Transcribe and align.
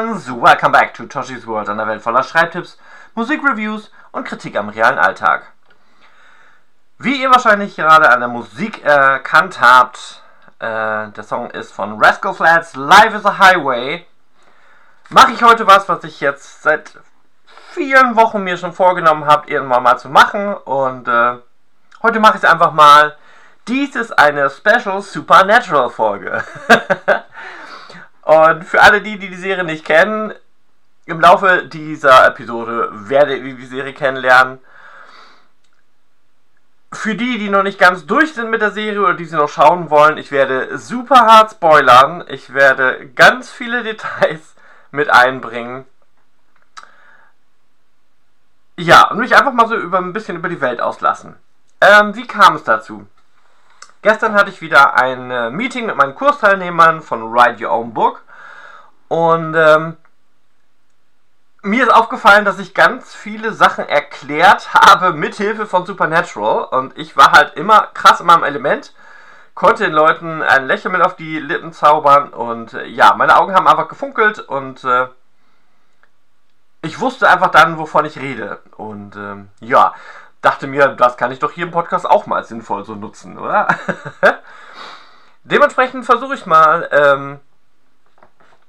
Aliens, 0.00 0.30
welcome 0.32 0.72
back 0.72 0.94
to 0.94 1.04
Toshi's 1.04 1.46
World, 1.46 1.68
einer 1.68 1.86
Welt 1.86 2.00
voller 2.00 2.22
Schreibtipps, 2.22 2.78
Musikreviews 3.14 3.90
und 4.12 4.24
Kritik 4.24 4.56
am 4.56 4.70
realen 4.70 4.98
Alltag. 4.98 5.52
Wie 6.96 7.20
ihr 7.20 7.30
wahrscheinlich 7.30 7.76
gerade 7.76 8.08
an 8.08 8.20
der 8.20 8.30
Musik 8.30 8.82
erkannt 8.82 9.60
habt, 9.60 10.22
äh, 10.58 11.08
der 11.10 11.22
Song 11.22 11.50
ist 11.50 11.72
von 11.72 12.02
Rascal 12.02 12.32
Flats, 12.32 12.76
Life 12.76 13.14
is 13.14 13.26
a 13.26 13.38
Highway, 13.38 14.06
mache 15.10 15.32
ich 15.32 15.42
heute 15.42 15.66
was, 15.66 15.86
was 15.86 16.02
ich 16.04 16.18
jetzt 16.22 16.62
seit 16.62 16.94
vielen 17.72 18.16
Wochen 18.16 18.42
mir 18.42 18.56
schon 18.56 18.72
vorgenommen 18.72 19.26
habe, 19.26 19.50
irgendwann 19.50 19.82
mal 19.82 19.98
zu 19.98 20.08
machen 20.08 20.54
und 20.54 21.08
äh, 21.08 21.36
heute 22.02 22.20
mache 22.20 22.38
ich 22.38 22.44
es 22.44 22.50
einfach 22.50 22.72
mal. 22.72 23.18
Dies 23.68 23.94
ist 23.96 24.18
eine 24.18 24.48
Special 24.48 25.02
Supernatural 25.02 25.90
Folge. 25.90 26.42
Und 28.30 28.64
für 28.64 28.80
alle 28.80 29.02
die, 29.02 29.18
die 29.18 29.28
die 29.28 29.34
Serie 29.34 29.64
nicht 29.64 29.84
kennen, 29.84 30.32
im 31.04 31.20
Laufe 31.20 31.66
dieser 31.66 32.28
Episode 32.28 32.88
werdet 32.92 33.42
ihr 33.42 33.56
die 33.56 33.66
Serie 33.66 33.92
kennenlernen. 33.92 34.60
Für 36.92 37.16
die, 37.16 37.38
die 37.38 37.48
noch 37.48 37.64
nicht 37.64 37.80
ganz 37.80 38.06
durch 38.06 38.32
sind 38.34 38.50
mit 38.50 38.62
der 38.62 38.70
Serie 38.70 39.00
oder 39.00 39.14
die 39.14 39.24
sie 39.24 39.34
noch 39.34 39.48
schauen 39.48 39.90
wollen, 39.90 40.16
ich 40.16 40.30
werde 40.30 40.78
super 40.78 41.26
hart 41.26 41.50
spoilern. 41.50 42.24
Ich 42.28 42.54
werde 42.54 43.08
ganz 43.16 43.50
viele 43.50 43.82
Details 43.90 44.54
mit 44.92 45.10
einbringen. 45.10 45.84
Ja, 48.78 49.10
und 49.10 49.18
mich 49.18 49.34
einfach 49.34 49.52
mal 49.52 49.66
so 49.66 49.74
über 49.74 49.98
ein 49.98 50.12
bisschen 50.12 50.36
über 50.36 50.48
die 50.48 50.60
Welt 50.60 50.80
auslassen. 50.80 51.34
Ähm, 51.80 52.14
wie 52.14 52.28
kam 52.28 52.54
es 52.54 52.62
dazu? 52.62 53.08
Gestern 54.02 54.34
hatte 54.34 54.50
ich 54.50 54.62
wieder 54.62 54.94
ein 54.94 55.30
äh, 55.30 55.50
Meeting 55.50 55.86
mit 55.86 55.96
meinen 55.96 56.14
Kursteilnehmern 56.14 57.02
von 57.02 57.32
Write 57.32 57.64
Your 57.64 57.72
Own 57.72 57.92
Book. 57.92 58.22
Und 59.08 59.54
ähm, 59.54 59.96
mir 61.62 61.84
ist 61.84 61.92
aufgefallen, 61.92 62.46
dass 62.46 62.58
ich 62.58 62.72
ganz 62.72 63.14
viele 63.14 63.52
Sachen 63.52 63.86
erklärt 63.86 64.72
habe 64.74 65.12
mit 65.12 65.34
Hilfe 65.34 65.66
von 65.66 65.84
Supernatural. 65.84 66.64
Und 66.64 66.96
ich 66.96 67.16
war 67.16 67.32
halt 67.32 67.54
immer 67.54 67.88
krass 67.92 68.20
in 68.20 68.26
meinem 68.26 68.44
Element, 68.44 68.94
konnte 69.54 69.84
den 69.84 69.92
Leuten 69.92 70.42
ein 70.42 70.66
Lächeln 70.66 70.92
mit 70.92 71.02
auf 71.02 71.16
die 71.16 71.38
Lippen 71.38 71.72
zaubern. 71.72 72.30
Und 72.30 72.72
äh, 72.72 72.86
ja, 72.86 73.14
meine 73.14 73.36
Augen 73.36 73.54
haben 73.54 73.68
einfach 73.68 73.88
gefunkelt. 73.88 74.38
Und 74.38 74.82
äh, 74.84 75.08
ich 76.80 77.00
wusste 77.00 77.28
einfach 77.28 77.50
dann, 77.50 77.76
wovon 77.76 78.06
ich 78.06 78.18
rede. 78.18 78.60
Und 78.78 79.16
ähm, 79.16 79.48
ja, 79.60 79.94
dachte 80.42 80.66
mir, 80.66 80.88
das 80.88 81.16
kann 81.16 81.32
ich 81.32 81.38
doch 81.38 81.52
hier 81.52 81.64
im 81.64 81.70
Podcast 81.70 82.08
auch 82.08 82.26
mal 82.26 82.44
sinnvoll 82.44 82.84
so 82.84 82.94
nutzen, 82.94 83.38
oder? 83.38 83.68
Dementsprechend 85.44 86.04
versuche 86.04 86.34
ich 86.34 86.46
mal, 86.46 86.88
ähm, 86.92 87.40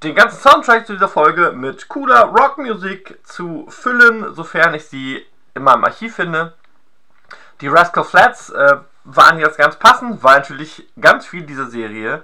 den 0.04 0.16
ganzen 0.16 0.40
Soundtrack 0.40 0.88
zu 0.88 0.94
dieser 0.94 1.10
Folge 1.10 1.52
mit 1.52 1.88
cooler 1.88 2.24
Rockmusik 2.24 3.20
zu 3.24 3.68
füllen, 3.70 4.34
sofern 4.34 4.74
ich 4.74 4.88
sie 4.88 5.26
in 5.54 5.64
meinem 5.64 5.84
Archiv 5.84 6.16
finde. 6.16 6.54
Die 7.62 7.68
Rascal 7.68 8.04
Flats 8.04 8.50
äh, 8.50 8.78
waren 9.04 9.40
jetzt 9.40 9.58
ganz 9.58 9.76
passend, 9.76 10.24
weil 10.24 10.40
natürlich 10.40 10.88
ganz 11.00 11.28
viel 11.28 11.44
dieser 11.44 11.68
Serie 11.68 12.24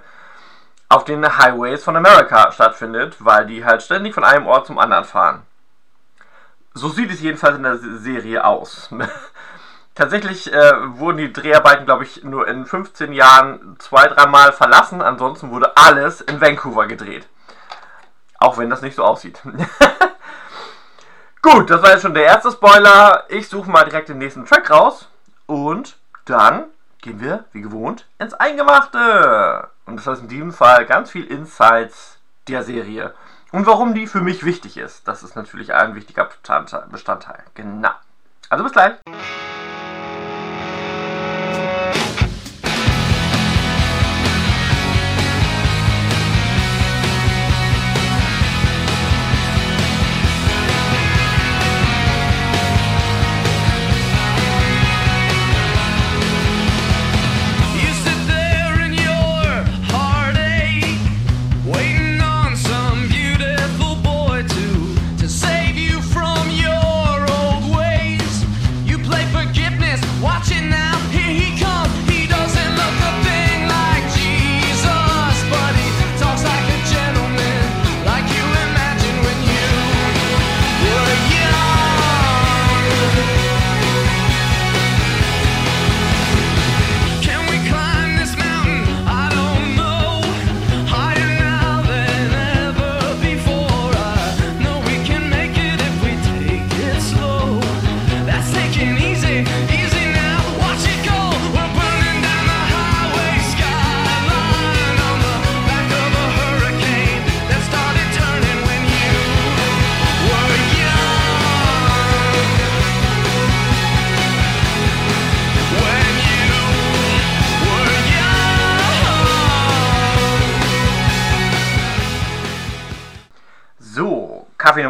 auf 0.88 1.04
den 1.04 1.38
Highways 1.38 1.84
von 1.84 1.96
America 1.96 2.50
stattfindet, 2.50 3.16
weil 3.20 3.46
die 3.46 3.64
halt 3.64 3.82
ständig 3.82 4.14
von 4.14 4.24
einem 4.24 4.46
Ort 4.46 4.66
zum 4.66 4.78
anderen 4.78 5.04
fahren. 5.04 5.42
So 6.74 6.88
sieht 6.88 7.10
es 7.10 7.20
jedenfalls 7.20 7.56
in 7.56 7.62
der 7.62 7.78
Serie 7.78 8.44
aus. 8.44 8.90
Tatsächlich 9.94 10.52
äh, 10.52 10.98
wurden 10.98 11.16
die 11.18 11.32
Dreharbeiten, 11.32 11.84
glaube 11.84 12.04
ich, 12.04 12.22
nur 12.22 12.46
in 12.46 12.64
15 12.64 13.12
Jahren 13.12 13.76
zwei, 13.80 14.06
dreimal 14.06 14.52
verlassen. 14.52 15.02
Ansonsten 15.02 15.50
wurde 15.50 15.76
alles 15.76 16.20
in 16.20 16.40
Vancouver 16.40 16.86
gedreht. 16.86 17.26
Auch 18.38 18.58
wenn 18.58 18.70
das 18.70 18.82
nicht 18.82 18.94
so 18.94 19.02
aussieht. 19.02 19.42
Gut, 21.42 21.70
das 21.70 21.82
war 21.82 21.90
jetzt 21.90 22.02
schon 22.02 22.14
der 22.14 22.24
erste 22.24 22.52
Spoiler. 22.52 23.24
Ich 23.28 23.48
suche 23.48 23.70
mal 23.70 23.84
direkt 23.84 24.08
den 24.08 24.18
nächsten 24.18 24.44
Track 24.44 24.70
raus. 24.70 25.08
Und 25.46 25.96
dann 26.26 26.66
gehen 27.00 27.20
wir, 27.20 27.46
wie 27.52 27.62
gewohnt, 27.62 28.06
ins 28.18 28.34
Eingemachte. 28.34 29.68
Und 29.86 29.96
das 29.96 30.06
heißt 30.06 30.22
in 30.22 30.28
diesem 30.28 30.52
Fall 30.52 30.86
ganz 30.86 31.10
viel 31.10 31.24
Insights 31.24 32.18
der 32.46 32.62
Serie. 32.62 33.14
Und 33.50 33.66
warum 33.66 33.94
die 33.94 34.06
für 34.06 34.20
mich 34.20 34.44
wichtig 34.44 34.76
ist. 34.76 35.08
Das 35.08 35.22
ist 35.22 35.34
natürlich 35.34 35.72
ein 35.72 35.94
wichtiger 35.94 36.28
Bestandteil. 36.90 37.42
Genau. 37.54 37.90
Also 38.50 38.64
bis 38.64 38.72
gleich. 38.72 38.94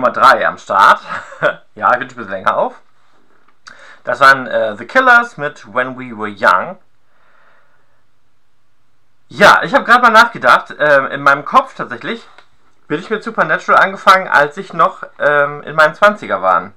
Nummer 0.09 0.13
3 0.13 0.47
am 0.47 0.59
Start. 0.59 1.01
ja, 1.75 1.93
ich 1.93 1.99
bin 1.99 2.09
ein 2.09 2.15
bisschen 2.17 2.31
länger 2.31 2.57
auf. 2.57 2.81
Das 4.05 4.21
waren 4.21 4.47
äh, 4.47 4.75
The 4.77 4.87
Killers 4.87 5.37
mit 5.37 5.67
When 5.75 5.99
We 5.99 6.17
Were 6.17 6.35
Young. 6.35 6.79
Ja, 9.29 9.61
ich 9.65 9.75
habe 9.75 9.85
gerade 9.85 10.01
mal 10.01 10.11
nachgedacht. 10.11 10.75
ähm, 10.79 11.07
in 11.09 11.21
meinem 11.21 11.45
Kopf 11.45 11.75
tatsächlich 11.75 12.27
bin 12.87 13.01
ich 13.01 13.11
mit 13.11 13.23
Supernatural 13.23 13.83
angefangen, 13.83 14.29
als 14.29 14.57
ich 14.57 14.73
noch 14.73 15.03
ähm, 15.19 15.63
in 15.65 15.77
meinen 15.77 15.95
20er 15.95 16.41
war. 16.41 16.73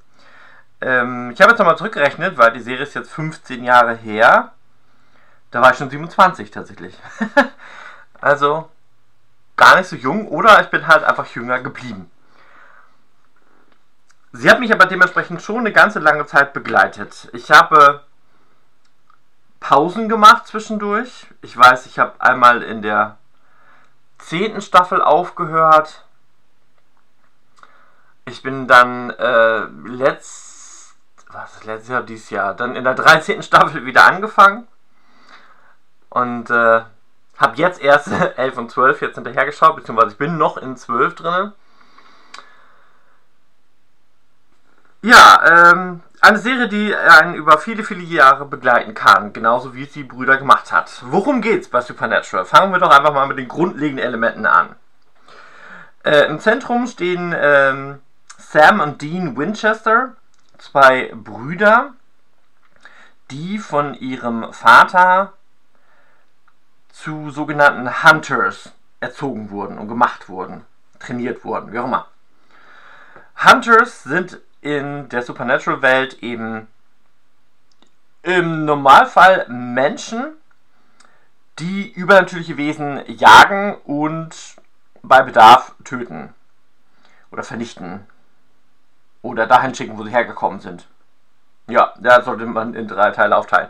Ähm, 0.82 1.32
ich 1.32 1.40
habe 1.40 1.52
jetzt 1.52 1.60
nochmal 1.60 1.78
zurückgerechnet, 1.78 2.38
weil 2.38 2.52
die 2.52 2.60
Serie 2.60 2.84
ist 2.84 2.96
jetzt 2.96 3.14
15 3.14 3.64
Jahre 3.64 3.96
her. 3.96 4.52
Da 5.52 5.62
war 5.62 5.72
ich 5.72 5.78
schon 5.78 5.90
27 5.90 6.52
tatsächlich. 6.52 6.98
also 8.20 8.70
gar 9.56 9.78
nicht 9.78 9.88
so 9.88 9.96
jung 9.96 10.28
oder 10.28 10.60
ich 10.60 10.68
bin 10.68 10.86
halt 10.88 11.06
einfach 11.06 11.28
jünger 11.28 11.62
geblieben. 11.62 12.11
Sie 14.34 14.50
hat 14.50 14.60
mich 14.60 14.72
aber 14.72 14.86
dementsprechend 14.86 15.42
schon 15.42 15.60
eine 15.60 15.74
ganze 15.74 16.00
lange 16.00 16.26
Zeit 16.26 16.54
begleitet. 16.54 17.30
Ich 17.34 17.52
habe 17.52 18.04
Pausen 19.60 20.08
gemacht 20.08 20.48
zwischendurch. 20.48 21.28
Ich 21.42 21.56
weiß, 21.58 21.86
ich 21.86 22.00
habe 22.00 22.20
einmal 22.20 22.64
in 22.64 22.82
der 22.82 23.18
zehnten 24.18 24.62
Staffel 24.62 25.02
aufgehört. 25.02 26.06
Ich 28.26 28.42
bin 28.42 28.68
dann 28.68 29.10
äh, 29.10 29.66
letzt, 29.86 30.96
was 31.30 31.64
letztes 31.66 31.90
Jahr, 31.90 32.04
dieses 32.04 32.30
Jahr, 32.30 32.54
dann 32.54 32.76
in 32.76 32.84
der 32.84 32.94
13. 32.94 33.44
Staffel 33.44 33.86
wieder 33.86 34.06
angefangen 34.06 34.68
und 36.10 36.50
äh, 36.50 36.82
habe 37.38 37.56
jetzt 37.56 37.82
erst 37.82 38.12
11 38.38 38.58
und 38.58 38.72
12 38.72 39.02
jetzt 39.02 39.16
hinterher 39.16 39.46
geschaut, 39.46 39.76
beziehungsweise 39.76 40.12
ich 40.12 40.18
bin 40.18 40.38
noch 40.38 40.58
in 40.58 40.78
12 40.78 41.16
drin. 41.16 41.52
Ja, 45.04 45.72
ähm, 45.72 46.02
eine 46.22 46.38
Serie, 46.38 46.68
die 46.68 46.96
einen 46.96 47.34
über 47.34 47.58
viele, 47.58 47.84
viele 47.84 48.04
Jahre 48.04 48.46
begleiten 48.46 48.94
kann, 48.94 49.34
genauso 49.34 49.74
wie 49.74 49.84
es 49.84 49.94
die 49.94 50.04
Brüder 50.04 50.38
gemacht 50.38 50.72
hat. 50.72 51.02
Worum 51.06 51.42
geht's 51.42 51.68
bei 51.68 51.82
Supernatural? 51.82 52.46
Fangen 52.46 52.72
wir 52.72 52.78
doch 52.78 52.92
einfach 52.92 53.12
mal 53.12 53.26
mit 53.26 53.40
den 53.40 53.48
grundlegenden 53.48 54.06
Elementen 54.06 54.46
an. 54.46 54.76
Äh, 56.04 56.26
Im 56.28 56.40
Zentrum 56.40 56.86
stehen 56.86 57.34
ähm, 57.36 58.00
Sam 58.38 58.80
und 58.80 59.02
Dean 59.02 59.36
Winchester, 59.36 60.16
zwei 60.60 61.12
Brüder, 61.16 61.94
die 63.32 63.58
von 63.58 63.96
ihrem 63.96 64.54
Vater 64.54 65.34
zu 66.90 67.32
sogenannten 67.32 68.04
Hunters 68.04 68.72
erzogen 69.00 69.50
wurden 69.50 69.80
und 69.80 69.88
gemacht 69.88 70.30
wurden, 70.30 70.64
trainiert 71.00 71.44
wurden, 71.44 71.72
wie 71.72 71.80
auch 71.80 71.86
immer. 71.86 72.06
Hunters 73.44 74.04
sind 74.04 74.40
in 74.62 75.10
der 75.10 75.24
Supernatural-Welt 75.24 76.22
eben 76.22 76.68
im 78.24 78.66
Normalfall 78.66 79.48
Menschen, 79.50 80.34
die 81.60 81.92
übernatürliche 81.92 82.58
Wesen 82.58 83.04
jagen 83.08 83.76
und 83.84 84.56
bei 85.02 85.22
Bedarf 85.24 85.76
töten 85.84 86.34
oder 87.32 87.44
vernichten 87.44 88.06
oder 89.22 89.48
dahin 89.48 89.74
schicken, 89.74 89.98
wo 89.98 90.04
sie 90.04 90.12
hergekommen 90.12 90.60
sind. 90.60 90.88
Ja, 91.68 91.94
da 92.00 92.22
sollte 92.22 92.46
man 92.46 92.74
in 92.74 92.88
drei 92.88 93.12
Teile 93.12 93.36
aufteilen. 93.38 93.70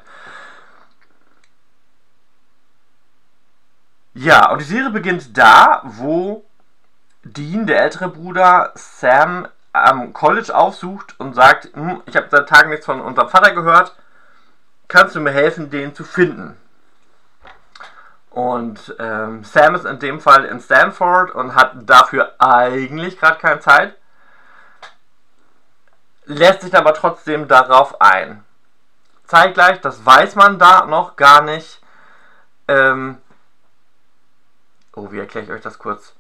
Ja, 4.13 4.51
und 4.51 4.59
die 4.59 4.65
Serie 4.65 4.89
beginnt 4.89 5.38
da, 5.38 5.81
wo 5.85 6.43
Dean, 7.23 7.65
der 7.65 7.81
ältere 7.81 8.09
Bruder, 8.09 8.71
Sam 8.75 9.47
am 9.73 10.13
College 10.13 10.53
aufsucht 10.53 11.19
und 11.19 11.33
sagt, 11.33 11.69
hm, 11.73 12.01
ich 12.06 12.15
habe 12.15 12.27
seit 12.29 12.50
Tagen 12.50 12.69
nichts 12.69 12.85
von 12.85 13.01
unserem 13.01 13.29
Vater 13.29 13.53
gehört, 13.53 13.95
kannst 14.88 15.15
du 15.15 15.21
mir 15.21 15.31
helfen, 15.31 15.69
den 15.69 15.95
zu 15.95 16.03
finden? 16.03 16.57
Und 18.29 18.95
ähm, 19.00 19.44
Sam 19.44 19.75
ist 19.75 19.85
in 19.85 20.00
dem 20.00 20.19
Fall 20.21 20.45
in 20.45 20.59
Stanford 20.62 21.31
und 21.31 21.56
hat 21.56 21.73
dafür 21.81 22.33
eigentlich 22.39 23.19
gerade 23.19 23.39
keine 23.39 23.59
Zeit, 23.59 23.95
lässt 26.25 26.62
sich 26.62 26.75
aber 26.75 26.94
trotzdem 26.94 27.47
darauf 27.47 28.00
ein. 28.00 28.44
Zeitgleich, 29.25 29.81
das 29.81 30.06
weiß 30.06 30.35
man 30.35 30.59
da 30.59 30.85
noch 30.85 31.15
gar 31.15 31.41
nicht, 31.41 31.81
ähm, 32.67 33.17
oh, 34.95 35.12
wie 35.12 35.19
erkläre 35.19 35.45
ich 35.45 35.51
euch 35.51 35.62
das 35.62 35.77
kurz? 35.77 36.15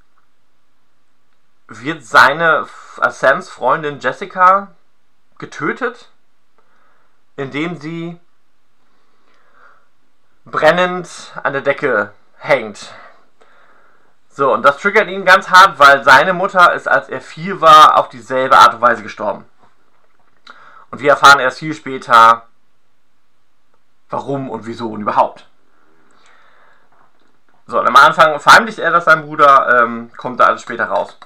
Wird 1.79 2.03
seine, 2.05 2.67
äh, 3.01 3.09
Sams 3.11 3.49
Freundin 3.49 3.99
Jessica 4.01 4.75
getötet, 5.37 6.09
indem 7.37 7.77
sie 7.77 8.19
brennend 10.43 11.31
an 11.41 11.53
der 11.53 11.61
Decke 11.61 12.11
hängt. 12.37 12.93
So, 14.27 14.53
und 14.53 14.63
das 14.63 14.79
triggert 14.79 15.07
ihn 15.07 15.23
ganz 15.23 15.49
hart, 15.49 15.79
weil 15.79 16.03
seine 16.03 16.33
Mutter 16.33 16.73
ist, 16.73 16.89
als 16.89 17.07
er 17.07 17.21
vier 17.21 17.61
war, 17.61 17.97
auf 17.97 18.09
dieselbe 18.09 18.57
Art 18.57 18.73
und 18.73 18.81
Weise 18.81 19.01
gestorben. 19.01 19.45
Und 20.89 20.99
wir 20.99 21.11
erfahren 21.11 21.39
erst 21.39 21.59
viel 21.59 21.73
später, 21.73 22.47
warum 24.09 24.49
und 24.49 24.65
wieso 24.65 24.89
und 24.89 25.01
überhaupt. 25.01 25.47
So, 27.65 27.79
und 27.79 27.87
am 27.87 27.95
Anfang 27.95 28.41
verheimlicht 28.41 28.79
er 28.79 28.91
das 28.91 29.05
seinem 29.05 29.25
Bruder, 29.25 29.83
ähm, 29.83 30.11
kommt 30.17 30.41
da 30.41 30.47
alles 30.47 30.63
später 30.63 30.85
raus. 30.85 31.17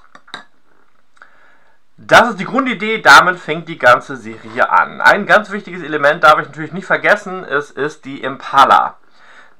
Das 1.97 2.29
ist 2.29 2.39
die 2.41 2.45
Grundidee, 2.45 3.01
damit 3.01 3.39
fängt 3.39 3.69
die 3.69 3.77
ganze 3.77 4.17
Serie 4.17 4.69
an. 4.69 4.99
Ein 4.99 5.25
ganz 5.25 5.49
wichtiges 5.51 5.81
Element 5.81 6.25
darf 6.25 6.39
ich 6.39 6.47
natürlich 6.47 6.73
nicht 6.73 6.85
vergessen, 6.85 7.45
es 7.45 7.71
ist 7.71 8.03
die 8.03 8.21
Impala. 8.21 8.97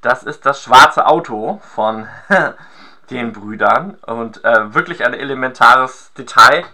Das 0.01 0.23
ist 0.23 0.45
das 0.45 0.61
schwarze 0.61 1.07
Auto 1.07 1.61
von 1.73 2.07
den 3.09 3.31
Brüdern 3.31 3.95
und 4.05 4.43
äh, 4.43 4.73
wirklich 4.73 5.05
ein 5.05 5.13
elementares 5.13 6.11
Detail, 6.13 6.65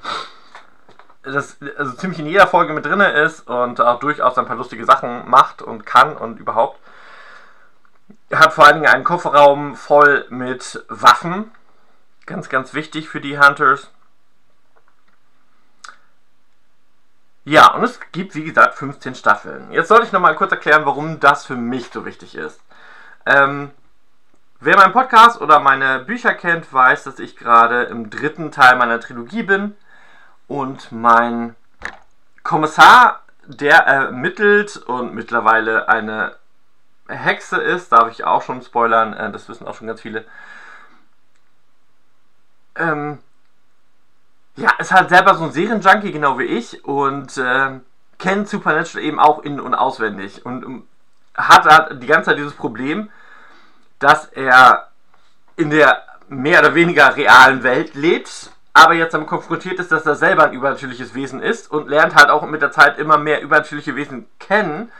das 1.21 1.57
also 1.77 1.93
ziemlich 1.93 2.19
in 2.19 2.25
jeder 2.25 2.47
Folge 2.47 2.73
mit 2.73 2.85
drin 2.85 2.99
ist 2.99 3.47
und 3.47 3.79
auch 3.79 3.99
durchaus 3.99 4.39
ein 4.39 4.47
paar 4.47 4.55
lustige 4.55 4.85
Sachen 4.85 5.29
macht 5.29 5.61
und 5.61 5.85
kann 5.85 6.17
und 6.17 6.39
überhaupt. 6.39 6.79
Er 8.29 8.39
hat 8.39 8.53
vor 8.53 8.65
allen 8.65 8.81
Dingen 8.81 8.91
einen 8.91 9.03
Kofferraum 9.03 9.75
voll 9.75 10.25
mit 10.29 10.83
Waffen. 10.89 11.51
Ganz, 12.25 12.49
ganz 12.49 12.73
wichtig 12.73 13.09
für 13.09 13.21
die 13.21 13.39
Hunters. 13.39 13.91
Ja, 17.43 17.73
und 17.73 17.83
es 17.83 17.99
gibt, 18.11 18.35
wie 18.35 18.43
gesagt, 18.43 18.75
15 18.75 19.15
Staffeln. 19.15 19.71
Jetzt 19.71 19.87
sollte 19.87 20.05
ich 20.05 20.11
nochmal 20.11 20.35
kurz 20.35 20.51
erklären, 20.51 20.85
warum 20.85 21.19
das 21.19 21.45
für 21.45 21.55
mich 21.55 21.89
so 21.91 22.05
wichtig 22.05 22.35
ist. 22.35 22.61
Ähm, 23.25 23.71
wer 24.59 24.77
meinen 24.77 24.93
Podcast 24.93 25.41
oder 25.41 25.59
meine 25.59 25.99
Bücher 25.99 26.35
kennt, 26.35 26.71
weiß, 26.71 27.03
dass 27.03 27.17
ich 27.19 27.35
gerade 27.35 27.83
im 27.83 28.11
dritten 28.11 28.51
Teil 28.51 28.75
meiner 28.77 28.99
Trilogie 28.99 29.43
bin. 29.43 29.75
Und 30.47 30.91
mein 30.91 31.55
Kommissar, 32.43 33.23
der 33.47 33.77
ermittelt 33.77 34.77
und 34.77 35.15
mittlerweile 35.15 35.89
eine 35.89 36.35
Hexe 37.07 37.57
ist, 37.57 37.91
darf 37.91 38.11
ich 38.11 38.23
auch 38.23 38.43
schon 38.43 38.61
spoilern, 38.61 39.13
äh, 39.13 39.31
das 39.31 39.49
wissen 39.49 39.67
auch 39.67 39.75
schon 39.75 39.87
ganz 39.87 40.01
viele. 40.01 40.25
Ähm, 42.75 43.19
ja, 44.55 44.71
ist 44.79 44.91
halt 44.91 45.09
selber 45.09 45.35
so 45.35 45.45
ein 45.45 45.51
Serienjunkie, 45.51 46.11
genau 46.11 46.37
wie 46.37 46.45
ich, 46.45 46.83
und 46.85 47.37
äh, 47.37 47.79
kennt 48.19 48.49
Supernatural 48.49 49.03
eben 49.03 49.19
auch 49.19 49.39
in- 49.43 49.59
und 49.59 49.73
auswendig. 49.73 50.45
Und 50.45 50.65
um, 50.65 50.87
hat 51.35 51.65
halt 51.65 52.01
die 52.01 52.07
ganze 52.07 52.29
Zeit 52.29 52.37
dieses 52.37 52.53
Problem, 52.53 53.09
dass 53.99 54.25
er 54.25 54.89
in 55.55 55.69
der 55.69 56.03
mehr 56.27 56.59
oder 56.59 56.75
weniger 56.75 57.15
realen 57.15 57.63
Welt 57.63 57.93
lebt, 57.93 58.51
aber 58.73 58.93
jetzt 58.93 59.13
damit 59.13 59.27
konfrontiert 59.27 59.79
ist, 59.79 59.91
dass 59.91 60.05
er 60.05 60.15
selber 60.15 60.45
ein 60.45 60.53
übernatürliches 60.53 61.13
Wesen 61.13 61.41
ist 61.41 61.69
und 61.69 61.89
lernt 61.89 62.15
halt 62.15 62.29
auch 62.29 62.45
mit 62.45 62.61
der 62.61 62.71
Zeit 62.71 62.97
immer 62.97 63.17
mehr 63.17 63.41
übernatürliche 63.41 63.95
Wesen 63.95 64.27
kennen 64.39 64.91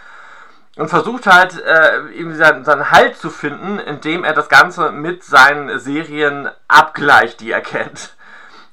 und 0.75 0.89
versucht 0.89 1.27
halt 1.27 1.61
äh, 1.61 1.97
irgendwie 2.13 2.37
seinen, 2.37 2.65
seinen 2.65 2.91
Halt 2.91 3.17
zu 3.17 3.29
finden, 3.29 3.79
indem 3.79 4.23
er 4.23 4.33
das 4.33 4.49
Ganze 4.49 4.91
mit 4.91 5.23
seinen 5.23 5.79
Serien 5.79 6.49
abgleicht, 6.67 7.39
die 7.39 7.51
er 7.51 7.61
kennt. 7.61 8.15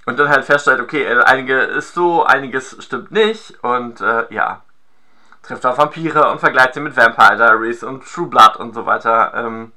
Und 0.09 0.19
dann 0.19 0.31
halt 0.31 0.47
feststellt, 0.47 0.81
okay, 0.81 1.05
äh, 1.05 1.23
einige 1.25 1.61
ist 1.61 1.93
so, 1.93 2.25
einiges 2.25 2.83
stimmt 2.83 3.11
nicht 3.11 3.63
und 3.63 4.01
äh, 4.01 4.25
ja, 4.33 4.63
trifft 5.43 5.67
auf 5.67 5.77
Vampire 5.77 6.31
und 6.31 6.39
vergleicht 6.41 6.73
sie 6.73 6.81
mit 6.81 6.97
Vampire 6.97 7.37
Diaries 7.37 7.83
und 7.83 8.11
True 8.11 8.27
Blood 8.27 8.57
und 8.57 8.75
so 8.75 8.87
weiter. 8.87 9.35
Ähm, 9.35 9.71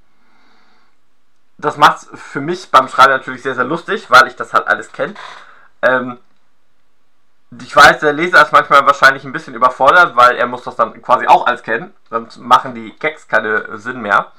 das 1.58 1.76
macht 1.76 2.08
für 2.14 2.40
mich 2.40 2.72
beim 2.72 2.88
Schreiben 2.88 3.12
natürlich 3.12 3.44
sehr, 3.44 3.56
sehr 3.56 3.66
lustig, 3.66 4.10
weil 4.10 4.26
ich 4.28 4.38
das 4.38 4.54
halt 4.54 4.68
alles 4.68 4.94
kenne. 4.94 5.16
Ähm, 5.82 6.18
ich 7.62 7.76
weiß, 7.76 8.00
der 8.00 8.14
Leser 8.14 8.42
ist 8.42 8.54
manchmal 8.54 8.86
wahrscheinlich 8.86 9.26
ein 9.26 9.34
bisschen 9.34 9.54
überfordert, 9.54 10.16
weil 10.16 10.38
er 10.38 10.48
muss 10.48 10.64
das 10.64 10.78
dann 10.78 11.02
quasi 11.02 11.28
auch 11.28 11.46
alles 11.46 11.62
kennen, 11.62 11.94
sonst 12.10 12.38
machen 12.38 12.74
die 12.74 12.98
Gags 12.98 13.28
keinen 13.28 13.78
Sinn 13.78 14.00
mehr. 14.00 14.32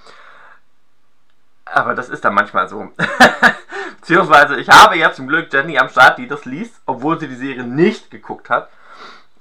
Aber 1.66 1.94
das 1.94 2.08
ist 2.08 2.24
dann 2.24 2.32
manchmal 2.32 2.66
so. 2.66 2.90
Beziehungsweise, 4.00 4.56
ich 4.56 4.68
habe 4.68 4.96
ja 4.96 5.12
zum 5.12 5.28
Glück 5.28 5.52
Jenny 5.52 5.78
am 5.78 5.88
Start, 5.88 6.18
die 6.18 6.28
das 6.28 6.44
liest, 6.44 6.80
obwohl 6.86 7.18
sie 7.18 7.28
die 7.28 7.36
Serie 7.36 7.64
nicht 7.64 8.10
geguckt 8.10 8.50
hat. 8.50 8.68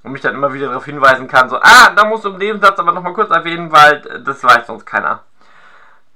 Und 0.02 0.12
mich 0.12 0.20
dann 0.20 0.34
immer 0.34 0.52
wieder 0.52 0.68
darauf 0.68 0.84
hinweisen 0.84 1.28
kann, 1.28 1.48
so, 1.48 1.58
ah, 1.60 1.90
da 1.94 2.04
musst 2.04 2.24
du 2.24 2.30
im 2.30 2.38
Nebensatz 2.38 2.78
aber 2.78 2.92
nochmal 2.92 3.12
kurz 3.12 3.30
erwähnen, 3.30 3.70
weil 3.70 4.00
das 4.24 4.42
weiß 4.42 4.66
sonst 4.66 4.84
keiner. 4.84 5.22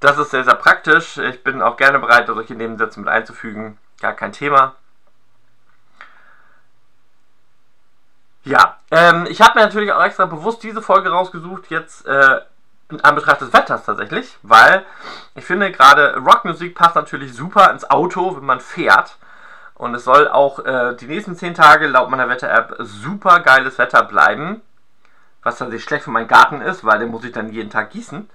Das 0.01 0.19
ist 0.19 0.33
sehr, 0.33 0.45
sehr 0.45 0.57
praktisch. 0.57 1.19
Ich 1.19 1.45
bin 1.45 1.63
auch 1.63 1.77
gerne 1.77 1.99
bereit, 2.01 2.27
solche 2.27 2.55
Nebensätze 2.55 2.99
mit 2.99 3.09
einzufügen. 3.09 3.79
Gar 4.01 4.13
kein 4.15 4.33
Thema. 4.33 4.75
Ja, 8.45 8.79
ähm, 8.93 9.27
ich 9.29 9.41
habe 9.41 9.59
mir 9.59 9.65
natürlich 9.65 9.93
auch 9.93 10.03
extra 10.05 10.27
bewusst 10.27 10.63
diese 10.63 10.81
Folge 10.81 11.11
rausgesucht, 11.11 11.69
jetzt 11.69 12.07
äh, 12.07 12.41
in 12.91 13.01
Anbetracht 13.01 13.41
des 13.41 13.53
Wetters 13.53 13.85
tatsächlich, 13.85 14.37
weil 14.43 14.85
ich 15.35 15.45
finde 15.45 15.73
gerade 15.73 16.17
Rockmusik 16.17 16.75
passt 16.75 16.95
natürlich 16.95 17.35
super 17.35 17.71
ins 17.71 17.89
Auto, 17.91 18.37
wenn 18.37 18.45
man 18.45 18.61
fährt. 18.61 19.17
Und 19.75 19.95
es 19.95 20.05
soll 20.05 20.29
auch 20.29 20.65
äh, 20.65 20.95
die 20.97 21.07
nächsten 21.07 21.37
10 21.37 21.55
Tage 21.55 21.87
laut 21.87 22.11
meiner 22.11 22.29
Wetter-App 22.29 22.77
super 22.79 23.41
geiles 23.41 23.79
Wetter 23.79 24.03
bleiben. 24.05 24.63
Was 25.43 25.59
tatsächlich 25.59 25.85
schlecht 25.85 26.05
für 26.05 26.11
meinen 26.11 26.29
Garten 26.29 26.61
ist, 26.63 26.85
weil 26.85 26.99
den 26.99 27.11
muss 27.11 27.25
ich 27.25 27.33
dann 27.33 27.53
jeden 27.53 27.71
Tag 27.71 27.91
gießen. 27.91 28.29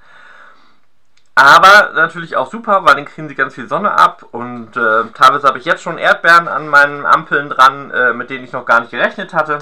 Aber 1.33 1.91
natürlich 1.95 2.35
auch 2.35 2.51
super, 2.51 2.85
weil 2.85 2.95
den 2.95 3.05
kriegen 3.05 3.27
sie 3.27 3.35
ganz 3.35 3.55
viel 3.55 3.67
Sonne 3.67 3.91
ab. 3.91 4.23
Und 4.31 4.77
äh, 4.77 5.05
teilweise 5.13 5.47
habe 5.47 5.57
ich 5.57 5.65
jetzt 5.65 5.81
schon 5.81 5.97
Erdbeeren 5.97 6.47
an 6.47 6.67
meinen 6.67 7.05
Ampeln 7.05 7.49
dran, 7.49 7.89
äh, 7.89 8.13
mit 8.13 8.29
denen 8.29 8.43
ich 8.43 8.51
noch 8.51 8.65
gar 8.65 8.81
nicht 8.81 8.91
gerechnet 8.91 9.33
hatte. 9.33 9.59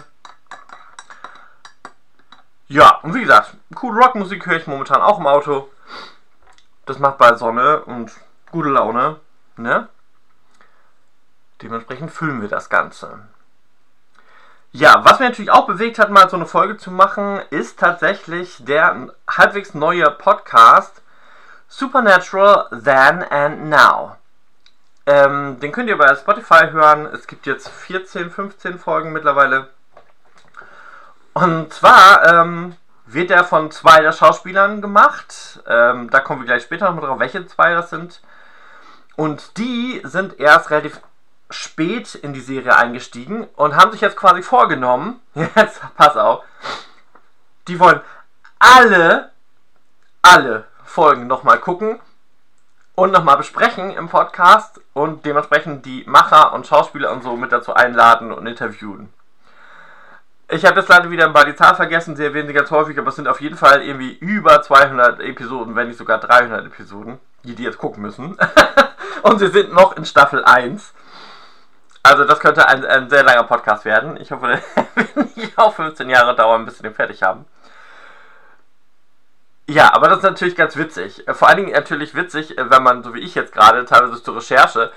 Ja, 2.69 2.99
und 3.01 3.15
wie 3.15 3.21
gesagt, 3.21 3.55
coole 3.73 3.99
Rockmusik 3.99 4.45
höre 4.45 4.57
ich 4.57 4.67
momentan 4.67 5.01
auch 5.01 5.19
im 5.19 5.25
Auto. 5.25 5.71
Das 6.85 6.99
macht 6.99 7.17
bei 7.17 7.33
Sonne 7.33 7.81
und 7.81 8.11
gute 8.51 8.69
Laune. 8.69 9.19
Ne? 9.57 9.89
Dementsprechend 11.63 12.11
füllen 12.11 12.41
wir 12.41 12.47
das 12.47 12.69
Ganze. 12.69 13.21
Ja, 14.71 15.03
was 15.03 15.19
mir 15.19 15.29
natürlich 15.29 15.49
auch 15.49 15.65
bewegt 15.65 15.97
hat, 15.97 16.11
mal 16.11 16.29
so 16.29 16.35
eine 16.35 16.45
Folge 16.45 16.77
zu 16.77 16.91
machen, 16.91 17.41
ist 17.49 17.79
tatsächlich 17.79 18.63
der 18.63 19.15
halbwegs 19.27 19.73
neue 19.73 20.11
Podcast 20.11 21.01
Supernatural 21.67 22.69
Then 22.69 23.23
and 23.23 23.69
Now. 23.69 24.15
Ähm, 25.07 25.59
den 25.59 25.71
könnt 25.71 25.89
ihr 25.89 25.97
bei 25.97 26.13
Spotify 26.15 26.69
hören. 26.69 27.07
Es 27.07 27.25
gibt 27.25 27.47
jetzt 27.47 27.67
14, 27.67 28.29
15 28.29 28.77
Folgen 28.77 29.11
mittlerweile. 29.11 29.69
Und 31.33 31.73
zwar 31.73 32.25
ähm, 32.27 32.75
wird 33.05 33.31
er 33.31 33.43
von 33.43 33.71
zwei 33.71 34.01
der 34.01 34.11
Schauspielern 34.11 34.81
gemacht. 34.81 35.61
Ähm, 35.67 36.09
da 36.09 36.19
kommen 36.19 36.41
wir 36.41 36.45
gleich 36.45 36.63
später 36.63 36.91
noch 36.91 37.01
drauf, 37.01 37.19
welche 37.19 37.45
zwei 37.47 37.73
das 37.73 37.89
sind. 37.89 38.21
Und 39.15 39.57
die 39.57 40.01
sind 40.03 40.39
erst 40.39 40.69
relativ 40.69 41.01
spät 41.49 42.15
in 42.15 42.33
die 42.33 42.41
Serie 42.41 42.75
eingestiegen 42.75 43.45
und 43.55 43.75
haben 43.75 43.91
sich 43.91 44.01
jetzt 44.01 44.17
quasi 44.17 44.43
vorgenommen, 44.43 45.19
jetzt 45.55 45.81
pass 45.97 46.15
auf, 46.15 46.43
die 47.67 47.79
wollen 47.79 48.01
alle, 48.59 49.31
alle 50.21 50.65
Folgen 50.83 51.27
nochmal 51.27 51.59
gucken 51.59 51.99
und 52.95 53.11
nochmal 53.11 53.37
besprechen 53.37 53.91
im 53.91 54.09
Podcast 54.09 54.79
und 54.93 55.25
dementsprechend 55.25 55.85
die 55.85 56.03
Macher 56.05 56.53
und 56.53 56.67
Schauspieler 56.67 57.11
und 57.11 57.23
so 57.23 57.35
mit 57.35 57.51
dazu 57.51 57.73
einladen 57.73 58.31
und 58.31 58.45
interviewen. 58.45 59.11
Ich 60.51 60.65
habe 60.65 60.79
jetzt 60.79 60.89
leider 60.89 61.11
wieder 61.11 61.29
mal 61.29 61.45
die 61.45 61.55
Zahl 61.55 61.75
vergessen, 61.75 62.15
sie 62.15 62.25
erwähnen 62.25 62.47
sie 62.47 62.55
ganz 62.55 62.71
häufig, 62.71 62.97
aber 62.97 63.09
es 63.09 63.15
sind 63.15 63.27
auf 63.27 63.39
jeden 63.39 63.55
Fall 63.55 63.83
irgendwie 63.83 64.13
über 64.13 64.63
200 64.63 65.19
Episoden, 65.19 65.75
wenn 65.75 65.89
nicht 65.89 65.97
sogar 65.97 66.17
300 66.17 66.65
Episoden, 66.65 67.19
die 67.43 67.53
die 67.53 67.63
jetzt 67.63 67.77
gucken 67.77 68.01
müssen. 68.01 68.35
und 69.21 69.37
sie 69.37 69.49
sind 69.49 69.73
noch 69.73 69.95
in 69.95 70.05
Staffel 70.05 70.43
1. 70.43 70.91
Also 72.01 72.23
das 72.23 72.39
könnte 72.39 72.67
ein, 72.67 72.83
ein 72.83 73.11
sehr 73.11 73.21
langer 73.21 73.43
Podcast 73.43 73.85
werden. 73.85 74.17
Ich 74.19 74.31
hoffe, 74.31 74.47
der 74.47 75.05
wird 75.15 75.37
nicht 75.37 75.55
auch 75.59 75.75
15 75.75 76.09
Jahre 76.09 76.35
dauern, 76.35 76.65
bis 76.65 76.81
wir 76.81 76.89
den 76.89 76.95
fertig 76.95 77.21
haben. 77.21 77.45
Ja, 79.67 79.93
aber 79.93 80.07
das 80.07 80.17
ist 80.17 80.23
natürlich 80.23 80.55
ganz 80.55 80.75
witzig. 80.77 81.25
Vor 81.31 81.47
allen 81.47 81.57
Dingen 81.57 81.73
natürlich 81.73 82.15
witzig, 82.15 82.55
wenn 82.57 82.81
man, 82.81 83.03
so 83.03 83.13
wie 83.13 83.19
ich 83.19 83.35
jetzt 83.35 83.53
gerade, 83.53 83.85
teilweise 83.85 84.23
zur 84.23 84.37
Recherche, 84.37 84.91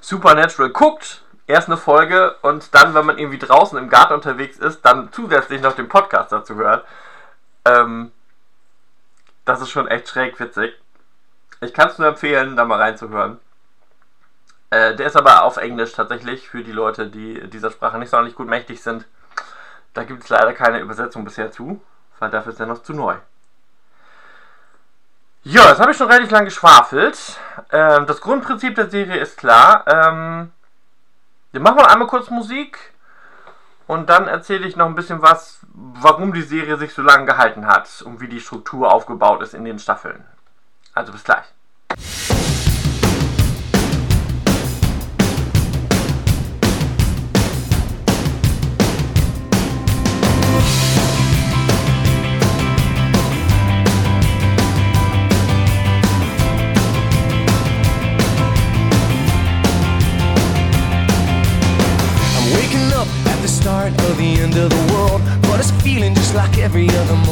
Supernatural 0.00 0.70
guckt, 0.70 1.22
erst 1.46 1.68
eine 1.68 1.76
Folge 1.76 2.36
und 2.42 2.74
dann, 2.74 2.94
wenn 2.94 3.06
man 3.06 3.18
irgendwie 3.18 3.38
draußen 3.38 3.78
im 3.78 3.88
Garten 3.88 4.14
unterwegs 4.14 4.58
ist, 4.58 4.82
dann 4.82 5.12
zusätzlich 5.12 5.60
noch 5.62 5.74
den 5.74 5.88
Podcast 5.88 6.32
dazu 6.32 6.56
hört. 6.56 6.86
Ähm, 7.64 8.12
das 9.44 9.60
ist 9.60 9.70
schon 9.70 9.88
echt 9.88 10.08
schräg 10.08 10.38
witzig. 10.40 10.74
Ich 11.60 11.72
kann 11.72 11.88
es 11.88 11.98
nur 11.98 12.08
empfehlen, 12.08 12.56
da 12.56 12.64
mal 12.64 12.80
reinzuhören. 12.80 13.38
Äh, 14.70 14.96
der 14.96 15.06
ist 15.06 15.16
aber 15.16 15.44
auf 15.44 15.56
Englisch 15.56 15.92
tatsächlich 15.92 16.48
für 16.48 16.62
die 16.62 16.72
Leute, 16.72 17.06
die 17.06 17.48
dieser 17.48 17.70
Sprache 17.70 17.98
nicht 17.98 18.10
sonderlich 18.10 18.34
gut 18.34 18.48
mächtig 18.48 18.82
sind. 18.82 19.06
Da 19.94 20.04
gibt 20.04 20.24
es 20.24 20.28
leider 20.28 20.52
keine 20.52 20.80
Übersetzung 20.80 21.24
bisher 21.24 21.50
zu, 21.52 21.80
weil 22.18 22.30
dafür 22.30 22.52
ist 22.52 22.60
er 22.60 22.66
noch 22.66 22.82
zu 22.82 22.92
neu. 22.92 23.16
Ja, 25.44 25.62
das 25.68 25.78
habe 25.78 25.92
ich 25.92 25.96
schon 25.96 26.10
relativ 26.10 26.32
lang 26.32 26.44
geschwafelt. 26.44 27.38
Ähm, 27.70 28.04
das 28.06 28.20
Grundprinzip 28.20 28.74
der 28.74 28.90
Serie 28.90 29.18
ist 29.18 29.38
klar. 29.38 29.84
Ähm, 29.86 30.52
wir 31.52 31.60
machen 31.60 31.76
mal 31.76 31.86
einmal 31.86 32.08
kurz 32.08 32.30
Musik 32.30 32.92
und 33.86 34.10
dann 34.10 34.26
erzähle 34.26 34.66
ich 34.66 34.76
noch 34.76 34.86
ein 34.86 34.94
bisschen 34.94 35.22
was, 35.22 35.60
warum 35.72 36.32
die 36.32 36.42
Serie 36.42 36.76
sich 36.76 36.92
so 36.92 37.02
lange 37.02 37.26
gehalten 37.26 37.66
hat 37.66 38.02
und 38.02 38.20
wie 38.20 38.28
die 38.28 38.40
Struktur 38.40 38.92
aufgebaut 38.92 39.42
ist 39.42 39.54
in 39.54 39.64
den 39.64 39.78
Staffeln. 39.78 40.24
Also 40.94 41.12
bis 41.12 41.24
gleich. 41.24 41.44
Every 66.76 66.94
other 66.98 67.25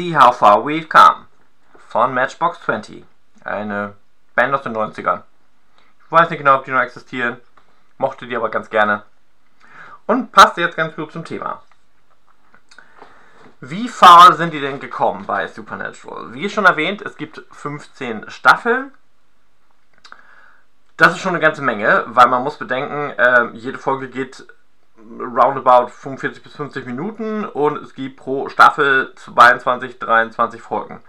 See 0.00 0.16
How 0.16 0.34
Far 0.34 0.64
We've 0.64 0.88
Come 0.88 1.26
von 1.76 2.14
Matchbox 2.14 2.58
20. 2.62 3.04
Eine 3.44 3.96
Band 4.34 4.54
aus 4.54 4.62
den 4.62 4.74
90ern. 4.74 5.24
Ich 6.06 6.10
weiß 6.10 6.30
nicht 6.30 6.38
genau, 6.38 6.56
ob 6.56 6.64
die 6.64 6.70
noch 6.70 6.80
existieren. 6.80 7.36
Mochte 7.98 8.26
die 8.26 8.34
aber 8.34 8.48
ganz 8.48 8.70
gerne. 8.70 9.02
Und 10.06 10.32
passt 10.32 10.56
jetzt 10.56 10.78
ganz 10.78 10.96
gut 10.96 11.12
zum 11.12 11.26
Thema. 11.26 11.60
Wie 13.60 13.88
far 13.88 14.32
sind 14.36 14.54
die 14.54 14.60
denn 14.62 14.80
gekommen 14.80 15.26
bei 15.26 15.46
Supernatural? 15.48 16.32
Wie 16.32 16.48
schon 16.48 16.64
erwähnt, 16.64 17.02
es 17.02 17.18
gibt 17.18 17.42
15 17.50 18.30
Staffeln. 18.30 18.92
Das 20.96 21.12
ist 21.12 21.18
schon 21.18 21.34
eine 21.34 21.44
ganze 21.44 21.60
Menge, 21.60 22.04
weil 22.06 22.28
man 22.28 22.42
muss 22.42 22.56
bedenken, 22.56 23.10
äh, 23.18 23.50
jede 23.52 23.76
Folge 23.76 24.08
geht 24.08 24.46
roundabout 25.18 25.88
45 25.88 26.42
bis 26.42 26.56
50 26.56 26.86
Minuten 26.86 27.44
und 27.44 27.76
es 27.78 27.94
gibt 27.94 28.16
pro 28.16 28.48
Staffel 28.48 29.12
22, 29.16 29.98
23 29.98 30.60
Folgen. 30.60 31.02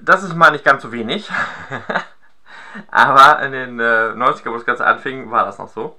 Das 0.00 0.22
ist 0.22 0.34
mal 0.34 0.50
nicht 0.50 0.64
ganz 0.64 0.82
so 0.82 0.92
wenig. 0.92 1.30
Aber 2.90 3.42
in 3.42 3.52
den 3.52 3.80
äh, 3.80 4.12
90er, 4.14 4.50
wo 4.50 4.54
das 4.54 4.64
Ganze 4.64 4.86
anfing, 4.86 5.30
war 5.30 5.44
das 5.44 5.58
noch 5.58 5.68
so. 5.68 5.98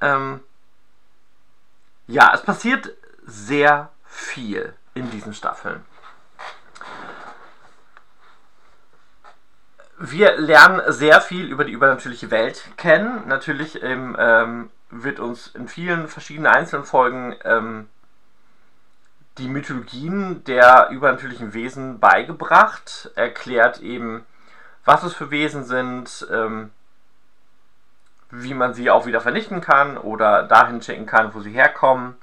Ähm, 0.00 0.40
ja, 2.06 2.32
es 2.34 2.42
passiert 2.42 2.92
sehr 3.24 3.90
viel 4.04 4.74
in 4.94 5.10
diesen 5.10 5.34
Staffeln. 5.34 5.84
Wir 9.98 10.36
lernen 10.36 10.82
sehr 10.92 11.20
viel 11.22 11.46
über 11.50 11.64
die 11.64 11.72
übernatürliche 11.72 12.30
Welt 12.30 12.68
kennen. 12.76 13.26
Natürlich 13.26 13.82
ähm, 13.82 14.14
ähm, 14.18 14.70
wird 14.90 15.20
uns 15.20 15.48
in 15.48 15.68
vielen 15.68 16.08
verschiedenen 16.08 16.52
einzelnen 16.52 16.84
Folgen 16.84 17.34
ähm, 17.44 17.88
die 19.38 19.48
Mythologien 19.48 20.44
der 20.44 20.88
übernatürlichen 20.90 21.52
Wesen 21.54 21.98
beigebracht, 21.98 23.10
erklärt 23.16 23.80
eben, 23.80 24.24
was 24.84 25.02
es 25.02 25.14
für 25.14 25.30
Wesen 25.30 25.64
sind, 25.64 26.26
ähm, 26.32 26.70
wie 28.30 28.54
man 28.54 28.74
sie 28.74 28.90
auch 28.90 29.06
wieder 29.06 29.20
vernichten 29.20 29.60
kann 29.60 29.98
oder 29.98 30.42
dahin 30.44 30.82
schicken 30.82 31.06
kann, 31.06 31.34
wo 31.34 31.40
sie 31.40 31.52
herkommen. 31.52 32.16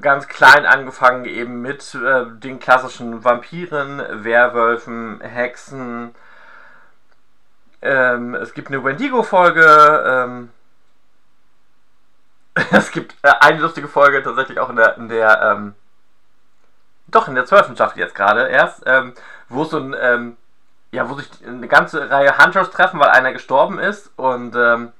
Ganz 0.00 0.28
klein 0.28 0.66
angefangen 0.66 1.24
eben 1.24 1.60
mit 1.60 1.94
äh, 1.94 2.26
den 2.26 2.58
klassischen 2.58 3.24
Vampiren, 3.24 4.02
Werwölfen, 4.24 5.20
Hexen. 5.20 6.14
Ähm, 7.82 8.34
es 8.34 8.54
gibt 8.54 8.68
eine 8.68 8.82
Wendigo-Folge. 8.84 10.04
Ähm, 10.06 10.50
es 12.70 12.90
gibt 12.90 13.14
äh, 13.22 13.32
eine 13.40 13.60
lustige 13.60 13.88
Folge 13.88 14.22
tatsächlich 14.22 14.58
auch 14.58 14.70
in 14.70 14.76
der, 14.76 14.96
in 14.96 15.08
der 15.08 15.42
ähm, 15.42 15.74
doch 17.08 17.28
in 17.28 17.34
der 17.34 17.46
zwölften 17.46 17.74
Staffel 17.74 17.98
jetzt 17.98 18.14
gerade 18.14 18.48
erst, 18.48 18.82
ähm, 18.86 19.14
wo 19.48 19.64
so 19.64 19.78
ein 19.78 19.94
ähm, 20.00 20.36
ja, 20.94 21.08
wo 21.10 21.14
sich 21.14 21.28
eine 21.46 21.68
ganze 21.68 22.08
Reihe 22.08 22.38
Hunters 22.38 22.70
treffen, 22.70 23.00
weil 23.00 23.10
einer 23.10 23.32
gestorben 23.32 23.78
ist 23.78 24.10
und 24.16 24.54
ähm, 24.56 24.92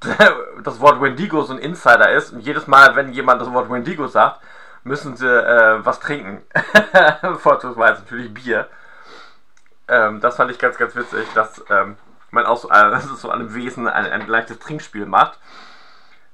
das 0.64 0.80
Wort 0.80 1.00
Wendigo 1.00 1.42
so 1.42 1.52
ein 1.52 1.58
Insider 1.58 2.10
ist 2.12 2.32
und 2.32 2.40
jedes 2.40 2.66
Mal, 2.66 2.96
wenn 2.96 3.12
jemand 3.12 3.40
das 3.40 3.52
Wort 3.52 3.70
Wendigo 3.70 4.06
sagt, 4.06 4.40
müssen 4.82 5.16
sie 5.16 5.28
äh, 5.28 5.84
was 5.84 6.00
trinken. 6.00 6.42
Vorzugsweise 7.38 8.02
natürlich 8.02 8.32
Bier. 8.32 8.68
Ähm, 9.88 10.20
das 10.20 10.36
fand 10.36 10.50
ich 10.50 10.58
ganz, 10.58 10.78
ganz 10.78 10.94
witzig, 10.96 11.26
dass 11.34 11.62
ähm, 11.68 11.96
man 12.30 12.46
auch 12.46 12.56
so, 12.56 12.70
äh, 12.70 13.00
so 13.00 13.30
einem 13.30 13.54
Wesen 13.54 13.88
ein, 13.88 14.06
ein 14.06 14.26
leichtes 14.26 14.58
Trinkspiel 14.58 15.06
macht. 15.06 15.38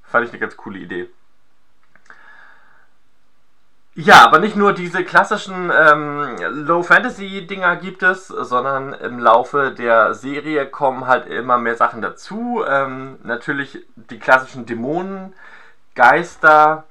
Fand 0.03 0.25
ich 0.25 0.31
eine 0.31 0.39
ganz 0.39 0.55
coole 0.55 0.79
Idee. 0.79 1.09
Ja, 3.99 4.23
aber 4.23 4.37
nicht 4.37 4.55
nur 4.55 4.73
diese 4.73 5.03
klassischen 5.03 5.71
ähm, 5.75 6.37
Low-Fantasy-Dinger 6.67 7.77
gibt 7.77 8.03
es, 8.03 8.27
sondern 8.27 8.93
im 8.93 9.17
Laufe 9.17 9.71
der 9.71 10.13
Serie 10.13 10.67
kommen 10.67 11.07
halt 11.07 11.25
immer 11.25 11.57
mehr 11.57 11.75
Sachen 11.75 12.03
dazu. 12.03 12.63
Ähm, 12.67 13.17
natürlich 13.23 13.83
die 13.95 14.19
klassischen 14.19 14.67
Dämonen, 14.67 15.33
Geister, 15.95 16.83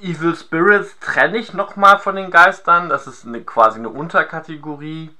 äh, 0.00 0.10
Evil 0.10 0.34
Spirits 0.34 0.98
trenne 1.00 1.36
ich 1.36 1.52
nochmal 1.52 1.98
von 1.98 2.16
den 2.16 2.30
Geistern. 2.30 2.88
Das 2.88 3.06
ist 3.06 3.26
eine, 3.26 3.42
quasi 3.42 3.78
eine 3.78 3.90
Unterkategorie. 3.90 5.10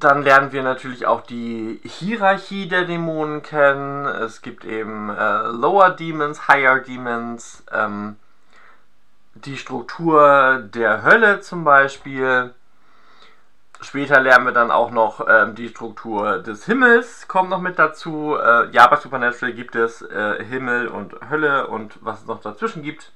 Dann 0.00 0.22
lernen 0.22 0.50
wir 0.50 0.62
natürlich 0.62 1.04
auch 1.04 1.20
die 1.20 1.78
Hierarchie 1.84 2.68
der 2.68 2.86
Dämonen 2.86 3.42
kennen. 3.42 4.06
Es 4.06 4.40
gibt 4.40 4.64
eben 4.64 5.10
äh, 5.10 5.42
Lower 5.48 5.90
Demons, 5.90 6.48
Higher 6.48 6.78
Demons, 6.78 7.62
ähm, 7.70 8.16
die 9.34 9.58
Struktur 9.58 10.62
der 10.62 11.02
Hölle 11.02 11.40
zum 11.40 11.64
Beispiel. 11.64 12.54
Später 13.82 14.20
lernen 14.20 14.46
wir 14.46 14.52
dann 14.52 14.70
auch 14.70 14.90
noch 14.90 15.26
ähm, 15.28 15.54
die 15.54 15.68
Struktur 15.68 16.38
des 16.38 16.64
Himmels, 16.64 17.28
kommt 17.28 17.50
noch 17.50 17.60
mit 17.60 17.78
dazu. 17.78 18.36
Äh, 18.36 18.70
ja, 18.70 18.86
bei 18.86 18.96
Supernatural 18.96 19.52
gibt 19.52 19.74
es 19.74 20.00
äh, 20.00 20.42
Himmel 20.42 20.88
und 20.88 21.14
Hölle 21.28 21.66
und 21.66 21.98
was 22.00 22.20
es 22.20 22.26
noch 22.26 22.40
dazwischen 22.40 22.82
gibt. 22.82 23.12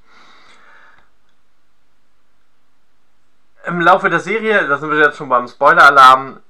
Im 3.64 3.80
Laufe 3.80 4.10
der 4.10 4.20
Serie, 4.20 4.68
da 4.68 4.76
sind 4.76 4.90
wir 4.90 4.98
jetzt 4.98 5.16
schon 5.16 5.30
beim 5.30 5.48
Spoiler-Alarm, 5.48 6.40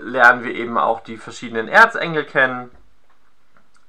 lernen 0.00 0.44
wir 0.44 0.54
eben 0.54 0.78
auch 0.78 1.00
die 1.00 1.16
verschiedenen 1.16 1.68
Erzengel 1.68 2.24
kennen. 2.24 2.70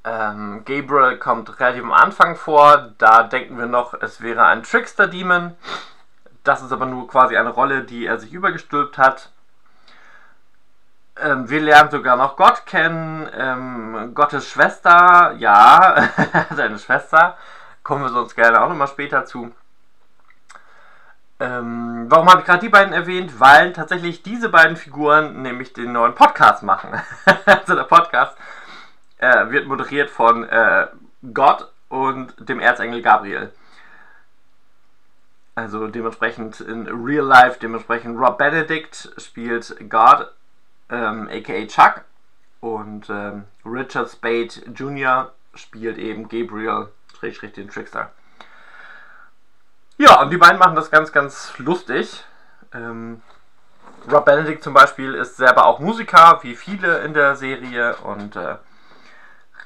Ähm, 0.03 0.63
Gabriel 0.65 1.17
kommt 1.17 1.59
relativ 1.59 1.83
am 1.83 1.93
Anfang 1.93 2.35
vor. 2.35 2.93
Da 2.97 3.23
denken 3.23 3.57
wir 3.57 3.67
noch, 3.67 3.93
es 3.93 4.21
wäre 4.21 4.45
ein 4.45 4.63
Trickster-Demon. 4.63 5.55
Das 6.43 6.61
ist 6.61 6.73
aber 6.73 6.85
nur 6.85 7.07
quasi 7.07 7.37
eine 7.37 7.49
Rolle, 7.51 7.83
die 7.83 8.05
er 8.05 8.19
sich 8.19 8.33
übergestülpt 8.33 8.97
hat. 8.97 9.31
Ähm, 11.21 11.49
wir 11.49 11.61
lernen 11.61 11.91
sogar 11.91 12.17
noch 12.17 12.35
Gott 12.35 12.65
kennen. 12.65 13.29
Ähm, 13.33 14.11
Gottes 14.13 14.49
Schwester, 14.49 15.35
ja, 15.37 16.09
seine 16.55 16.79
Schwester. 16.79 17.37
Kommen 17.83 18.03
wir 18.03 18.09
sonst 18.09 18.35
gerne 18.35 18.61
auch 18.61 18.69
nochmal 18.69 18.87
später 18.87 19.25
zu. 19.25 19.53
Ähm, 21.43 22.05
warum 22.07 22.29
habe 22.29 22.39
ich 22.39 22.45
gerade 22.45 22.61
die 22.61 22.69
beiden 22.69 22.93
erwähnt? 22.93 23.37
Weil 23.37 23.73
tatsächlich 23.73 24.23
diese 24.23 24.47
beiden 24.47 24.77
Figuren 24.77 25.41
nämlich 25.41 25.73
den 25.73 25.91
neuen 25.91 26.15
Podcast 26.15 26.63
machen. 26.63 27.01
also 27.45 27.75
der 27.75 27.83
Podcast 27.83 28.37
äh, 29.17 29.49
wird 29.49 29.67
moderiert 29.67 30.09
von 30.09 30.47
äh, 30.47 30.87
Gott 31.33 31.69
und 31.89 32.33
dem 32.47 32.61
Erzengel 32.61 33.01
Gabriel. 33.01 33.51
Also 35.53 35.87
dementsprechend 35.87 36.61
in 36.61 36.87
Real 36.87 37.25
Life, 37.25 37.59
dementsprechend 37.61 38.17
Rob 38.17 38.37
Benedict 38.37 39.11
spielt 39.17 39.75
God, 39.89 40.31
ähm, 40.89 41.29
aka 41.29 41.67
Chuck. 41.67 42.05
Und 42.61 43.09
ähm, 43.09 43.43
Richard 43.65 44.09
Spade 44.09 44.71
Jr. 44.73 45.33
spielt 45.55 45.97
eben 45.97 46.29
Gabriel, 46.29 46.87
den 47.21 47.69
Trickster. 47.69 48.11
Ja, 49.97 50.21
und 50.21 50.31
die 50.31 50.37
beiden 50.37 50.57
machen 50.57 50.75
das 50.75 50.91
ganz, 50.91 51.11
ganz 51.11 51.57
lustig. 51.57 52.23
Ähm, 52.73 53.21
Rob 54.11 54.25
Benedict 54.25 54.63
zum 54.63 54.73
Beispiel 54.73 55.13
ist 55.13 55.37
selber 55.37 55.65
auch 55.65 55.79
Musiker, 55.79 56.39
wie 56.41 56.55
viele 56.55 56.99
in 56.99 57.13
der 57.13 57.35
Serie, 57.35 57.95
und 57.97 58.35
äh, 58.35 58.57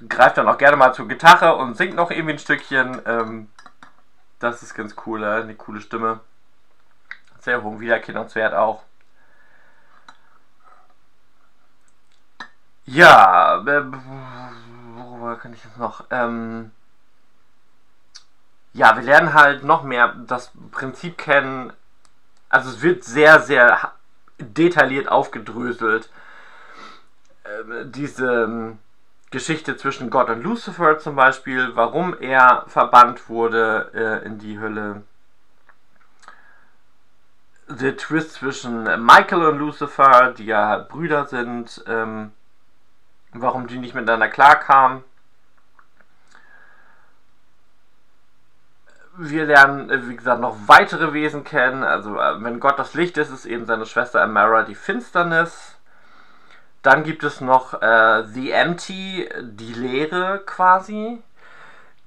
greift 0.10 0.38
dann 0.38 0.48
auch 0.48 0.58
gerne 0.58 0.78
mal 0.78 0.94
zur 0.94 1.08
Gitarre 1.08 1.56
und 1.56 1.76
singt 1.76 1.96
noch 1.96 2.12
irgendwie 2.12 2.34
ein 2.34 2.40
Stückchen. 2.40 3.02
Ähm, 3.06 3.50
das 4.40 4.62
ist 4.62 4.76
ganz 4.76 4.96
cool, 5.06 5.24
äh, 5.24 5.42
eine 5.42 5.56
coole 5.56 5.82
Stimme. 5.82 6.20
Sehr 7.40 7.63
hohen 7.63 7.80
Wiedererkennungswert 7.80 8.54
auch. 8.54 8.84
Ja, 12.86 13.62
äh, 13.66 13.84
worüber 14.96 15.36
kann 15.38 15.54
ich 15.54 15.63
jetzt 15.63 15.78
noch? 15.78 16.06
Ähm, 16.12 16.72
ja, 18.78 18.96
wir 18.96 19.04
lernen 19.04 19.34
halt 19.34 19.63
noch 19.63 19.82
mehr 19.82 20.16
das 20.28 20.52
Prinzip 20.72 21.18
kennen. 21.18 21.74
Also 22.48 22.70
es 22.70 22.84
wird 22.84 23.04
sehr, 23.04 23.40
sehr 23.40 23.94
detailliert 24.38 25.10
aufgedröselt. 25.10 26.12
Ähm, 27.44 27.92
diese 27.92 28.44
ähm, 28.44 28.78
Geschichte 29.32 29.78
zwischen 29.78 30.12
Gott 30.12 30.30
und 30.30 30.44
Lucifer 30.44 31.00
zum 31.00 31.16
Beispiel, 31.16 31.72
warum 31.74 32.16
er 32.20 32.66
verbannt 32.68 33.30
wurde 33.30 33.92
äh, 33.96 34.26
in 34.26 34.38
die 34.38 34.60
Hölle. 34.60 35.02
Der 37.68 37.98
Twist 37.98 38.34
zwischen 38.34 38.84
Michael 38.84 39.48
und 39.48 39.58
Lucifer, 39.58 40.34
die 40.38 40.46
ja 40.46 40.78
Brüder 40.78 41.26
sind, 41.26 41.84
ähm, 41.88 42.32
warum 43.34 43.66
die 43.66 43.80
nicht 43.80 43.96
miteinander 43.96 44.30
klarkamen. 44.30 45.04
Wir 49.18 49.46
lernen, 49.46 49.90
äh, 49.90 50.08
wie 50.08 50.16
gesagt, 50.16 50.42
noch 50.42 50.56
weitere 50.68 51.14
Wesen 51.14 51.44
kennen. 51.44 51.84
Also, 51.84 52.18
äh, 52.20 52.44
wenn 52.44 52.60
Gott 52.60 52.80
das 52.80 52.94
Licht 52.94 53.18
ist, 53.18 53.32
ist 53.32 53.46
eben 53.46 53.66
seine 53.66 53.86
Schwester 53.86 54.22
Amara 54.22 54.64
die 54.64 54.76
Finsternis. 54.76 55.76
Dann 56.84 57.04
gibt 57.04 57.24
es 57.24 57.42
noch 57.42 57.82
äh, 57.82 58.24
The 58.28 58.52
Empty, 58.52 59.30
die 59.42 59.74
Leere 59.74 60.42
quasi. 60.46 61.22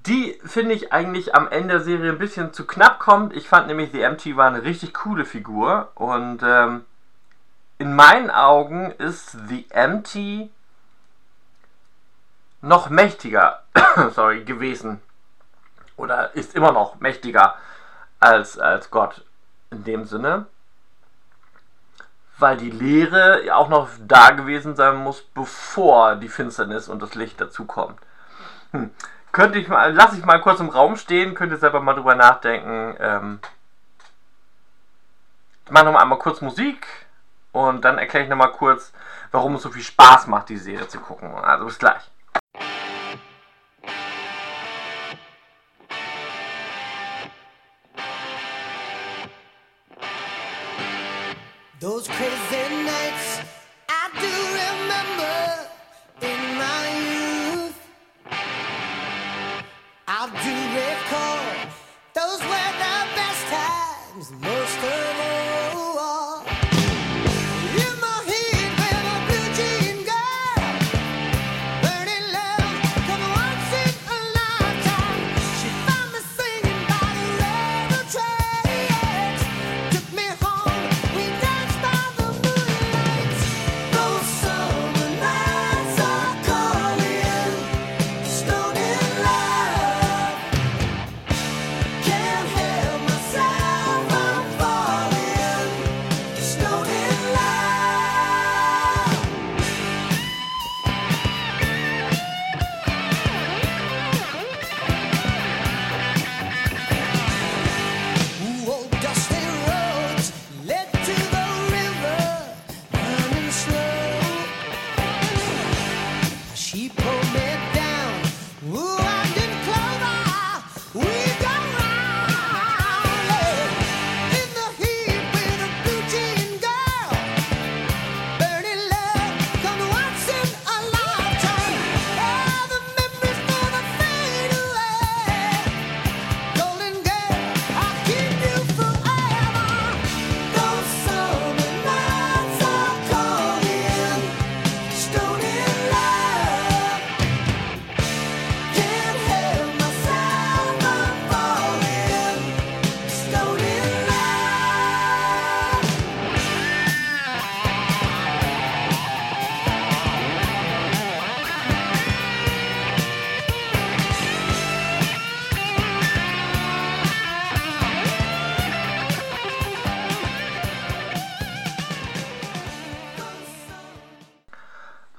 Die 0.07 0.39
finde 0.43 0.73
ich 0.73 0.91
eigentlich 0.91 1.35
am 1.35 1.47
Ende 1.47 1.75
der 1.75 1.81
Serie 1.81 2.11
ein 2.11 2.17
bisschen 2.17 2.53
zu 2.53 2.65
knapp 2.65 2.97
kommt. 2.97 3.35
Ich 3.35 3.47
fand 3.47 3.67
nämlich 3.67 3.91
The 3.91 4.01
Empty 4.01 4.35
war 4.35 4.47
eine 4.47 4.63
richtig 4.63 4.93
coole 4.93 5.25
Figur. 5.25 5.91
Und 5.95 6.41
ähm, 6.43 6.85
in 7.77 7.93
meinen 7.93 8.31
Augen 8.31 8.91
ist 8.91 9.37
The 9.47 9.67
Empty 9.69 10.49
noch 12.61 12.89
mächtiger 12.89 13.63
sorry, 14.15 14.43
gewesen 14.43 15.01
oder 15.97 16.35
ist 16.35 16.55
immer 16.55 16.71
noch 16.71 16.99
mächtiger 16.99 17.55
als, 18.19 18.57
als 18.59 18.91
Gott 18.91 19.25
in 19.71 19.83
dem 19.83 20.05
Sinne. 20.05 20.45
weil 22.37 22.57
die 22.57 22.71
Leere 22.71 23.55
auch 23.55 23.69
noch 23.69 23.87
da 23.99 24.31
gewesen 24.31 24.75
sein 24.75 24.95
muss, 24.97 25.21
bevor 25.21 26.15
die 26.15 26.27
Finsternis 26.27 26.89
und 26.89 27.01
das 27.01 27.15
Licht 27.15 27.39
dazukommt. 27.39 27.99
Hm. 28.71 28.91
Könnte 29.31 29.59
ich 29.59 29.67
mal, 29.67 29.93
lasse 29.93 30.17
ich 30.17 30.25
mal 30.25 30.41
kurz 30.41 30.59
im 30.59 30.69
Raum 30.69 30.97
stehen, 30.97 31.35
könnt 31.35 31.51
ihr 31.51 31.57
selber 31.57 31.79
mal 31.79 31.93
drüber 31.93 32.15
nachdenken. 32.15 32.95
Ähm, 32.99 33.39
ich 35.65 35.71
mache 35.71 35.85
nochmal 35.85 36.01
einmal 36.01 36.19
kurz 36.19 36.41
Musik 36.41 36.87
und 37.53 37.85
dann 37.85 37.97
erkläre 37.97 38.23
ich 38.25 38.29
nochmal 38.29 38.51
kurz, 38.51 38.91
warum 39.31 39.55
es 39.55 39.61
so 39.61 39.69
viel 39.69 39.83
Spaß 39.83 40.27
macht, 40.27 40.49
die 40.49 40.57
Serie 40.57 40.87
zu 40.87 40.99
gucken. 40.99 41.33
Also 41.35 41.65
bis 41.65 41.79
gleich. 41.79 42.09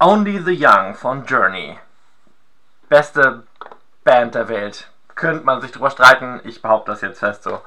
Only 0.05 0.39
the 0.39 0.53
Young 0.53 0.97
von 0.97 1.25
Journey. 1.27 1.79
Beste 2.89 3.45
Band 4.03 4.35
der 4.35 4.49
Welt. 4.49 4.91
Könnte 5.15 5.45
man 5.45 5.61
sich 5.61 5.71
drüber 5.71 5.91
streiten, 5.91 6.41
ich 6.43 6.61
behaupte 6.61 6.91
das 6.91 7.03
jetzt 7.03 7.21
fest 7.21 7.45
so. 7.45 7.63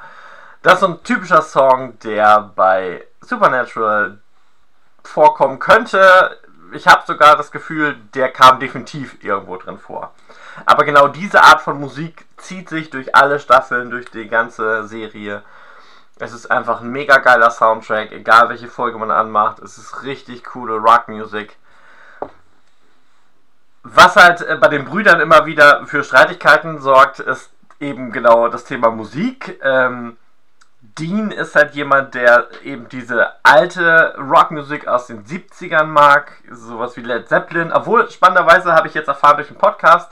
Das 0.62 0.74
ist 0.74 0.80
so 0.82 0.88
ein 0.88 1.04
typischer 1.04 1.42
Song, 1.42 1.98
der 2.00 2.52
bei 2.54 3.08
Supernatural 3.22 4.18
vorkommen 5.02 5.60
könnte. 5.60 6.38
Ich 6.74 6.88
habe 6.88 7.06
sogar 7.08 7.38
das 7.38 7.54
Gefühl, 7.54 7.96
der 8.14 8.30
kam 8.34 8.60
definitiv 8.60 9.24
irgendwo 9.24 9.56
drin 9.56 9.80
vor. 9.80 10.14
Aber 10.66 10.84
genau 10.84 11.08
diese 11.08 11.42
Art 11.42 11.62
von 11.62 11.80
Musik 11.80 12.26
zieht 12.36 12.68
sich 12.68 12.90
durch 12.90 13.16
alle 13.16 13.40
Staffeln, 13.40 13.92
durch 13.92 14.12
die 14.12 14.28
ganze 14.28 14.86
Serie. 14.90 15.42
Es 16.20 16.34
ist 16.34 16.52
einfach 16.52 16.82
ein 16.82 16.92
mega 16.92 17.20
geiler 17.20 17.50
Soundtrack, 17.50 18.12
egal 18.12 18.50
welche 18.50 18.68
Folge 18.68 18.98
man 18.98 19.12
anmacht. 19.12 19.60
Es 19.60 19.78
ist 19.78 20.04
richtig 20.04 20.44
coole 20.44 20.76
Rockmusik. 20.76 21.56
Was 23.88 24.16
halt 24.16 24.42
äh, 24.42 24.58
bei 24.60 24.68
den 24.68 24.86
Brüdern 24.86 25.22
immer 25.22 25.46
wieder 25.46 25.86
für 25.86 26.04
Streitigkeiten 26.04 26.82
sorgt, 26.82 27.20
ist 27.20 27.52
eben 27.80 28.12
genau 28.12 28.48
das 28.48 28.64
Thema 28.64 28.90
Musik. 28.90 29.60
Ähm, 29.64 30.18
Dean 30.82 31.30
ist 31.30 31.56
halt 31.56 31.76
jemand, 31.76 32.16
der 32.16 32.48
eben 32.64 32.90
diese 32.90 33.32
alte 33.44 34.16
Rockmusik 34.18 34.88
aus 34.88 35.06
den 35.06 35.24
70ern 35.24 35.84
mag, 35.84 36.32
sowas 36.50 36.98
wie 36.98 37.02
Led 37.02 37.30
Zeppelin. 37.30 37.72
Obwohl, 37.72 38.10
spannenderweise 38.10 38.74
habe 38.74 38.88
ich 38.88 38.96
jetzt 38.96 39.08
erfahren 39.08 39.38
durch 39.38 39.50
den 39.50 39.58
Podcast, 39.58 40.12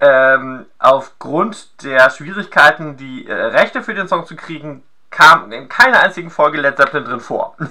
ähm, 0.00 0.66
aufgrund 0.80 1.84
der 1.84 2.10
Schwierigkeiten, 2.10 2.96
die 2.96 3.28
äh, 3.28 3.32
Rechte 3.32 3.82
für 3.82 3.94
den 3.94 4.08
Song 4.08 4.26
zu 4.26 4.34
kriegen, 4.34 4.82
kam 5.10 5.52
in 5.52 5.68
keiner 5.68 6.00
einzigen 6.00 6.30
Folge 6.30 6.60
Led 6.60 6.76
Zeppelin 6.76 7.04
drin 7.04 7.20
vor. 7.20 7.56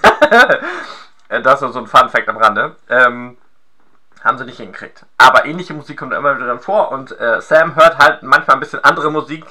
Das 1.30 1.62
ist 1.62 1.74
so 1.74 1.80
ein 1.80 1.88
Fun 1.88 2.08
Fact 2.08 2.30
am 2.30 2.38
Rande. 2.38 2.78
Ähm, 2.90 3.36
haben 4.28 4.38
sie 4.38 4.46
nicht 4.46 4.58
hingekriegt. 4.58 5.06
Aber 5.18 5.46
ähnliche 5.46 5.74
Musik 5.74 5.98
kommt 5.98 6.14
immer 6.14 6.38
wieder 6.38 6.60
vor 6.60 6.92
und 6.92 7.18
äh, 7.20 7.42
Sam 7.42 7.76
hört 7.76 7.98
halt 7.98 8.24
manchmal 8.24 8.58
ein 8.58 8.60
bisschen 8.60 8.84
andere 8.84 9.12
Musik, 9.12 9.46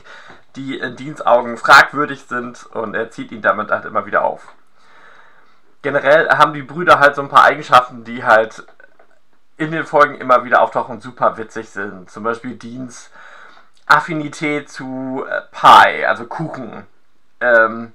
die 0.54 0.78
in 0.78 0.96
Deans 0.96 1.24
Augen 1.24 1.56
fragwürdig 1.56 2.24
sind 2.24 2.66
und 2.66 2.94
er 2.94 3.10
zieht 3.10 3.32
ihn 3.32 3.42
damit 3.42 3.70
halt 3.70 3.84
immer 3.84 4.06
wieder 4.06 4.24
auf. 4.24 4.54
Generell 5.82 6.28
haben 6.30 6.52
die 6.52 6.62
Brüder 6.62 6.98
halt 6.98 7.14
so 7.14 7.22
ein 7.22 7.28
paar 7.28 7.44
Eigenschaften, 7.44 8.04
die 8.04 8.24
halt 8.24 8.64
in 9.56 9.70
den 9.70 9.84
Folgen 9.84 10.16
immer 10.16 10.44
wieder 10.44 10.62
auftauchen 10.62 10.96
und 10.96 11.02
super 11.02 11.36
witzig 11.36 11.70
sind. 11.70 12.10
Zum 12.10 12.22
Beispiel 12.24 12.56
Deans 12.56 13.10
Affinität 13.86 14.68
zu 14.68 15.24
äh, 15.28 15.42
Pie, 15.52 16.04
also 16.04 16.26
Kuchen. 16.26 16.86
Ähm, 17.40 17.92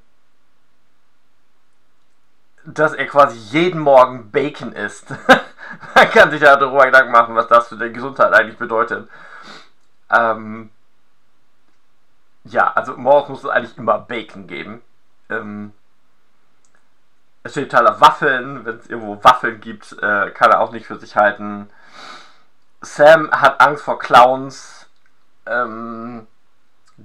dass 2.66 2.94
er 2.94 3.08
quasi 3.08 3.38
jeden 3.38 3.80
Morgen 3.80 4.32
Bacon 4.32 4.74
isst. 4.74 5.10
Man 5.96 6.10
kann 6.12 6.32
sich 6.32 6.42
ja 6.42 6.56
darüber 6.56 6.86
Gedanken 6.86 7.12
machen, 7.12 7.36
was 7.36 7.48
das 7.48 7.70
für 7.70 7.78
die 7.78 7.94
Gesundheit 7.94 8.34
eigentlich 8.34 8.58
bedeutet. 8.58 9.10
Ähm, 10.10 10.70
ja, 12.44 12.72
also 12.74 12.98
morgens 12.98 13.30
muss 13.30 13.44
es 13.44 13.50
eigentlich 13.50 13.78
immer 13.78 14.00
Bacon 14.00 14.48
geben. 14.48 14.82
Ähm, 15.30 15.74
es 17.44 17.54
steht 17.54 17.74
auf 17.74 18.02
Waffeln. 18.02 18.66
Wenn 18.66 18.78
es 18.78 18.88
irgendwo 18.88 19.24
Waffeln 19.24 19.60
gibt, 19.62 19.94
äh, 20.02 20.32
kann 20.32 20.52
er 20.52 20.60
auch 20.60 20.72
nicht 20.72 20.86
für 20.86 21.00
sich 21.00 21.16
halten. 21.16 21.70
Sam 22.82 23.32
hat 23.32 23.62
Angst 23.62 23.84
vor 23.84 24.00
Clowns. 24.00 24.88
Ähm, 25.46 26.28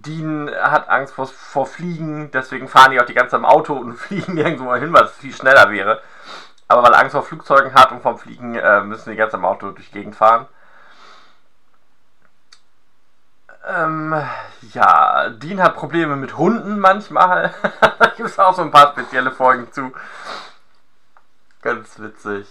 Dean 0.03 0.51
hat 0.51 0.89
Angst 0.89 1.15
vor, 1.15 1.27
vor 1.27 1.67
Fliegen, 1.67 2.31
deswegen 2.31 2.69
fahren 2.69 2.91
die 2.91 3.01
auch 3.01 3.07
die 3.07 3.15
ganze 3.15 3.33
Zeit 3.33 3.41
im 3.41 3.47
Auto 3.47 3.75
und 3.75 3.95
fliegen 3.97 4.37
irgendwo 4.37 4.75
hin, 4.75 4.93
was 4.93 5.13
viel 5.13 5.35
schneller 5.35 5.71
wäre. 5.71 6.03
Aber 6.69 6.83
weil 6.83 6.93
er 6.93 7.01
Angst 7.01 7.13
vor 7.13 7.23
Flugzeugen 7.23 7.75
hat 7.75 7.93
und 7.93 8.03
vom 8.03 8.19
Fliegen, 8.19 8.57
äh, 8.57 8.81
müssen 8.83 9.11
die 9.11 9.17
ganze 9.17 9.33
Zeit 9.33 9.41
im 9.41 9.45
Auto 9.45 9.71
durch 9.71 9.89
die 9.89 9.99
Gegend 9.99 10.17
fahren. 10.17 10.47
Ähm, 13.67 14.15
ja, 14.73 15.29
Dean 15.31 15.63
hat 15.63 15.75
Probleme 15.77 16.17
mit 16.17 16.37
Hunden 16.37 16.79
manchmal. 16.79 17.53
da 17.99 18.07
gibt 18.17 18.29
es 18.29 18.39
auch 18.39 18.55
so 18.55 18.63
ein 18.63 18.71
paar 18.71 18.93
spezielle 18.93 19.33
Folgen 19.33 19.71
zu. 19.73 19.93
Ganz 21.63 21.99
witzig. 21.99 22.47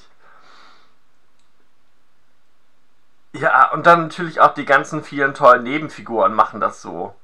Ja, 3.33 3.71
und 3.71 3.85
dann 3.85 4.03
natürlich 4.03 4.39
auch 4.39 4.53
die 4.53 4.65
ganzen 4.65 5.03
vielen 5.03 5.33
tollen 5.33 5.63
Nebenfiguren 5.63 6.33
machen 6.33 6.61
das 6.61 6.81
so 6.81 7.15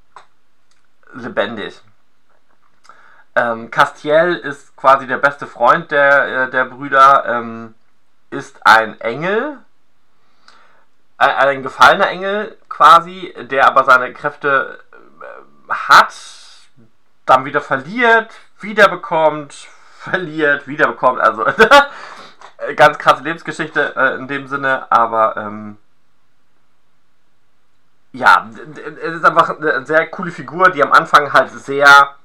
lebendig. 1.14 1.82
Ähm, 3.36 3.72
Castiel 3.72 4.36
ist 4.36 4.76
quasi 4.76 5.08
der 5.08 5.18
beste 5.18 5.48
Freund 5.48 5.92
der, 5.92 6.28
äh, 6.28 6.50
der 6.50 6.66
Brüder, 6.66 7.26
ähm, 7.26 7.76
ist 8.30 8.66
ein 8.66 9.00
Engel, 9.00 9.58
ein, 11.18 11.30
ein 11.30 11.64
gefallener 11.64 12.10
Engel 12.10 12.58
quasi, 12.68 13.34
der 13.40 13.68
aber 13.68 13.86
seine 13.86 14.14
Kräfte 14.14 14.84
äh, 14.92 15.72
hat, 15.72 16.14
dann 17.26 17.46
wieder 17.46 17.62
verliert, 17.62 18.34
wiederbekommt, 18.60 19.54
verliert, 19.98 20.68
wiederbekommt. 20.68 21.22
Also 21.22 21.46
ganz 22.76 22.98
krasse 22.98 23.24
Lebensgeschichte 23.24 23.96
äh, 23.96 24.16
in 24.16 24.28
dem 24.28 24.48
Sinne, 24.48 24.92
aber 24.92 25.38
ähm, 25.38 25.78
ja, 28.14 28.50
es 29.02 29.16
ist 29.16 29.26
einfach 29.26 29.58
eine 29.58 29.86
sehr 29.86 30.08
coole 30.08 30.32
Figur, 30.32 30.70
die 30.70 30.84
am 30.84 30.92
Anfang 30.92 31.32
halt 31.34 31.52
sehr 31.52 32.16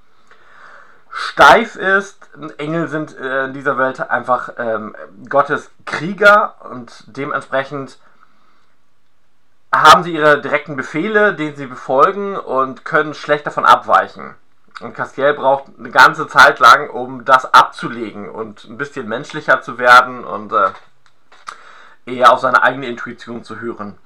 steif 1.11 1.77
ist. 1.77 2.29
Engel 2.59 2.89
sind 2.89 3.17
äh, 3.17 3.47
in 3.47 3.55
dieser 3.55 3.79
Welt 3.79 4.01
einfach 4.01 4.51
ähm, 4.59 4.95
Gottes 5.29 5.71
Krieger 5.85 6.57
und 6.71 7.05
dementsprechend 7.07 7.99
haben 9.75 10.03
sie 10.03 10.15
ihre 10.15 10.41
direkten 10.41 10.77
Befehle, 10.77 11.35
denen 11.35 11.57
sie 11.57 11.67
befolgen 11.67 12.37
und 12.37 12.85
können 12.85 13.15
schlecht 13.15 13.47
davon 13.47 13.65
abweichen. 13.65 14.35
Und 14.81 14.95
Castiel 14.95 15.33
braucht 15.33 15.73
eine 15.79 15.91
ganze 15.91 16.29
Zeit 16.29 16.59
lang, 16.59 16.91
um 16.91 17.25
das 17.25 17.53
abzulegen 17.53 18.29
und 18.29 18.65
ein 18.65 18.77
bisschen 18.77 19.09
menschlicher 19.09 19.63
zu 19.63 19.79
werden 19.79 20.25
und 20.25 20.53
äh, 20.53 20.71
eher 22.05 22.33
auf 22.33 22.41
seine 22.41 22.63
eigene 22.63 22.87
Intuition 22.87 23.43
zu 23.43 23.61
hören. 23.61 23.99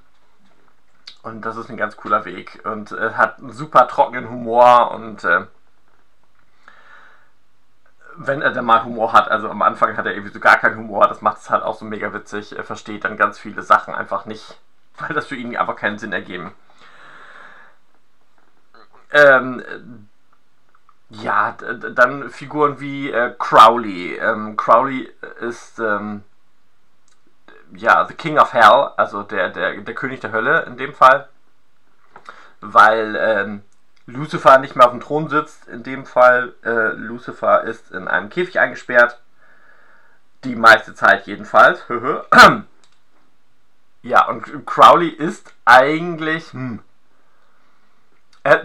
Und 1.23 1.45
das 1.45 1.57
ist 1.57 1.69
ein 1.69 1.77
ganz 1.77 1.97
cooler 1.97 2.25
Weg. 2.25 2.61
Und 2.65 2.91
äh, 2.91 3.13
hat 3.13 3.39
einen 3.39 3.51
super 3.51 3.87
trockenen 3.87 4.29
Humor 4.29 4.91
und 4.91 5.23
äh, 5.23 5.45
wenn 8.15 8.41
er 8.41 8.51
dann 8.51 8.65
mal 8.65 8.83
Humor 8.83 9.13
hat, 9.13 9.29
also 9.29 9.49
am 9.49 9.61
Anfang 9.61 9.97
hat 9.97 10.05
er 10.05 10.13
irgendwie 10.13 10.33
so 10.33 10.39
gar 10.39 10.57
keinen 10.57 10.77
Humor, 10.77 11.07
das 11.07 11.21
macht 11.21 11.37
es 11.37 11.49
halt 11.49 11.63
auch 11.63 11.75
so 11.75 11.85
mega 11.85 12.13
witzig, 12.13 12.55
er 12.55 12.63
versteht 12.63 13.03
dann 13.05 13.17
ganz 13.17 13.39
viele 13.39 13.61
Sachen 13.61 13.93
einfach 13.93 14.25
nicht, 14.25 14.59
weil 14.97 15.13
das 15.13 15.27
für 15.27 15.35
ihn 15.35 15.55
einfach 15.55 15.75
keinen 15.75 15.97
Sinn 15.97 16.13
ergeben. 16.13 16.53
Ähm, 19.11 20.07
ja, 21.09 21.51
dann 21.51 22.29
Figuren 22.29 22.79
wie 22.79 23.11
äh, 23.11 23.35
Crowley. 23.37 24.15
Ähm, 24.15 24.55
Crowley 24.55 25.11
ist 25.41 25.79
ähm, 25.79 26.23
ja 27.75 28.05
The 28.05 28.13
King 28.13 28.37
of 28.37 28.53
Hell, 28.53 28.91
also 28.97 29.23
der, 29.23 29.49
der, 29.49 29.81
der 29.81 29.95
König 29.95 30.19
der 30.19 30.31
Hölle 30.31 30.63
in 30.63 30.77
dem 30.77 30.93
Fall, 30.93 31.27
weil 32.59 33.15
ähm, 33.19 33.63
Lucifer 34.05 34.57
nicht 34.57 34.75
mehr 34.75 34.85
auf 34.85 34.91
dem 34.91 35.01
Thron 35.01 35.29
sitzt. 35.29 35.67
In 35.67 35.83
dem 35.83 36.05
Fall 36.05 36.53
äh, 36.63 36.93
Lucifer 36.93 37.63
ist 37.63 37.91
in 37.91 38.07
einem 38.07 38.29
Käfig 38.29 38.59
eingesperrt, 38.59 39.19
die 40.43 40.55
meiste 40.55 40.93
Zeit 40.95 41.27
jedenfalls. 41.27 41.83
ja, 44.01 44.27
und 44.27 44.65
Crowley 44.65 45.09
ist 45.09 45.53
eigentlich 45.65 46.51
hm, 46.53 46.81
er, 48.43 48.63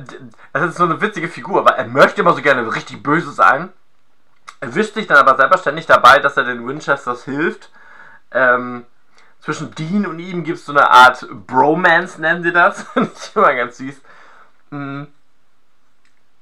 das 0.52 0.70
ist 0.70 0.76
so 0.78 0.84
eine 0.84 1.00
witzige 1.00 1.28
Figur, 1.28 1.60
aber 1.60 1.76
er 1.76 1.86
möchte 1.86 2.20
immer 2.20 2.32
so 2.32 2.42
gerne 2.42 2.74
richtig 2.74 3.02
böse 3.02 3.30
sein. 3.30 3.70
Er 4.60 4.74
wischt 4.74 4.94
sich 4.94 5.06
dann 5.06 5.18
aber 5.18 5.36
selber 5.36 5.58
ständig 5.58 5.86
dabei, 5.86 6.18
dass 6.18 6.36
er 6.36 6.44
den 6.44 6.66
Winchesters 6.66 7.24
hilft. 7.24 7.70
Ähm, 8.30 8.86
zwischen 9.46 9.72
Dean 9.76 10.06
und 10.06 10.18
ihm 10.18 10.42
gibt 10.42 10.58
es 10.58 10.66
so 10.66 10.72
eine 10.72 10.90
Art 10.90 11.24
Bromance, 11.46 12.20
nennen 12.20 12.42
sie 12.42 12.52
das. 12.52 12.84
Ich 12.96 13.36
immer 13.36 13.54
ganz 13.54 13.76
süß. 13.76 14.02
Mm. 14.70 15.04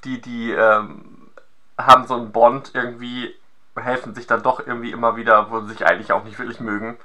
Die, 0.05 0.23
die 0.23 0.53
ähm, 0.53 1.31
haben 1.77 2.07
so 2.07 2.15
einen 2.15 2.33
Bond 2.33 2.71
irgendwie, 2.73 3.35
helfen 3.77 4.15
sich 4.15 4.27
dann 4.27 4.43
doch 4.43 4.67
irgendwie 4.67 4.91
immer 4.91 5.17
wieder, 5.17 5.51
wo 5.51 5.61
sie 5.61 5.75
sich 5.75 5.87
eigentlich 5.87 6.13
auch 6.13 6.25
nicht 6.25 6.39
wirklich 6.39 6.61
mögen. 6.61 6.97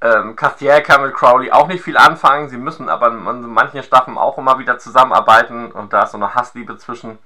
Ähm, 0.00 0.36
Castiel 0.36 0.80
kann 0.82 1.02
mit 1.02 1.14
Crowley 1.14 1.50
auch 1.50 1.66
nicht 1.66 1.82
viel 1.82 1.96
anfangen. 1.96 2.48
Sie 2.48 2.56
müssen 2.56 2.88
aber 2.88 3.08
in 3.08 3.42
manchen 3.42 3.82
Staffeln 3.82 4.16
auch 4.16 4.38
immer 4.38 4.60
wieder 4.60 4.78
zusammenarbeiten 4.78 5.72
und 5.72 5.92
da 5.92 6.04
ist 6.04 6.12
so 6.12 6.16
eine 6.16 6.36
Hassliebe 6.36 6.78
zwischen. 6.78 7.18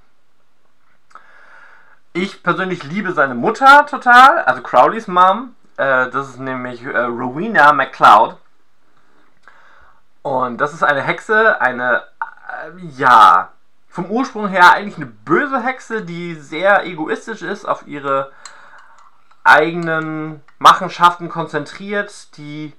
Ich 2.14 2.42
persönlich 2.42 2.84
liebe 2.84 3.12
seine 3.12 3.34
Mutter 3.34 3.84
total, 3.84 4.38
also 4.44 4.62
Crowleys 4.62 5.08
Mom. 5.08 5.54
Äh, 5.80 6.10
das 6.10 6.28
ist 6.28 6.38
nämlich 6.38 6.84
äh, 6.84 6.98
Rowena 6.98 7.72
McCloud. 7.72 8.36
Und 10.20 10.58
das 10.58 10.74
ist 10.74 10.82
eine 10.82 11.00
Hexe, 11.00 11.58
eine, 11.58 12.02
äh, 12.20 12.86
ja, 12.98 13.54
vom 13.88 14.10
Ursprung 14.10 14.48
her 14.48 14.72
eigentlich 14.72 14.98
eine 14.98 15.06
böse 15.06 15.62
Hexe, 15.62 16.04
die 16.04 16.34
sehr 16.34 16.84
egoistisch 16.84 17.40
ist, 17.40 17.64
auf 17.64 17.86
ihre 17.86 18.30
eigenen 19.42 20.42
Machenschaften 20.58 21.30
konzentriert, 21.30 22.36
die 22.36 22.74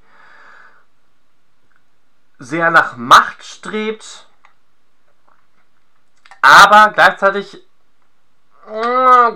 sehr 2.38 2.70
nach 2.70 2.98
Macht 2.98 3.44
strebt, 3.44 4.28
aber 6.44 6.92
gleichzeitig 6.94 7.66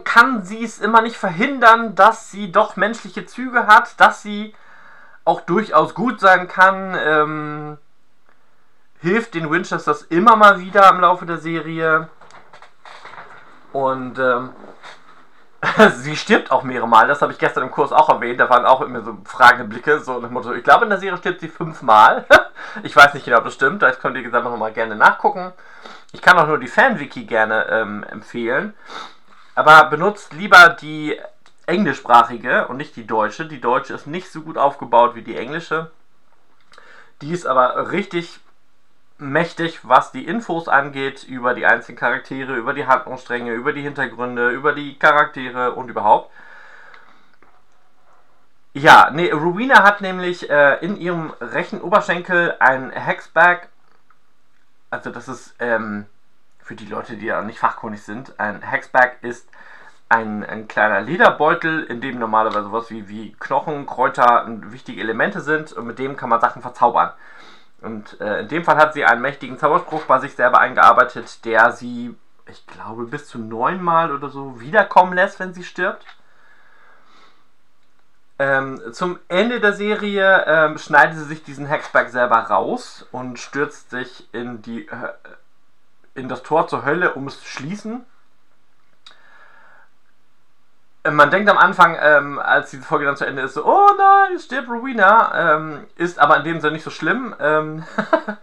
kann 0.03 0.43
sie 0.43 0.63
es 0.63 0.79
immer 0.79 1.01
nicht 1.01 1.17
verhindern, 1.17 1.95
dass 1.95 2.31
sie 2.31 2.51
doch 2.51 2.75
menschliche 2.75 3.25
Züge 3.25 3.67
hat, 3.67 3.99
dass 3.99 4.21
sie 4.21 4.55
auch 5.25 5.41
durchaus 5.41 5.95
gut 5.95 6.19
sein 6.19 6.47
kann, 6.47 6.95
ähm, 6.97 7.77
hilft 8.99 9.33
den 9.33 9.49
Winchesters 9.49 10.03
immer 10.03 10.35
mal 10.35 10.59
wieder 10.59 10.89
im 10.89 10.99
Laufe 10.99 11.25
der 11.25 11.37
Serie 11.37 12.09
und 13.73 14.19
ähm, 14.19 14.51
sie 15.95 16.15
stirbt 16.15 16.51
auch 16.51 16.63
mehrere 16.63 16.87
Mal, 16.87 17.07
das 17.07 17.21
habe 17.21 17.33
ich 17.33 17.39
gestern 17.39 17.63
im 17.63 17.71
Kurs 17.71 17.91
auch 17.91 18.09
erwähnt, 18.09 18.39
da 18.39 18.49
waren 18.49 18.65
auch 18.65 18.81
immer 18.81 19.01
so 19.01 19.17
fragende 19.25 19.65
Blicke, 19.65 19.99
so 19.99 20.19
nach 20.19 20.29
Motto, 20.29 20.53
ich 20.53 20.63
glaube 20.63 20.85
in 20.85 20.89
der 20.89 20.99
Serie 20.99 21.17
stirbt 21.17 21.41
sie 21.41 21.49
fünfmal. 21.49 22.25
ich 22.83 22.95
weiß 22.95 23.13
nicht 23.13 23.25
genau, 23.25 23.39
ob 23.39 23.45
das 23.45 23.53
stimmt, 23.53 23.81
das 23.81 23.99
könnt 23.99 24.15
ihr 24.15 24.23
gesagt 24.23 24.45
noch 24.45 24.55
mal 24.57 24.71
gerne 24.71 24.95
nachgucken. 24.95 25.51
Ich 26.11 26.21
kann 26.21 26.37
auch 26.37 26.47
nur 26.47 26.59
die 26.59 26.67
Fanwiki 26.67 27.25
gerne 27.25 27.67
ähm, 27.69 28.05
empfehlen, 28.09 28.73
aber 29.55 29.85
benutzt 29.85 30.33
lieber 30.33 30.69
die 30.69 31.19
englischsprachige 31.65 32.67
und 32.67 32.77
nicht 32.77 32.95
die 32.95 33.07
deutsche. 33.07 33.45
Die 33.45 33.61
deutsche 33.61 33.93
ist 33.93 34.05
nicht 34.05 34.31
so 34.31 34.41
gut 34.41 34.57
aufgebaut 34.57 35.15
wie 35.15 35.23
die 35.23 35.37
englische. 35.37 35.91
Die 37.21 37.31
ist 37.31 37.47
aber 37.47 37.91
richtig 37.91 38.39
mächtig, 39.17 39.79
was 39.83 40.11
die 40.11 40.25
Infos 40.25 40.67
angeht, 40.67 41.23
über 41.23 41.53
die 41.53 41.65
einzelnen 41.65 41.97
Charaktere, 41.97 42.55
über 42.55 42.73
die 42.73 42.85
Handlungsstränge, 42.85 43.53
über 43.53 43.71
die 43.71 43.81
Hintergründe, 43.81 44.49
über 44.49 44.73
die 44.73 44.99
Charaktere 44.99 45.71
und 45.71 45.89
überhaupt. 45.89 46.31
Ja, 48.73 49.09
nee, 49.13 49.31
Rowena 49.31 49.83
hat 49.83 50.01
nämlich 50.01 50.49
äh, 50.49 50.83
in 50.85 50.97
ihrem 50.97 51.33
rechten 51.39 51.79
Oberschenkel 51.79 52.55
ein 52.59 52.91
Hexbag. 52.91 53.69
Also 54.89 55.11
das 55.11 55.29
ist 55.29 55.55
ähm, 55.59 56.07
für 56.65 56.75
die 56.75 56.87
Leute, 56.87 57.15
die 57.15 57.27
ja 57.27 57.43
nicht 57.43 57.59
fachkundig 57.59 58.01
sind, 58.01 58.39
ein 58.39 58.63
Hexbag 58.63 59.17
ist 59.21 59.47
ein, 60.09 60.43
ein 60.43 60.67
kleiner 60.67 60.99
Lederbeutel, 60.99 61.83
in 61.83 62.01
dem 62.01 62.17
normalerweise 62.17 62.63
sowas 62.63 62.89
wie, 62.89 63.07
wie 63.07 63.33
Knochen, 63.39 63.85
Kräuter 63.85 64.45
wichtige 64.47 64.99
Elemente 64.99 65.41
sind 65.41 65.73
und 65.73 65.85
mit 65.85 65.99
dem 65.99 66.17
kann 66.17 66.29
man 66.29 66.41
Sachen 66.41 66.63
verzaubern. 66.63 67.11
Und 67.81 68.19
äh, 68.19 68.41
in 68.41 68.47
dem 68.47 68.63
Fall 68.63 68.77
hat 68.77 68.95
sie 68.95 69.05
einen 69.05 69.21
mächtigen 69.21 69.59
Zauberspruch 69.59 70.05
bei 70.05 70.17
sich 70.19 70.33
selber 70.33 70.59
eingearbeitet, 70.59 71.45
der 71.45 71.71
sie, 71.71 72.15
ich 72.47 72.65
glaube, 72.65 73.05
bis 73.05 73.27
zu 73.27 73.37
neunmal 73.37 74.11
oder 74.11 74.29
so 74.29 74.59
wiederkommen 74.59 75.13
lässt, 75.13 75.39
wenn 75.39 75.53
sie 75.53 75.63
stirbt. 75.63 76.03
Ähm, 78.39 78.81
zum 78.91 79.19
Ende 79.27 79.59
der 79.59 79.73
Serie 79.73 80.45
ähm, 80.47 80.79
schneidet 80.79 81.15
sie 81.15 81.25
sich 81.25 81.43
diesen 81.43 81.67
Hexberg 81.67 82.09
selber 82.09 82.37
raus 82.37 83.07
und 83.11 83.37
stürzt 83.37 83.91
sich 83.91 84.27
in, 84.33 84.63
die, 84.63 84.87
äh, 84.87 85.13
in 86.15 86.27
das 86.29 86.43
Tor 86.43 86.67
zur 86.67 86.85
Hölle, 86.85 87.13
um 87.13 87.27
es 87.27 87.39
zu 87.39 87.45
schließen. 87.45 88.05
Äh, 91.03 91.11
Man 91.11 91.29
denkt 91.29 91.49
am 91.49 91.57
Anfang, 91.57 91.97
ähm, 92.01 92.39
als 92.39 92.71
diese 92.71 92.83
Folge 92.83 93.05
dann 93.05 93.17
zu 93.17 93.25
Ende 93.25 93.43
ist, 93.43 93.53
so, 93.53 93.65
oh 93.65 93.91
nein, 93.97 94.39
stirbt 94.39 94.69
Rowena. 94.69 95.55
Ähm, 95.55 95.87
ist 95.95 96.19
aber 96.19 96.37
in 96.37 96.43
dem 96.43 96.61
Sinne 96.61 96.73
nicht 96.73 96.83
so 96.83 96.89
schlimm, 96.89 97.35
ähm, 97.39 97.83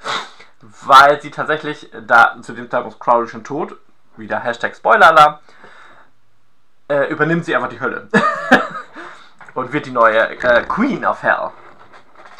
weil 0.60 1.20
sie 1.20 1.30
tatsächlich, 1.30 1.90
da 2.06 2.36
zu 2.42 2.52
dem 2.52 2.70
Zeitpunkt 2.70 3.00
Crowley 3.00 3.28
schon 3.28 3.44
tot, 3.44 3.76
wieder 4.16 4.38
Hashtag 4.40 4.76
Spoiler 4.76 5.40
äh, 6.88 7.08
übernimmt 7.10 7.44
sie 7.44 7.56
einfach 7.56 7.70
die 7.70 7.80
Hölle. 7.80 8.08
und 9.54 9.72
wird 9.72 9.86
die 9.86 9.90
neue 9.90 10.30
äh, 10.30 10.62
Queen 10.64 11.04
of 11.04 11.22
Hell. 11.22 11.50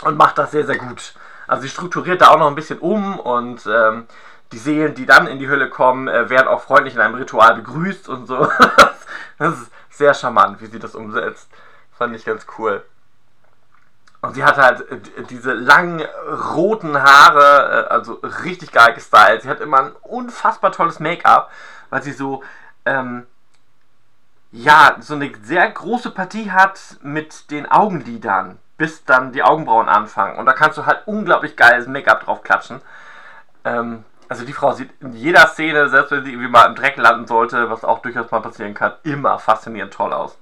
Und 0.02 0.16
macht 0.16 0.38
das 0.38 0.50
sehr, 0.50 0.66
sehr 0.66 0.78
gut. 0.78 1.14
Also 1.46 1.62
sie 1.62 1.68
strukturiert 1.68 2.20
da 2.20 2.28
auch 2.28 2.38
noch 2.38 2.48
ein 2.48 2.54
bisschen 2.54 2.78
um 2.78 3.18
und 3.18 3.66
ähm, 3.66 4.06
die 4.52 4.58
Seelen, 4.58 4.94
die 4.94 5.06
dann 5.06 5.26
in 5.26 5.38
die 5.38 5.48
Hölle 5.48 5.68
kommen, 5.68 6.08
äh, 6.08 6.28
werden 6.30 6.48
auch 6.48 6.62
freundlich 6.62 6.94
in 6.94 7.00
einem 7.00 7.14
Ritual 7.14 7.54
begrüßt 7.56 8.08
und 8.08 8.26
so. 8.26 8.48
das 9.38 9.54
ist 9.54 9.72
sehr 9.90 10.14
charmant, 10.14 10.60
wie 10.60 10.66
sie 10.66 10.78
das 10.78 10.94
umsetzt. 10.94 11.48
Fand 11.96 12.14
ich 12.14 12.24
ganz 12.24 12.46
cool. 12.58 12.84
Und 14.20 14.34
sie 14.34 14.44
hat 14.44 14.56
halt 14.56 14.88
äh, 14.90 15.22
diese 15.28 15.52
langen 15.52 16.02
roten 16.54 17.02
Haare, 17.02 17.86
äh, 17.86 17.92
also 17.92 18.20
richtig 18.44 18.70
geil 18.72 18.94
gestylt. 18.94 19.42
Sie 19.42 19.48
hat 19.48 19.60
immer 19.60 19.80
ein 19.80 19.92
unfassbar 20.02 20.70
tolles 20.70 21.00
Make-up, 21.00 21.50
weil 21.90 22.02
sie 22.02 22.12
so 22.12 22.42
ähm, 22.84 23.26
ja, 24.52 24.96
so 25.00 25.14
eine 25.14 25.32
sehr 25.42 25.68
große 25.70 26.10
Partie 26.10 26.50
hat 26.50 26.98
mit 27.02 27.50
den 27.50 27.70
Augenlidern, 27.70 28.58
bis 28.76 29.04
dann 29.04 29.32
die 29.32 29.42
Augenbrauen 29.42 29.88
anfangen. 29.88 30.36
Und 30.36 30.44
da 30.46 30.52
kannst 30.52 30.76
du 30.76 30.84
halt 30.84 31.06
unglaublich 31.06 31.56
geiles 31.56 31.86
Make-up 31.86 32.24
drauf 32.24 32.42
klatschen. 32.42 32.82
Ähm, 33.64 34.04
also 34.32 34.46
die 34.46 34.54
Frau 34.54 34.72
sieht 34.72 34.90
in 35.02 35.12
jeder 35.12 35.46
Szene, 35.46 35.90
selbst 35.90 36.10
wenn 36.10 36.24
sie 36.24 36.30
irgendwie 36.30 36.48
mal 36.48 36.64
im 36.64 36.74
Dreck 36.74 36.96
landen 36.96 37.26
sollte, 37.26 37.68
was 37.68 37.84
auch 37.84 38.00
durchaus 38.00 38.30
mal 38.30 38.40
passieren 38.40 38.72
kann, 38.72 38.94
immer 39.02 39.38
faszinierend 39.38 39.92
toll 39.92 40.10
aus. 40.10 40.38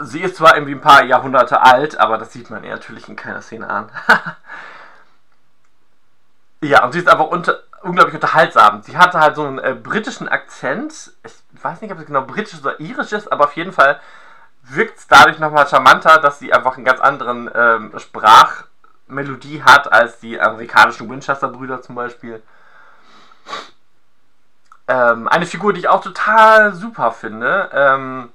Sie 0.00 0.22
ist 0.22 0.36
zwar 0.36 0.54
irgendwie 0.54 0.74
ein 0.74 0.80
paar 0.80 1.04
Jahrhunderte 1.04 1.60
alt, 1.60 2.00
aber 2.00 2.16
das 2.16 2.32
sieht 2.32 2.48
man 2.48 2.64
ihr 2.64 2.70
natürlich 2.70 3.10
in 3.10 3.16
keiner 3.16 3.42
Szene 3.42 3.68
an. 3.68 3.90
ja, 6.62 6.82
und 6.82 6.92
sie 6.92 7.00
ist 7.00 7.08
einfach 7.08 7.26
unter, 7.26 7.58
unglaublich 7.82 8.14
unterhaltsam. 8.14 8.80
Sie 8.82 8.96
hatte 8.96 9.20
halt 9.20 9.36
so 9.36 9.44
einen 9.44 9.58
äh, 9.58 9.74
britischen 9.74 10.30
Akzent. 10.30 11.12
Ich 11.24 11.62
weiß 11.62 11.82
nicht, 11.82 11.92
ob 11.92 11.98
es 11.98 12.06
genau 12.06 12.22
britisch 12.22 12.58
oder 12.58 12.80
irisch 12.80 13.12
ist, 13.12 13.30
aber 13.30 13.44
auf 13.44 13.52
jeden 13.54 13.72
Fall 13.72 14.00
wirkt 14.62 14.96
es 14.96 15.08
dadurch 15.08 15.38
nochmal 15.40 15.68
charmanter, 15.68 16.18
dass 16.18 16.38
sie 16.38 16.54
einfach 16.54 16.76
einen 16.76 16.86
ganz 16.86 17.00
anderen 17.00 17.50
ähm, 17.54 17.92
Sprachmelodie 19.08 19.62
hat 19.62 19.90
als 19.90 20.20
die 20.20 20.40
amerikanischen 20.40 21.08
Winchester-Brüder 21.08 21.82
zum 21.82 21.94
Beispiel. 21.94 22.42
Ähm, 24.86 25.28
eine 25.28 25.46
Figur, 25.46 25.72
die 25.72 25.80
ich 25.80 25.88
auch 25.88 26.02
total 26.02 26.74
super 26.74 27.12
finde. 27.12 27.70
Ähm, 27.72 28.30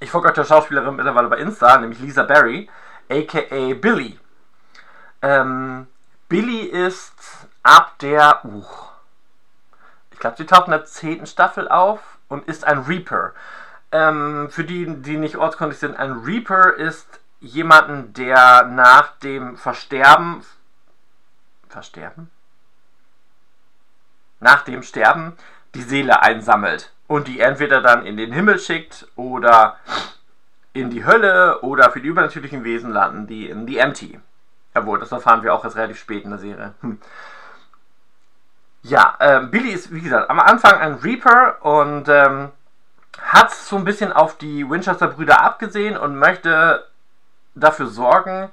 ich 0.00 0.10
folge 0.10 0.28
euch 0.28 0.34
der 0.34 0.44
Schauspielerin 0.44 0.96
mittlerweile 0.96 1.28
bei 1.28 1.38
Insta, 1.38 1.78
nämlich 1.78 2.00
Lisa 2.00 2.24
Barry, 2.24 2.68
aka 3.10 3.74
Billy. 3.74 4.18
Ähm, 5.22 5.86
Billy 6.28 6.60
ist 6.60 7.14
ab 7.62 7.98
der, 8.00 8.44
uh, 8.44 8.64
ich 10.10 10.18
glaube, 10.18 10.36
sie 10.36 10.46
taucht 10.46 10.66
in 10.66 10.72
der 10.72 10.84
zehnten 10.84 11.26
Staffel 11.26 11.68
auf 11.68 12.00
und 12.28 12.46
ist 12.46 12.64
ein 12.64 12.80
Reaper. 12.80 13.32
Ähm, 13.92 14.48
für 14.50 14.64
die, 14.64 14.86
die 15.02 15.16
nicht 15.16 15.36
ortskundig 15.36 15.78
sind, 15.78 15.96
ein 15.96 16.12
Reaper 16.12 16.74
ist 16.74 17.20
jemanden, 17.44 18.12
der 18.14 18.64
nach 18.64 19.16
dem 19.18 19.56
Versterben, 19.56 20.42
Versterben? 21.68 22.30
Nach 24.40 24.62
dem 24.62 24.82
Sterben 24.82 25.36
die 25.74 25.82
Seele 25.82 26.22
einsammelt 26.22 26.92
und 27.06 27.28
die 27.28 27.40
entweder 27.40 27.80
dann 27.80 28.06
in 28.06 28.16
den 28.16 28.32
Himmel 28.32 28.58
schickt 28.58 29.06
oder 29.16 29.76
in 30.72 30.90
die 30.90 31.04
Hölle 31.04 31.60
oder 31.60 31.90
für 31.90 32.00
die 32.00 32.08
übernatürlichen 32.08 32.64
Wesen 32.64 32.90
landen 32.90 33.26
die 33.26 33.48
in 33.48 33.66
die 33.66 33.78
Empty. 33.78 34.20
Jawohl, 34.74 34.98
das 34.98 35.12
erfahren 35.12 35.42
wir 35.42 35.54
auch 35.54 35.64
erst 35.64 35.76
relativ 35.76 35.98
spät 35.98 36.24
in 36.24 36.30
der 36.30 36.38
Serie. 36.38 36.74
Hm. 36.80 37.00
Ja, 38.82 39.16
ähm, 39.20 39.50
Billy 39.50 39.70
ist, 39.70 39.92
wie 39.94 40.00
gesagt, 40.00 40.28
am 40.28 40.40
Anfang 40.40 40.78
ein 40.78 40.94
Reaper 40.94 41.64
und 41.64 42.08
ähm, 42.08 42.50
hat 43.22 43.52
so 43.52 43.76
ein 43.76 43.84
bisschen 43.84 44.12
auf 44.12 44.36
die 44.36 44.68
Winchester-Brüder 44.68 45.40
abgesehen 45.40 45.96
und 45.96 46.18
möchte 46.18 46.84
dafür 47.54 47.86
sorgen, 47.86 48.50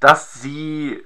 dass 0.00 0.34
sie, 0.34 1.04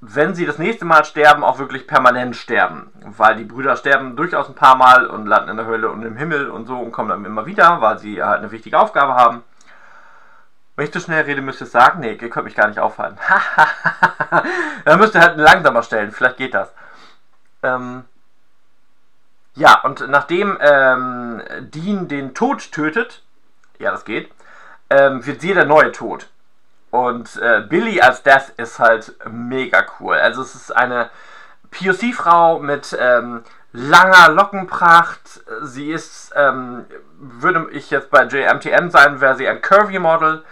wenn 0.00 0.34
sie 0.34 0.46
das 0.46 0.58
nächste 0.58 0.84
Mal 0.84 1.04
sterben, 1.04 1.44
auch 1.44 1.58
wirklich 1.58 1.86
permanent 1.86 2.36
sterben. 2.36 2.90
Weil 3.16 3.36
die 3.36 3.44
Brüder 3.44 3.76
sterben 3.76 4.16
durchaus 4.16 4.48
ein 4.48 4.54
paar 4.54 4.76
Mal 4.76 5.06
und 5.06 5.26
landen 5.26 5.50
in 5.50 5.56
der 5.56 5.66
Hölle 5.66 5.90
und 5.90 6.02
im 6.02 6.16
Himmel 6.16 6.50
und 6.50 6.66
so 6.66 6.78
und 6.78 6.92
kommen 6.92 7.10
dann 7.10 7.24
immer 7.24 7.46
wieder, 7.46 7.80
weil 7.80 7.98
sie 7.98 8.22
halt 8.22 8.38
eine 8.38 8.50
wichtige 8.50 8.78
Aufgabe 8.78 9.14
haben. 9.14 9.42
Wenn 10.76 10.84
ich 10.86 10.92
zu 10.92 11.00
schnell 11.00 11.24
rede, 11.24 11.42
müsst 11.42 11.60
ihr 11.60 11.66
sagen, 11.66 12.00
nee, 12.00 12.12
ihr 12.12 12.30
könnt 12.30 12.44
mich 12.44 12.54
gar 12.54 12.68
nicht 12.68 12.78
aufhalten. 12.78 13.18
dann 14.84 15.00
müsst 15.00 15.14
ihr 15.14 15.20
halt 15.20 15.36
langsamer 15.36 15.82
stellen, 15.82 16.12
vielleicht 16.12 16.36
geht 16.36 16.54
das. 16.54 16.72
Ähm, 17.64 18.04
ja, 19.56 19.80
und 19.82 20.08
nachdem 20.08 20.56
ähm, 20.60 21.42
Dean 21.58 22.06
den 22.06 22.32
Tod 22.32 22.70
tötet, 22.70 23.24
ja, 23.80 23.90
das 23.90 24.04
geht, 24.04 24.30
ähm, 24.88 25.26
wird 25.26 25.40
sie 25.40 25.52
der 25.52 25.64
neue 25.64 25.90
Tod. 25.90 26.28
Und 26.90 27.36
äh, 27.36 27.62
Billy 27.68 28.00
als 28.00 28.22
Death 28.22 28.50
ist 28.56 28.78
halt 28.78 29.14
mega 29.30 29.84
cool. 30.00 30.16
Also 30.16 30.42
es 30.42 30.54
ist 30.54 30.74
eine 30.74 31.10
POC-Frau 31.70 32.60
mit 32.60 32.96
ähm, 32.98 33.42
langer 33.72 34.30
Lockenpracht. 34.30 35.42
Sie 35.62 35.90
ist, 35.90 36.32
ähm, 36.34 36.86
würde 37.18 37.68
ich 37.72 37.90
jetzt 37.90 38.10
bei 38.10 38.24
JMTM 38.24 38.90
sein, 38.90 39.20
wäre 39.20 39.36
sie 39.36 39.48
ein 39.48 39.60
Curvy-Model. 39.60 40.44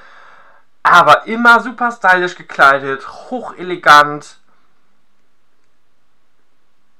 Aber 0.82 1.26
immer 1.26 1.60
super 1.60 1.90
stylisch 1.90 2.36
gekleidet, 2.36 3.08
hochelegant. 3.30 4.38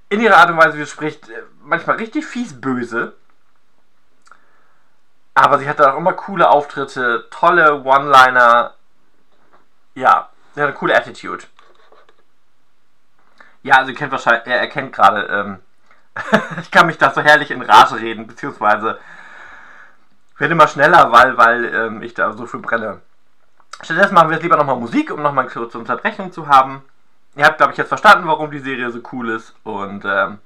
In 0.09 0.21
ihrer 0.21 0.39
Art 0.39 0.51
und 0.51 0.57
Weise, 0.57 0.75
wie 0.75 0.85
sie 0.85 0.91
spricht, 0.91 1.29
äh, 1.29 1.43
manchmal 1.63 1.97
richtig 1.97 2.25
fies 2.25 2.61
böse. 2.61 3.15
Aber 5.35 5.59
sie 5.59 5.69
hat 5.69 5.81
auch 5.83 5.99
immer 5.99 6.15
coole 6.15 6.49
Auftritte, 6.49 7.27
tolle 7.31 7.85
One-Liner. 7.85 8.76
Ja, 9.97 10.29
sie 10.55 10.61
hat 10.61 10.69
eine 10.69 10.77
coole 10.77 10.95
Attitude. 10.95 11.45
Ja, 13.63 13.79
also 13.79 13.91
ihr 13.91 13.97
kennt 13.97 14.13
wahrscheinlich, 14.13 14.47
er 14.47 14.61
erkennt 14.61 14.93
gerade, 14.93 15.23
ähm, 15.23 15.59
ich 16.61 16.71
kann 16.71 16.87
mich 16.87 16.99
da 16.99 17.13
so 17.13 17.23
herrlich 17.23 17.51
in 17.51 17.63
Rage 17.63 17.97
reden, 17.97 18.27
beziehungsweise 18.27 19.01
werde 20.37 20.53
immer 20.53 20.69
schneller, 20.69 21.13
weil, 21.13 21.39
weil 21.39 21.75
ähm, 21.75 22.03
ich 22.03 22.13
da 22.13 22.31
so 22.35 22.45
viel 22.45 22.61
brenne. 22.61 23.01
Stattdessen 23.81 24.15
machen 24.15 24.29
wir 24.29 24.35
jetzt 24.35 24.43
lieber 24.43 24.59
nochmal 24.59 24.77
Musik, 24.77 25.11
um 25.11 25.23
nochmal 25.23 25.45
eine 25.45 25.53
kurze 25.53 25.79
Unterbrechung 25.79 26.31
zu 26.31 26.47
haben. 26.47 26.83
Ihr 27.35 27.47
habt, 27.47 27.57
glaube 27.57 27.73
ich, 27.73 27.79
jetzt 27.79 27.89
verstanden, 27.89 28.29
warum 28.29 28.51
die 28.51 28.59
Serie 28.59 28.91
so 28.91 29.01
cool 29.13 29.31
ist 29.31 29.55
und 29.65 30.05
ähm, 30.05 30.39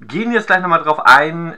gehen 0.00 0.32
jetzt 0.32 0.48
gleich 0.48 0.60
nochmal 0.60 0.82
drauf 0.82 1.06
ein, 1.06 1.56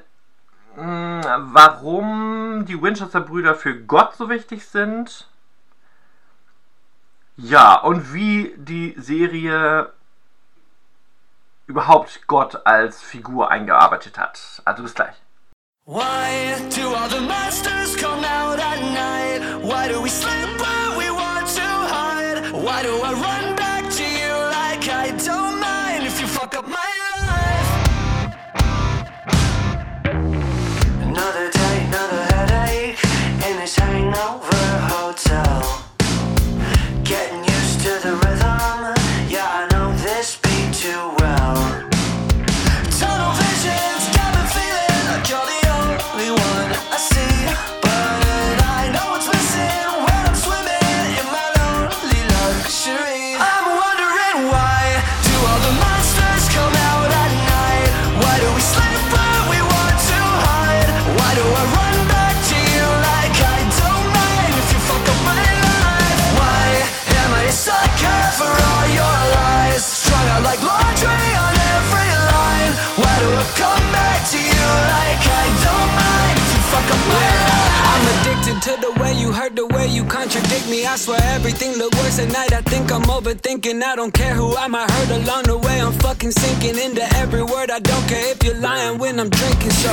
mh, 0.76 1.38
warum 1.54 2.66
die 2.66 2.80
Winchester-Brüder 2.80 3.54
für 3.54 3.74
Gott 3.80 4.14
so 4.14 4.28
wichtig 4.28 4.66
sind. 4.66 5.26
Ja, 7.42 7.76
und 7.76 8.12
wie 8.12 8.54
die 8.58 8.94
Serie 8.98 9.90
überhaupt 11.66 12.26
Gott 12.26 12.66
als 12.66 13.00
Figur 13.00 13.50
eingearbeitet 13.50 14.18
hat. 14.18 14.60
Also 14.66 14.82
bis 14.82 14.94
gleich. 14.94 15.14
Why 15.86 16.54
do 16.76 16.94
all 16.94 17.08
the 17.08 17.20
monsters 17.20 17.96
come 17.96 18.24
out 18.24 18.58
at 18.58 18.80
night? 18.82 19.40
Why 19.62 19.88
do 19.88 20.02
we 20.02 20.10
sleep 20.10 20.50
when 20.60 20.98
we 20.98 21.10
want 21.10 21.46
to 21.56 21.62
hide? 21.62 22.52
Why 22.52 22.82
do 22.82 22.94
I 23.02 23.12
run 23.14 23.29
overthinking. 83.70 83.82
I 83.82 83.96
don't 83.96 84.12
care 84.12 84.34
who 84.34 84.56
I 84.56 84.68
might 84.68 84.90
hurt 84.90 85.10
along 85.10 85.44
the 85.44 85.58
way. 85.58 85.80
I'm 85.80 85.92
fucking 85.92 86.32
sinking 86.32 86.78
into 86.78 87.02
every 87.16 87.42
word. 87.42 87.70
I 87.70 87.78
don't 87.78 88.08
care 88.08 88.32
if 88.32 88.42
you're 88.44 88.54
lying 88.54 88.98
when 88.98 89.18
I'm 89.20 89.30
drinking. 89.30 89.70
So 89.70 89.92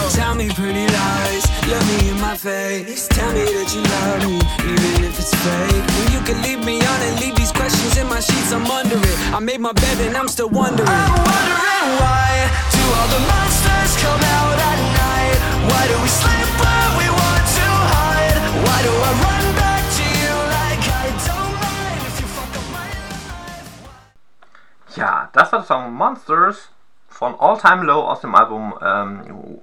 Monsters 26.08 26.70
von 27.10 27.38
All 27.40 27.58
Time 27.58 27.84
Low 27.84 28.02
aus 28.08 28.22
dem 28.22 28.34
Album 28.34 28.78
ähm, 28.82 29.62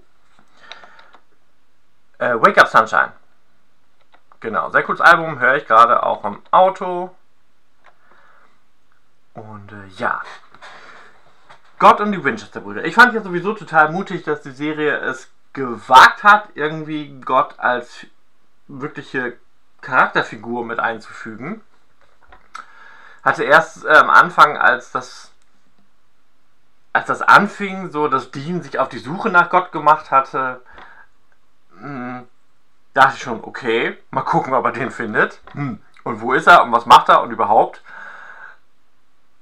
Äh, 2.18 2.34
Wake 2.34 2.58
Up 2.58 2.68
Sunshine. 2.68 3.12
Genau, 4.40 4.70
sehr 4.70 4.82
cooles 4.82 5.00
Album, 5.00 5.38
höre 5.38 5.56
ich 5.56 5.66
gerade 5.66 6.02
auch 6.02 6.24
im 6.24 6.42
Auto. 6.50 7.14
Und 9.32 9.72
äh, 9.72 9.86
ja. 9.96 10.20
Gott 11.78 12.00
und 12.00 12.12
die 12.12 12.22
Winchester-Brüder. 12.22 12.84
Ich 12.84 12.94
fand 12.94 13.14
ja 13.14 13.22
sowieso 13.22 13.54
total 13.54 13.90
mutig, 13.90 14.22
dass 14.22 14.42
die 14.42 14.52
Serie 14.52 14.98
es 14.98 15.28
gewagt 15.54 16.22
hat, 16.22 16.50
irgendwie 16.54 17.20
Gott 17.20 17.58
als 17.58 18.06
wirkliche 18.68 19.38
Charakterfigur 19.80 20.64
mit 20.64 20.78
einzufügen. 20.78 21.62
Hatte 23.22 23.44
erst 23.44 23.84
äh, 23.84 23.88
am 23.88 24.10
Anfang, 24.10 24.56
als 24.56 24.92
das 24.92 25.33
als 26.94 27.08
das 27.08 27.22
anfing, 27.22 27.90
so 27.90 28.06
dass 28.08 28.30
Dean 28.30 28.62
sich 28.62 28.78
auf 28.78 28.88
die 28.88 28.98
Suche 28.98 29.28
nach 29.28 29.50
Gott 29.50 29.72
gemacht 29.72 30.12
hatte, 30.12 30.62
mh, 31.72 32.22
dachte 32.94 33.16
ich 33.16 33.22
schon, 33.22 33.42
okay, 33.42 33.98
mal 34.10 34.22
gucken, 34.22 34.54
ob 34.54 34.64
er 34.64 34.72
den 34.72 34.92
findet. 34.92 35.40
Hm. 35.52 35.80
Und 36.04 36.20
wo 36.20 36.32
ist 36.32 36.46
er 36.46 36.62
und 36.62 36.70
was 36.70 36.86
macht 36.86 37.08
er 37.08 37.22
und 37.22 37.32
überhaupt? 37.32 37.82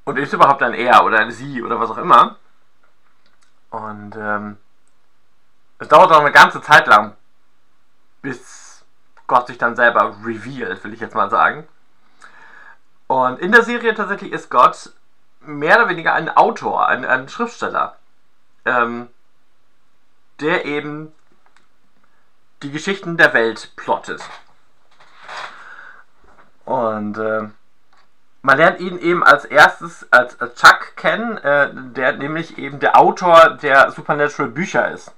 Und 0.05 0.19
ist 0.19 0.33
überhaupt 0.33 0.63
ein 0.63 0.73
er 0.73 1.05
oder 1.05 1.19
eine 1.19 1.31
sie 1.31 1.63
oder 1.63 1.79
was 1.79 1.91
auch 1.91 1.99
immer? 1.99 2.37
Und 3.69 4.17
ähm, 4.17 4.57
es 5.79 5.89
dauert 5.89 6.11
noch 6.11 6.21
eine 6.21 6.33
ganze 6.33 6.63
Zeit 6.63 6.87
lang, 6.87 7.15
bis 8.23 8.83
Gott 9.27 9.47
sich 9.47 9.59
dann 9.59 9.77
selber 9.77 10.17
revealed, 10.25 10.83
will 10.85 10.95
ich 10.95 11.01
jetzt 11.01 11.15
mal 11.15 11.29
sagen. 11.29 11.69
Und 13.09 13.41
in 13.41 13.53
der 13.53 13.63
Serie 13.63 13.95
tatsächlich 13.95 14.33
ist 14.33 14.49
Gott 14.49 14.93
mehr 15.45 15.77
oder 15.79 15.89
weniger 15.89 16.15
ein 16.15 16.29
Autor, 16.29 16.89
ein, 16.89 17.05
ein 17.05 17.29
Schriftsteller, 17.29 17.97
ähm, 18.65 19.09
der 20.41 20.65
eben 20.65 21.13
die 22.63 22.71
Geschichten 22.71 23.17
der 23.17 23.35
Welt 23.35 23.73
plottet. 23.77 24.23
Und 26.65 27.19
äh, 27.19 27.49
man 28.43 28.57
lernt 28.57 28.81
ihn 28.81 28.99
eben 28.99 29.23
als 29.25 29.45
erstes 29.45 30.07
als, 30.13 30.41
als 30.41 30.55
Chuck 30.57 30.97
kennen, 30.97 31.39
äh, 31.39 31.71
der 31.73 32.13
nämlich 32.15 32.59
eben 32.59 32.81
der 32.81 32.99
Autor 32.99 33.51
der 33.51 33.91
Supernatural 33.91 34.51
Bücher 34.51 34.91
ist. 34.91 35.13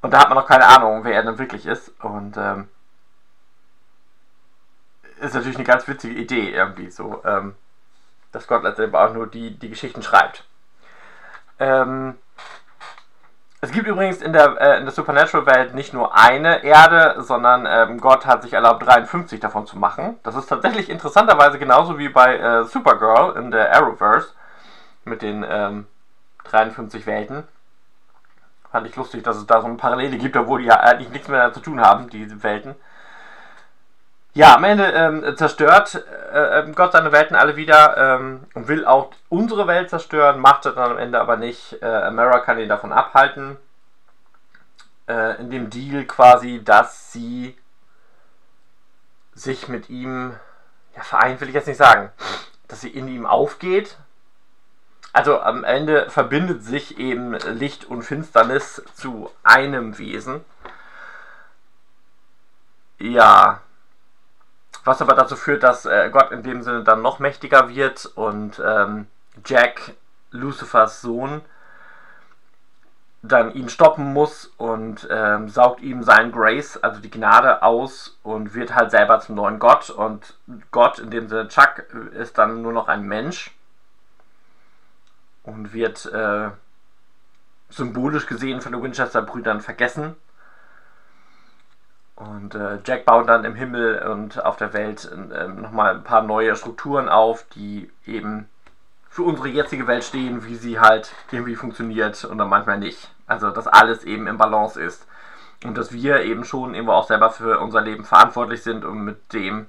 Und 0.00 0.12
da 0.12 0.20
hat 0.20 0.28
man 0.28 0.38
noch 0.38 0.48
keine 0.48 0.66
Ahnung, 0.66 1.04
wer 1.04 1.14
er 1.14 1.22
denn 1.22 1.38
wirklich 1.38 1.66
ist. 1.66 1.88
Und 2.00 2.36
ähm, 2.36 2.68
ist 5.20 5.34
natürlich 5.34 5.56
eine 5.56 5.64
ganz 5.64 5.86
witzige 5.86 6.14
Idee 6.14 6.50
irgendwie 6.50 6.90
so, 6.90 7.22
ähm, 7.24 7.54
dass 8.32 8.46
Gott 8.46 8.64
letztendlich 8.64 9.00
auch 9.00 9.12
nur 9.12 9.26
die, 9.26 9.58
die 9.58 9.70
Geschichten 9.70 10.02
schreibt. 10.02 10.44
Ähm, 11.58 12.18
es 13.60 13.70
gibt 13.70 13.86
übrigens 13.86 14.20
in 14.20 14.32
der, 14.32 14.60
äh, 14.60 14.82
der 14.82 14.90
Supernatural-Welt 14.90 15.72
nicht 15.74 15.94
nur 15.94 16.16
eine 16.16 16.64
Erde, 16.64 17.22
sondern 17.22 17.64
ähm, 17.68 18.00
Gott 18.00 18.26
hat 18.26 18.42
sich 18.42 18.54
erlaubt, 18.54 18.84
53 18.84 19.38
davon 19.38 19.68
zu 19.68 19.78
machen. 19.78 20.18
Das 20.24 20.34
ist 20.34 20.46
tatsächlich 20.46 20.90
interessanterweise 20.90 21.60
genauso 21.60 21.96
wie 21.96 22.08
bei 22.08 22.38
äh, 22.38 22.64
Supergirl 22.64 23.36
in 23.36 23.52
der 23.52 23.72
Arrowverse 23.72 24.30
mit 25.04 25.22
den 25.22 25.46
ähm, 25.48 25.86
53 26.44 27.06
Welten. 27.06 27.44
Fand 28.72 28.88
ich 28.88 28.96
lustig, 28.96 29.22
dass 29.22 29.36
es 29.36 29.46
da 29.46 29.60
so 29.60 29.68
eine 29.68 29.76
Parallele 29.76 30.18
gibt, 30.18 30.36
obwohl 30.36 30.62
die 30.62 30.66
ja 30.66 30.80
eigentlich 30.80 31.10
nichts 31.10 31.28
mehr 31.28 31.52
zu 31.52 31.60
tun 31.60 31.80
haben, 31.80 32.10
diese 32.10 32.42
Welten. 32.42 32.74
Ja, 34.34 34.54
am 34.54 34.64
Ende 34.64 34.84
ähm, 34.92 35.36
zerstört 35.36 36.06
äh, 36.32 36.60
ähm, 36.60 36.74
Gott 36.74 36.92
seine 36.92 37.12
Welten 37.12 37.36
alle 37.36 37.56
wieder 37.56 37.96
ähm, 37.98 38.44
und 38.54 38.66
will 38.66 38.86
auch 38.86 39.10
unsere 39.28 39.66
Welt 39.66 39.90
zerstören, 39.90 40.40
macht 40.40 40.64
es 40.64 40.74
dann 40.74 40.92
am 40.92 40.98
Ende 40.98 41.20
aber 41.20 41.36
nicht. 41.36 41.82
Äh, 41.82 41.86
Amara 41.86 42.40
kann 42.40 42.58
ihn 42.58 42.68
davon 42.68 42.92
abhalten. 42.92 43.58
Äh, 45.06 45.38
in 45.38 45.50
dem 45.50 45.68
Deal 45.68 46.04
quasi, 46.06 46.62
dass 46.64 47.12
sie 47.12 47.54
sich 49.34 49.68
mit 49.68 49.90
ihm, 49.90 50.34
ja, 50.96 51.02
vereint 51.02 51.40
will 51.42 51.48
ich 51.48 51.54
jetzt 51.54 51.68
nicht 51.68 51.76
sagen, 51.76 52.10
dass 52.68 52.80
sie 52.80 52.90
in 52.90 53.08
ihm 53.08 53.26
aufgeht. 53.26 53.98
Also 55.12 55.40
am 55.42 55.62
Ende 55.62 56.08
verbindet 56.08 56.64
sich 56.64 56.98
eben 56.98 57.34
Licht 57.34 57.84
und 57.84 58.02
Finsternis 58.02 58.82
zu 58.94 59.30
einem 59.42 59.98
Wesen. 59.98 60.42
Ja, 62.98 63.60
was 64.84 65.00
aber 65.00 65.14
dazu 65.14 65.36
führt, 65.36 65.62
dass 65.62 65.86
äh, 65.86 66.10
Gott 66.10 66.32
in 66.32 66.42
dem 66.42 66.62
Sinne 66.62 66.82
dann 66.82 67.02
noch 67.02 67.18
mächtiger 67.18 67.68
wird 67.68 68.06
und 68.06 68.60
ähm, 68.64 69.06
Jack, 69.44 69.94
Lucifers 70.30 71.00
Sohn, 71.00 71.42
dann 73.22 73.54
ihn 73.54 73.68
stoppen 73.68 74.12
muss 74.12 74.46
und 74.56 75.06
ähm, 75.08 75.48
saugt 75.48 75.80
ihm 75.80 76.02
sein 76.02 76.32
Grace, 76.32 76.76
also 76.82 77.00
die 77.00 77.10
Gnade, 77.10 77.62
aus 77.62 78.18
und 78.24 78.54
wird 78.54 78.74
halt 78.74 78.90
selber 78.90 79.20
zum 79.20 79.36
neuen 79.36 79.60
Gott. 79.60 79.90
Und 79.90 80.34
Gott, 80.72 80.98
in 80.98 81.10
dem 81.10 81.28
Sinne 81.28 81.46
Chuck, 81.46 81.84
ist 82.14 82.36
dann 82.36 82.62
nur 82.62 82.72
noch 82.72 82.88
ein 82.88 83.02
Mensch 83.04 83.52
und 85.44 85.72
wird 85.72 86.06
äh, 86.06 86.50
symbolisch 87.70 88.26
gesehen 88.26 88.60
von 88.60 88.72
den 88.72 88.82
Winchester-Brüdern 88.82 89.60
vergessen. 89.60 90.16
Und 92.16 92.54
äh, 92.54 92.78
Jack 92.84 93.04
baut 93.04 93.28
dann 93.28 93.44
im 93.44 93.54
Himmel 93.54 94.02
und 94.02 94.44
auf 94.44 94.56
der 94.56 94.72
Welt 94.72 95.10
äh, 95.10 95.48
nochmal 95.48 95.96
ein 95.96 96.04
paar 96.04 96.22
neue 96.22 96.54
Strukturen 96.56 97.08
auf, 97.08 97.44
die 97.54 97.90
eben 98.06 98.48
für 99.08 99.22
unsere 99.22 99.48
jetzige 99.48 99.86
Welt 99.86 100.04
stehen, 100.04 100.44
wie 100.46 100.54
sie 100.54 100.78
halt 100.78 101.12
irgendwie 101.30 101.56
funktioniert 101.56 102.24
und 102.24 102.38
dann 102.38 102.48
manchmal 102.48 102.78
nicht. 102.78 103.10
Also, 103.26 103.50
dass 103.50 103.66
alles 103.66 104.04
eben 104.04 104.26
im 104.26 104.38
Balance 104.38 104.80
ist. 104.80 105.06
Und 105.64 105.78
dass 105.78 105.92
wir 105.92 106.22
eben 106.22 106.44
schon 106.44 106.74
irgendwo 106.74 106.92
auch 106.92 107.06
selber 107.06 107.30
für 107.30 107.60
unser 107.60 107.80
Leben 107.80 108.04
verantwortlich 108.04 108.62
sind 108.62 108.84
und 108.84 109.04
mit 109.04 109.32
dem 109.32 109.66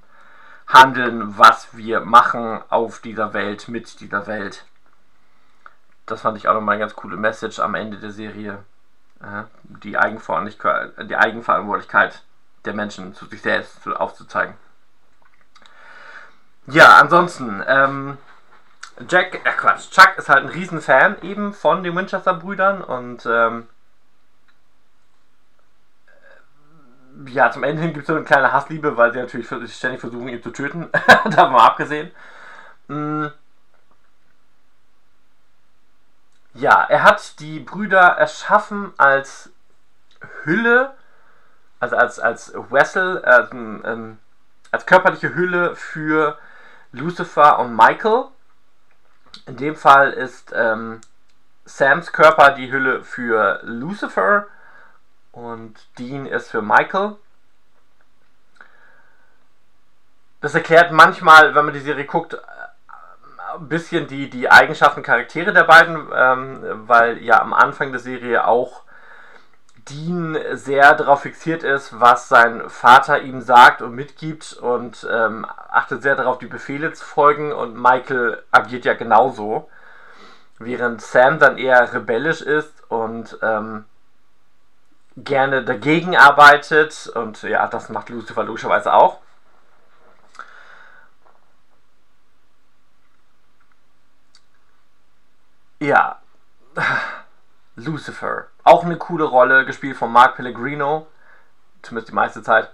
handeln, 0.67 1.37
was 1.37 1.75
wir 1.75 2.01
machen 2.01 2.61
auf 2.69 2.99
dieser 2.99 3.33
Welt, 3.33 3.67
mit 3.67 3.99
dieser 3.99 4.27
Welt. 4.27 4.65
Das 6.05 6.21
fand 6.21 6.37
ich 6.37 6.47
auch 6.47 6.53
nochmal 6.53 6.75
eine 6.75 6.81
ganz 6.81 6.95
coole 6.95 7.17
Message 7.17 7.59
am 7.59 7.75
Ende 7.75 7.97
der 7.97 8.11
Serie. 8.11 8.59
Äh, 9.21 9.43
die, 9.63 9.97
Eigenverantwortlichkeit, 9.97 11.09
die 11.09 11.15
Eigenverantwortlichkeit 11.15 12.23
der 12.65 12.73
Menschen 12.73 13.13
zu 13.15 13.25
sich 13.25 13.41
selbst 13.41 13.83
zu- 13.83 13.95
aufzuzeigen. 13.95 14.55
Ja, 16.67 16.97
ansonsten, 16.97 17.63
ähm, 17.67 18.17
Jack, 19.09 19.35
äh 19.45 19.51
Quatsch, 19.53 19.89
Chuck 19.91 20.17
ist 20.17 20.29
halt 20.29 20.43
ein 20.43 20.49
Riesenfan 20.49 21.21
eben 21.21 21.53
von 21.53 21.83
den 21.83 21.95
Winchester-Brüdern 21.95 22.81
und 22.81 23.25
ähm, 23.25 23.67
ja, 27.27 27.51
zum 27.51 27.63
Ende 27.63 27.81
hin 27.81 27.93
gibt 27.93 28.03
es 28.03 28.07
so 28.07 28.15
eine 28.15 28.23
kleine 28.25 28.51
Hassliebe, 28.51 28.97
weil 28.97 29.13
sie 29.13 29.19
natürlich 29.19 29.47
ständig 29.75 29.99
versuchen, 30.01 30.27
ihn 30.29 30.41
zu 30.41 30.51
töten. 30.51 30.89
Davon 31.25 31.53
mal 31.53 31.65
abgesehen. 31.65 32.11
Mm. 32.87 33.27
Ja, 36.55 36.83
er 36.83 37.03
hat 37.03 37.39
die 37.39 37.59
Brüder 37.59 37.99
erschaffen 37.99 38.93
als 38.97 39.51
Hülle, 40.43 40.93
also 41.83 41.97
als, 41.97 42.19
als 42.19 42.53
Vessel, 42.69 43.23
als, 43.25 43.51
ähm, 43.51 44.17
als 44.71 44.85
körperliche 44.85 45.35
Hülle 45.35 45.75
für 45.75 46.37
Lucifer 46.93 47.59
und 47.59 47.75
Michael. 47.75 48.25
In 49.47 49.57
dem 49.57 49.75
Fall 49.75 50.13
ist 50.13 50.53
ähm, 50.55 51.01
Sams 51.65 52.13
Körper 52.13 52.51
die 52.51 52.71
Hülle 52.71 53.03
für 53.03 53.59
Lucifer 53.63 54.47
und 55.33 55.73
Dean 55.99 56.25
ist 56.25 56.51
für 56.51 56.61
Michael. 56.61 57.17
Das 60.39 60.55
erklärt 60.55 60.91
manchmal, 60.91 61.53
wenn 61.53 61.65
man 61.65 61.73
die 61.73 61.79
Serie 61.81 62.05
guckt, 62.05 62.37
ein 63.55 63.67
bisschen 63.67 64.07
die, 64.07 64.29
die 64.29 64.49
Eigenschaften, 64.49 65.03
Charaktere 65.03 65.51
der 65.51 65.63
beiden, 65.63 66.07
ähm, 66.15 66.87
weil 66.87 67.21
ja 67.21 67.41
am 67.41 67.53
Anfang 67.53 67.91
der 67.91 67.99
Serie 67.99 68.47
auch 68.47 68.82
Dean 69.89 70.37
sehr 70.53 70.93
darauf 70.95 71.21
fixiert 71.21 71.63
ist, 71.63 71.99
was 71.99 72.29
sein 72.29 72.69
Vater 72.69 73.21
ihm 73.21 73.41
sagt 73.41 73.81
und 73.81 73.93
mitgibt 73.93 74.53
und 74.53 75.07
ähm, 75.11 75.45
achtet 75.45 76.01
sehr 76.03 76.15
darauf, 76.15 76.37
die 76.37 76.47
Befehle 76.47 76.93
zu 76.93 77.03
folgen 77.05 77.51
und 77.51 77.75
Michael 77.75 78.43
agiert 78.51 78.85
ja 78.85 78.93
genauso. 78.93 79.69
Während 80.59 81.01
Sam 81.01 81.39
dann 81.39 81.57
eher 81.57 81.93
rebellisch 81.93 82.41
ist 82.41 82.83
und 82.89 83.37
ähm, 83.41 83.85
gerne 85.17 85.63
dagegen 85.63 86.15
arbeitet 86.15 87.07
und 87.15 87.43
ja, 87.43 87.67
das 87.67 87.89
macht 87.89 88.09
Lucifer 88.09 88.43
logischerweise 88.43 88.93
auch. 88.93 89.19
Ja, 95.79 96.19
Lucifer. 97.75 98.47
Auch 98.63 98.83
eine 98.83 98.97
coole 98.97 99.23
Rolle, 99.23 99.65
gespielt 99.65 99.97
von 99.97 100.11
Mark 100.11 100.35
Pellegrino. 100.35 101.07
Zumindest 101.81 102.11
die 102.11 102.15
meiste 102.15 102.43
Zeit. 102.43 102.71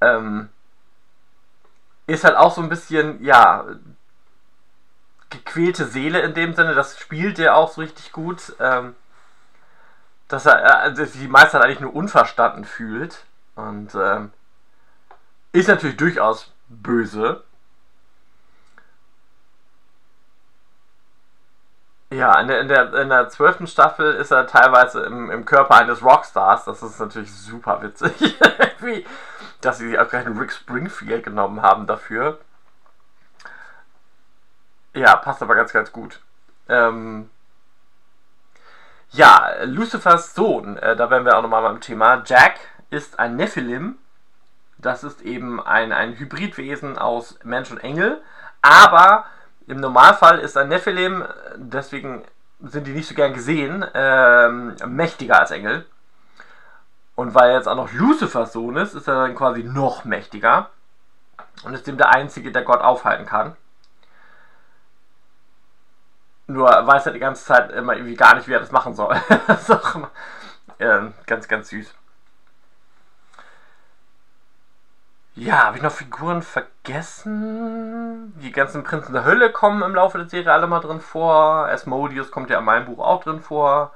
Ähm, 0.00 0.48
ist 2.06 2.24
halt 2.24 2.36
auch 2.36 2.54
so 2.54 2.60
ein 2.60 2.68
bisschen, 2.68 3.22
ja, 3.22 3.64
gequälte 5.28 5.86
Seele 5.86 6.20
in 6.20 6.34
dem 6.34 6.54
Sinne. 6.54 6.74
Das 6.74 6.98
spielt 6.98 7.38
er 7.38 7.56
auch 7.56 7.72
so 7.72 7.80
richtig 7.80 8.12
gut. 8.12 8.54
Ähm, 8.58 8.94
dass 10.30 10.46
er 10.46 10.94
sich 10.94 11.12
die 11.12 11.28
meiste 11.28 11.52
Zeit 11.52 11.64
eigentlich 11.64 11.80
nur 11.80 11.94
unverstanden 11.94 12.64
fühlt. 12.64 13.24
Und 13.56 13.94
ähm, 13.94 14.32
ist 15.52 15.68
natürlich 15.68 15.96
durchaus 15.96 16.52
böse. 16.68 17.42
Ja, 22.12 22.40
in 22.40 22.48
der, 22.48 22.60
in 22.60 22.68
der, 22.68 22.92
in 22.94 23.08
der 23.08 23.28
12. 23.28 23.68
Staffel 23.70 24.14
ist 24.14 24.32
er 24.32 24.48
teilweise 24.48 25.02
im, 25.02 25.30
im 25.30 25.44
Körper 25.44 25.76
eines 25.76 26.02
Rockstars. 26.02 26.64
Das 26.64 26.82
ist 26.82 26.98
natürlich 26.98 27.32
super 27.32 27.82
witzig. 27.82 28.36
Dass 29.60 29.78
sie 29.78 29.96
auch 29.96 30.08
gleich 30.08 30.26
einen 30.26 30.38
Rick 30.38 30.52
Springfield 30.52 31.22
genommen 31.22 31.62
haben 31.62 31.86
dafür. 31.86 32.40
Ja, 34.92 35.14
passt 35.16 35.40
aber 35.42 35.54
ganz, 35.54 35.72
ganz 35.72 35.92
gut. 35.92 36.20
Ähm, 36.68 37.30
ja, 39.10 39.52
Lucifers 39.64 40.34
Sohn, 40.34 40.76
äh, 40.78 40.96
da 40.96 41.10
wären 41.10 41.24
wir 41.24 41.36
auch 41.36 41.42
nochmal 41.42 41.62
beim 41.62 41.80
Thema. 41.80 42.22
Jack 42.26 42.58
ist 42.90 43.20
ein 43.20 43.36
Nephilim. 43.36 43.98
Das 44.78 45.04
ist 45.04 45.22
eben 45.22 45.60
ein, 45.60 45.92
ein 45.92 46.18
Hybridwesen 46.18 46.98
aus 46.98 47.38
Mensch 47.44 47.70
und 47.70 47.78
Engel. 47.78 48.20
Aber 48.62 49.26
im 49.70 49.80
Normalfall 49.80 50.40
ist 50.40 50.56
ein 50.56 50.68
Nephilim, 50.68 51.24
deswegen 51.54 52.24
sind 52.60 52.86
die 52.86 52.92
nicht 52.92 53.08
so 53.08 53.14
gern 53.14 53.32
gesehen, 53.32 53.86
ähm, 53.94 54.74
mächtiger 54.86 55.38
als 55.38 55.52
Engel. 55.52 55.86
Und 57.14 57.34
weil 57.34 57.50
er 57.50 57.56
jetzt 57.56 57.68
auch 57.68 57.76
noch 57.76 57.92
Lucifers 57.92 58.52
Sohn 58.52 58.76
ist, 58.76 58.94
ist 58.94 59.06
er 59.06 59.14
dann 59.14 59.34
quasi 59.36 59.62
noch 59.62 60.04
mächtiger. 60.04 60.70
Und 61.62 61.74
ist 61.74 61.86
dem 61.86 61.98
der 61.98 62.10
Einzige, 62.10 62.50
der 62.50 62.62
Gott 62.62 62.80
aufhalten 62.80 63.26
kann. 63.26 63.56
Nur 66.46 66.68
weiß 66.68 67.06
er 67.06 67.12
die 67.12 67.20
ganze 67.20 67.44
Zeit 67.44 67.70
immer 67.70 67.94
irgendwie 67.94 68.16
gar 68.16 68.34
nicht, 68.34 68.48
wie 68.48 68.54
er 68.54 68.60
das 68.60 68.72
machen 68.72 68.94
soll. 68.94 69.20
das 69.46 69.62
ist 69.62 69.70
auch 69.70 69.94
immer, 69.94 70.10
äh, 70.78 71.10
ganz, 71.26 71.46
ganz 71.46 71.68
süß. 71.68 71.94
Ja, 75.36 75.66
habe 75.66 75.76
ich 75.76 75.82
noch 75.82 75.92
Figuren 75.92 76.42
vergessen? 76.42 76.79
Die 77.24 78.52
ganzen 78.52 78.84
Prinzen 78.84 79.12
der 79.12 79.24
Hölle 79.24 79.52
kommen 79.52 79.82
im 79.82 79.94
Laufe 79.94 80.18
der 80.18 80.28
Serie 80.28 80.52
alle 80.52 80.66
mal 80.66 80.80
drin 80.80 81.00
vor. 81.00 81.66
Asmodeus 81.68 82.30
kommt 82.30 82.50
ja 82.50 82.58
in 82.58 82.64
meinem 82.64 82.86
Buch 82.86 82.98
auch 82.98 83.22
drin 83.22 83.40
vor. 83.40 83.92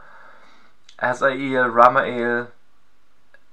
Azael, 0.97 1.71
Ramael. 1.71 2.47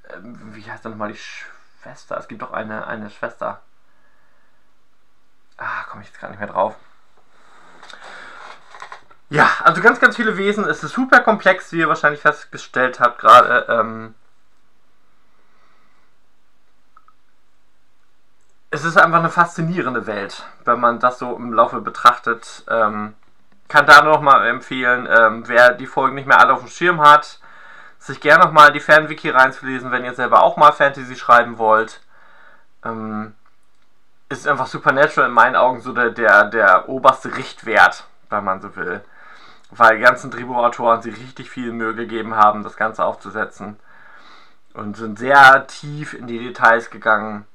Ähm, 0.09 0.55
Wie 0.55 0.69
heißt 0.69 0.85
denn 0.85 0.91
nochmal 0.91 1.11
die 1.11 1.19
Schwester? 1.19 2.17
Es 2.17 2.27
gibt 2.27 2.41
doch 2.41 2.51
eine, 2.51 2.87
eine 2.87 3.09
Schwester. 3.09 3.61
Ah, 5.57 5.83
komme 5.89 6.03
ich 6.03 6.09
jetzt 6.09 6.19
gar 6.19 6.29
nicht 6.29 6.39
mehr 6.39 6.49
drauf. 6.49 6.75
Ja, 9.29 9.49
also 9.63 9.81
ganz, 9.81 9.99
ganz 9.99 10.17
viele 10.17 10.37
Wesen. 10.37 10.65
Es 10.65 10.83
ist 10.83 10.93
super 10.93 11.21
komplex, 11.21 11.71
wie 11.71 11.79
ihr 11.79 11.87
wahrscheinlich 11.87 12.21
festgestellt 12.21 12.99
habt 12.99 13.19
gerade. 13.19 13.65
Ähm, 13.69 14.15
es 18.71 18.85
ist 18.85 18.97
einfach 18.97 19.19
eine 19.19 19.29
faszinierende 19.29 20.07
Welt, 20.07 20.45
wenn 20.63 20.79
man 20.79 20.99
das 20.99 21.19
so 21.19 21.35
im 21.35 21.53
Laufe 21.53 21.81
betrachtet. 21.81 22.63
Ähm, 22.69 23.13
kann 23.67 23.85
da 23.85 24.01
noch 24.01 24.21
mal 24.21 24.47
empfehlen, 24.47 25.07
ähm, 25.11 25.47
wer 25.47 25.73
die 25.73 25.87
Folgen 25.87 26.15
nicht 26.15 26.27
mehr 26.27 26.39
alle 26.39 26.53
auf 26.53 26.61
dem 26.61 26.69
Schirm 26.69 27.01
hat, 27.01 27.39
sich 27.99 28.21
gerne 28.21 28.45
noch 28.45 28.51
mal 28.53 28.71
die 28.71 28.79
Fanwiki 28.79 29.29
reinzulesen, 29.29 29.91
wenn 29.91 30.05
ihr 30.05 30.13
selber 30.13 30.41
auch 30.43 30.57
mal 30.57 30.71
Fantasy 30.71 31.15
schreiben 31.15 31.57
wollt. 31.57 32.01
Ähm, 32.83 33.35
ist 34.29 34.47
einfach 34.47 34.67
Supernatural 34.67 35.29
in 35.29 35.35
meinen 35.35 35.57
Augen 35.57 35.81
so 35.81 35.93
der, 35.93 36.09
der, 36.09 36.45
der 36.45 36.89
oberste 36.89 37.35
Richtwert, 37.35 38.05
wenn 38.29 38.45
man 38.45 38.61
so 38.61 38.75
will. 38.77 39.03
Weil 39.69 39.97
die 39.97 40.03
ganzen 40.03 40.31
Drehbuchautoren 40.31 41.01
sich 41.01 41.17
richtig 41.17 41.49
viel 41.49 41.73
Mühe 41.73 41.93
gegeben 41.93 42.35
haben, 42.35 42.63
das 42.63 42.77
Ganze 42.77 43.03
aufzusetzen. 43.03 43.77
Und 44.73 44.95
sind 44.95 45.19
sehr 45.19 45.67
tief 45.67 46.13
in 46.13 46.27
die 46.27 46.39
Details 46.39 46.89
gegangen 46.89 47.45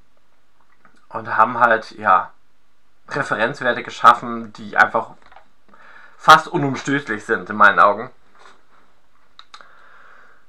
und 1.09 1.37
haben 1.37 1.61
halt, 1.61 1.93
ja, 1.93 2.31
Referenzwerte 3.09 3.83
geschaffen, 3.83 4.53
die 4.55 4.77
einfach 4.77 5.11
fast 6.19 6.49
unumstößlich 6.49 7.25
sind 7.25 7.49
in 7.49 7.57
meinen 7.57 7.79
Augen. 7.79 8.11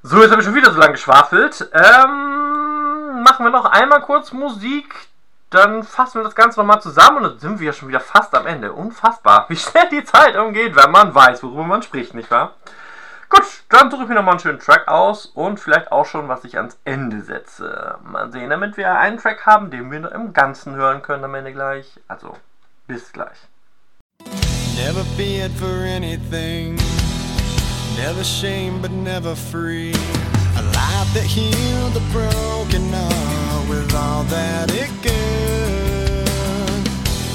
So, 0.02 0.22
jetzt 0.22 0.32
habe 0.32 0.42
ich 0.42 0.46
schon 0.46 0.56
wieder 0.56 0.72
so 0.72 0.80
lange 0.80 0.94
geschwafelt. 0.94 1.70
Ähm, 1.74 3.24
machen 3.24 3.46
wir 3.46 3.52
noch 3.52 3.66
einmal 3.66 4.02
kurz 4.02 4.32
Musik. 4.32 4.96
Dann 5.50 5.84
fassen 5.84 6.20
wir 6.20 6.24
das 6.24 6.36
Ganze 6.36 6.60
nochmal 6.60 6.82
zusammen 6.82 7.18
und 7.18 7.24
dann 7.24 7.40
sind 7.40 7.60
wir 7.60 7.74
schon 7.74 7.88
wieder 7.88 8.00
fast 8.00 8.36
am 8.36 8.48
Ende. 8.48 8.74
Unfassbar, 8.74 9.46
wie 9.50 9.56
schnell 9.56 9.90
die 9.90 10.04
Zeit 10.04 10.36
umgeht, 10.36 10.76
wenn 10.76 10.92
man 10.92 11.14
weiß, 11.14 11.44
worüber 11.44 11.64
man 11.64 11.84
spricht, 11.84 12.14
nicht 12.14 12.32
wahr? 12.32 12.56
Gut, 13.30 13.64
dann 13.70 13.92
suche 13.92 14.04
ich 14.04 14.10
mir 14.10 14.16
nochmal 14.16 14.36
einen 14.36 14.40
schönen 14.40 14.60
Track 14.60 14.88
aus 14.88 15.26
und 15.26 15.60
vielleicht 15.60 15.92
auch 15.92 16.06
schon, 16.06 16.28
was 16.30 16.46
ich 16.46 16.58
ans 16.58 16.78
Ende 16.86 17.22
setze. 17.22 17.98
Mal 18.04 18.32
sehen, 18.32 18.50
damit 18.50 18.78
wir 18.78 18.98
einen 18.98 19.18
Track 19.18 19.46
haben, 19.46 19.70
den 19.70 19.92
wir 19.92 20.12
im 20.12 20.34
Ganzen 20.34 20.76
hören 20.76 21.02
können 21.02 21.26
am 21.26 21.36
Ende 21.36 21.52
gleich. 21.52 22.00
Also, 22.08 22.38
bis 22.88 23.12
gleich. 23.12 23.38
Never 24.78 25.04
feared 25.18 25.52
for 25.54 25.84
anything. 25.84 26.78
Never 27.98 28.24
shame, 28.24 28.80
but 28.82 28.92
never 28.92 29.36
free. 29.36 29.92
A 30.56 30.62
life 30.62 31.14
that 31.14 31.26
healed 31.26 31.94
the 31.94 32.04
broken 32.12 32.94
heart 32.94 33.70
with 33.70 33.94
all 33.94 34.24
that 34.26 34.72
it 34.72 34.90
could. 35.02 36.28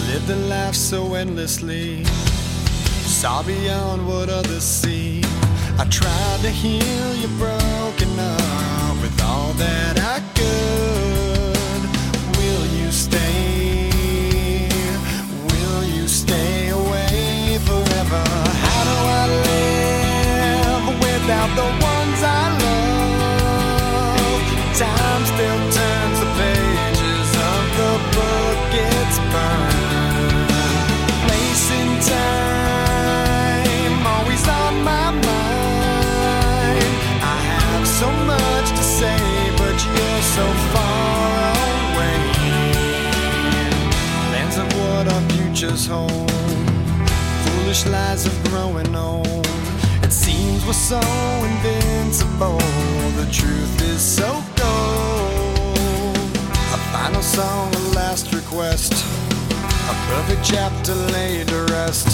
Lived 0.08 0.30
a 0.30 0.36
life 0.48 0.74
so 0.74 1.14
endlessly. 1.14 2.04
Saw 3.04 3.42
beyond 3.42 4.06
what 4.06 4.30
others 4.30 4.62
see. 4.62 5.11
I 5.78 5.84
tried 5.88 6.40
to 6.42 6.50
heal 6.50 7.14
your 7.16 7.30
broken 7.38 8.08
heart 8.18 9.02
with 9.02 9.22
all 9.22 9.52
that 9.54 9.98
I 9.98 10.20
could. 10.34 10.81
Futures. 45.92 46.26
Foolish 47.44 47.86
lies 47.86 48.26
of 48.26 48.44
growing 48.44 48.94
old. 48.94 49.46
It 50.02 50.12
seems 50.12 50.64
we're 50.66 50.72
so 50.72 51.00
invincible. 51.44 52.58
The 53.16 53.28
truth 53.32 53.82
is 53.82 54.00
so 54.00 54.42
cold. 54.56 55.76
A 56.72 56.78
final 56.92 57.22
song, 57.22 57.74
a 57.74 57.78
last 57.94 58.32
request. 58.34 58.92
A 59.88 59.94
perfect 60.10 60.44
chapter 60.44 60.94
laid 60.94 61.48
to 61.48 61.64
rest. 61.72 62.08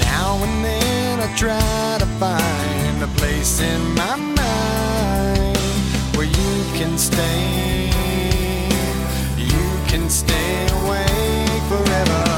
Now 0.00 0.38
and 0.42 0.64
then 0.64 1.20
I 1.20 1.34
try 1.36 1.96
to 1.98 2.06
find 2.18 3.02
a 3.02 3.08
place 3.18 3.60
in 3.60 3.80
my 3.94 4.16
mind 4.16 5.56
where 6.16 6.26
you 6.26 6.54
can 6.78 6.98
stay. 6.98 7.90
You 9.36 9.66
can 9.86 10.10
stay 10.10 10.66
awake 10.80 11.62
forever. 11.68 12.37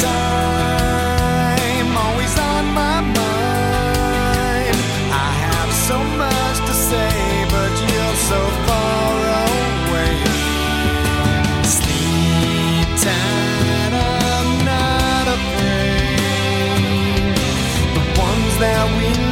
Time, 0.00 1.96
always 1.96 2.38
on 2.38 2.64
my 2.74 3.00
mind. 3.00 4.76
I 5.12 5.30
have 5.46 5.72
so 5.88 5.98
much 6.24 6.58
to 6.68 6.74
say, 6.88 7.46
but 7.50 7.72
you're 7.88 8.18
so 8.30 8.40
far 8.66 9.14
away. 9.46 10.16
Sleep 11.76 12.88
tight, 13.04 13.92
I'm 13.92 14.50
not 14.72 15.26
afraid. 15.38 17.34
The 17.96 18.04
ones 18.20 18.52
that 18.64 18.86
we 18.98 19.29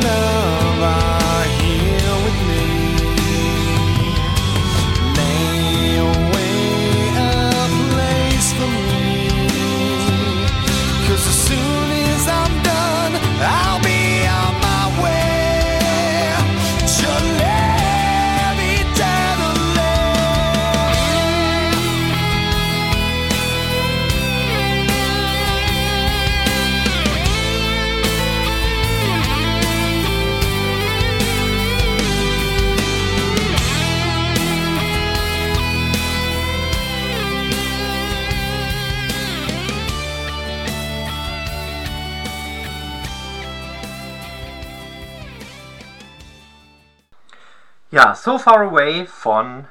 Ja, 47.99 48.15
So 48.15 48.39
Far 48.39 48.61
Away 48.61 49.07
von 49.07 49.67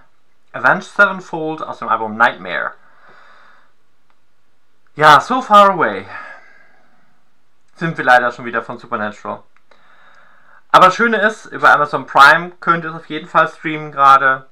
Avenged 0.52 0.84
Sevenfold 0.84 1.62
aus 1.62 1.80
dem 1.80 1.88
Album 1.88 2.18
Nightmare. 2.18 2.74
Ja, 4.96 5.22
So 5.22 5.42
Far 5.42 5.70
Away 5.70 6.06
sind 7.76 7.98
wir 7.98 8.04
leider 8.04 8.34
schon 8.34 8.44
wieder 8.44 8.62
von 8.62 8.80
Supernatural. 8.80 9.44
Aber 10.74 10.88
das 10.88 10.96
Schöne 10.96 11.22
ist, 11.22 11.46
über 11.46 11.72
Amazon 11.72 12.06
Prime 12.06 12.52
könnt 12.60 12.84
ihr 12.84 12.90
es 12.90 12.98
auf 12.98 13.06
jeden 13.06 13.30
Fall 13.30 13.48
streamen 13.48 13.94
gerade. 13.94 14.46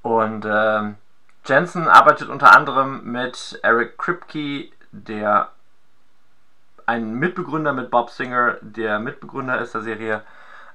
Und 0.00 0.46
ähm, 0.48 0.96
Jensen 1.44 1.86
arbeitet 1.86 2.30
unter 2.30 2.56
anderem 2.56 3.12
mit 3.12 3.60
Eric 3.62 3.98
Kripke, 3.98 4.70
der 4.90 5.50
ein 6.86 7.12
Mitbegründer 7.16 7.74
mit 7.74 7.90
Bob 7.90 8.08
Singer, 8.08 8.56
der 8.62 9.00
Mitbegründer 9.00 9.60
ist 9.60 9.74
der 9.74 9.82
Serie, 9.82 10.22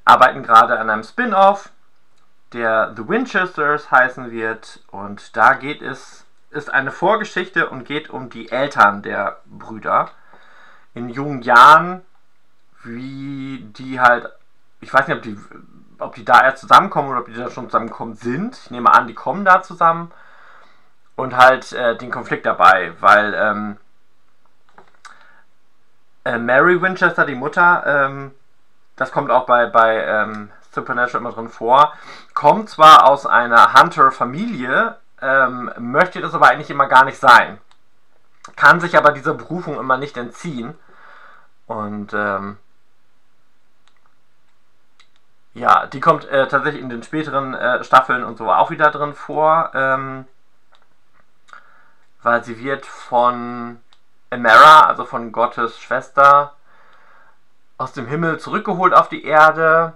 arbeiten 0.10 0.43
gerade 0.43 0.80
an 0.80 0.89
einem 0.89 1.03
Spin-off, 1.03 1.70
der 2.53 2.93
The 2.95 3.07
Winchesters 3.07 3.91
heißen 3.91 4.32
wird. 4.32 4.82
Und 4.91 5.38
da 5.38 5.53
geht 5.53 5.82
es, 5.82 6.26
ist 6.49 6.70
eine 6.74 6.91
Vorgeschichte 6.91 7.70
und 7.70 7.86
geht 7.86 8.10
um 8.10 8.30
die 8.30 8.51
Eltern 8.51 9.03
der 9.03 9.38
Brüder 9.45 10.10
in 10.95 11.10
jungen 11.10 11.43
Jahren, 11.43 12.01
wie 12.84 13.60
die 13.78 13.99
halt, 13.99 14.28
ich 14.82 14.91
weiß 14.91 15.07
nicht, 15.07 15.18
ob 15.18 15.24
die, 15.24 15.38
ob 15.99 16.16
die 16.16 16.26
da 16.26 16.43
erst 16.43 16.62
zusammenkommen 16.62 17.10
oder 17.10 17.20
ob 17.20 17.28
die 17.28 17.34
da 17.34 17.51
schon 17.51 17.66
zusammengekommen 17.66 18.16
sind. 18.16 18.57
Ich 18.57 18.72
nehme 18.72 18.91
an, 18.91 19.07
die 19.07 19.14
kommen 19.14 19.45
da 19.45 19.62
zusammen 19.62 20.12
und 21.16 21.38
halt 21.38 21.72
äh, 21.74 21.95
den 21.97 22.10
Konflikt 22.10 22.45
dabei, 22.45 22.93
weil 22.99 23.36
ähm, 23.36 23.78
äh, 26.24 26.39
Mary 26.39 26.82
Winchester, 26.82 27.26
die 27.26 27.36
Mutter, 27.36 27.84
ähm, 27.86 28.32
das 29.00 29.12
kommt 29.12 29.32
auch 29.32 29.45
bei, 29.45 29.66
bei 29.68 30.04
ähm, 30.04 30.52
Supernatural 30.72 31.22
immer 31.22 31.32
drin 31.32 31.50
vor, 31.50 31.93
kommt 32.34 32.70
zwar 32.70 33.08
aus 33.08 33.26
einer 33.26 33.74
Hunter-Familie, 33.74 34.97
ähm, 35.22 35.72
möchte 35.78 36.22
das 36.22 36.34
aber 36.34 36.50
eigentlich 36.50 36.70
immer 36.70 36.88
gar 36.88 37.06
nicht 37.06 37.18
sein. 37.18 37.60
Kann 38.56 38.80
sich 38.80 38.97
aber 38.97 39.12
dieser 39.12 39.34
Berufung 39.34 39.80
immer 39.80 39.97
nicht 39.97 40.18
entziehen. 40.18 40.78
Und 41.66 42.14
ähm, 42.14 42.58
ja, 45.54 45.88
die 45.88 46.00
kommt 46.00 46.26
äh, 46.26 46.47
tatsächlich 46.47 46.82
in 46.82 46.89
den 46.89 47.04
späteren 47.04 47.54
äh, 47.54 47.84
Staffeln 47.84 48.24
und 48.24 48.38
so 48.38 48.52
auch 48.52 48.70
wieder 48.70 48.91
drin 48.91 49.14
vor. 49.14 49.72
Ähm, 49.74 50.26
weil 52.22 52.43
sie 52.43 52.60
wird 52.60 52.86
von 52.86 53.80
Emera, 54.30 54.82
also 54.82 55.06
von 55.06 55.32
Gottes 55.32 55.80
Schwester, 55.80 56.54
aus 57.80 57.94
dem 57.94 58.06
Himmel 58.06 58.40
zurückgeholt 58.40 58.94
auf 58.94 59.10
die 59.10 59.24
Erde 59.24 59.94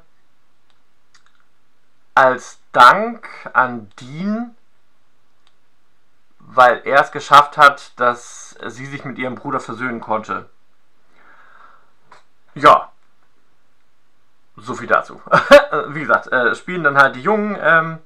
als 2.16 2.60
Dank 2.72 3.28
an 3.54 3.90
Dean, 4.00 4.56
weil 6.40 6.82
er 6.86 7.02
es 7.02 7.12
geschafft 7.12 7.58
hat, 7.58 7.92
dass 8.00 8.56
sie 8.68 8.86
sich 8.86 9.04
mit 9.04 9.18
ihrem 9.18 9.36
Bruder 9.36 9.60
versöhnen 9.60 10.00
konnte. 10.00 10.50
Ja. 12.56 12.90
So 14.56 14.76
viel 14.76 14.88
dazu. 14.88 15.22
Wie 15.88 16.00
gesagt, 16.00 16.32
äh, 16.32 16.56
spielen 16.56 16.84
dann 16.84 16.98
halt 16.98 17.16
die 17.16 17.22
Jungen, 17.22 17.58
ähm, 17.60 18.00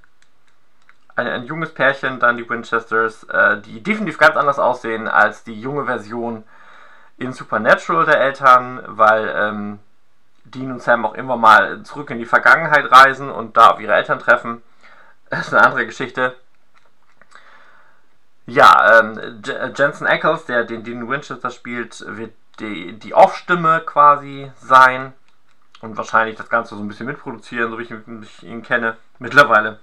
ein, 1.15 1.27
ein 1.27 1.43
junges 1.45 1.73
Pärchen, 1.73 2.19
dann 2.19 2.37
die 2.37 2.49
Winchesters, 2.49 3.25
äh, 3.25 3.61
die 3.61 3.83
definitiv 3.83 4.17
ganz 4.17 4.37
anders 4.37 4.57
aussehen 4.57 5.07
als 5.07 5.43
die 5.43 5.59
junge 5.59 5.85
Version 5.85 6.45
in 7.17 7.33
Supernatural 7.33 8.05
der 8.05 8.21
Eltern, 8.21 8.81
weil 8.85 9.33
ähm, 9.35 9.79
Dean 10.45 10.71
und 10.71 10.81
Sam 10.81 11.05
auch 11.05 11.13
immer 11.13 11.35
mal 11.35 11.83
zurück 11.83 12.09
in 12.09 12.19
die 12.19 12.25
Vergangenheit 12.25 12.91
reisen 12.91 13.29
und 13.29 13.57
da 13.57 13.71
auf 13.71 13.79
ihre 13.79 13.93
Eltern 13.93 14.19
treffen. 14.19 14.61
Das 15.29 15.47
ist 15.47 15.53
eine 15.53 15.65
andere 15.65 15.85
Geschichte. 15.85 16.37
Ja, 18.45 19.01
ähm, 19.01 19.43
Jensen 19.75 20.07
Ackles, 20.07 20.45
der 20.45 20.63
den 20.63 20.85
Dean 20.85 21.09
Winchester 21.09 21.49
spielt, 21.49 22.01
wird 22.07 22.31
die, 22.61 22.97
die 22.97 23.13
Off-Stimme 23.13 23.81
quasi 23.85 24.49
sein 24.55 25.11
und 25.81 25.97
wahrscheinlich 25.97 26.37
das 26.37 26.49
Ganze 26.49 26.75
so 26.75 26.81
ein 26.81 26.87
bisschen 26.87 27.07
mitproduzieren, 27.07 27.69
so 27.69 27.77
wie 27.77 27.83
ich, 27.83 27.91
ich 27.91 28.43
ihn 28.43 28.63
kenne 28.63 28.95
mittlerweile. 29.19 29.81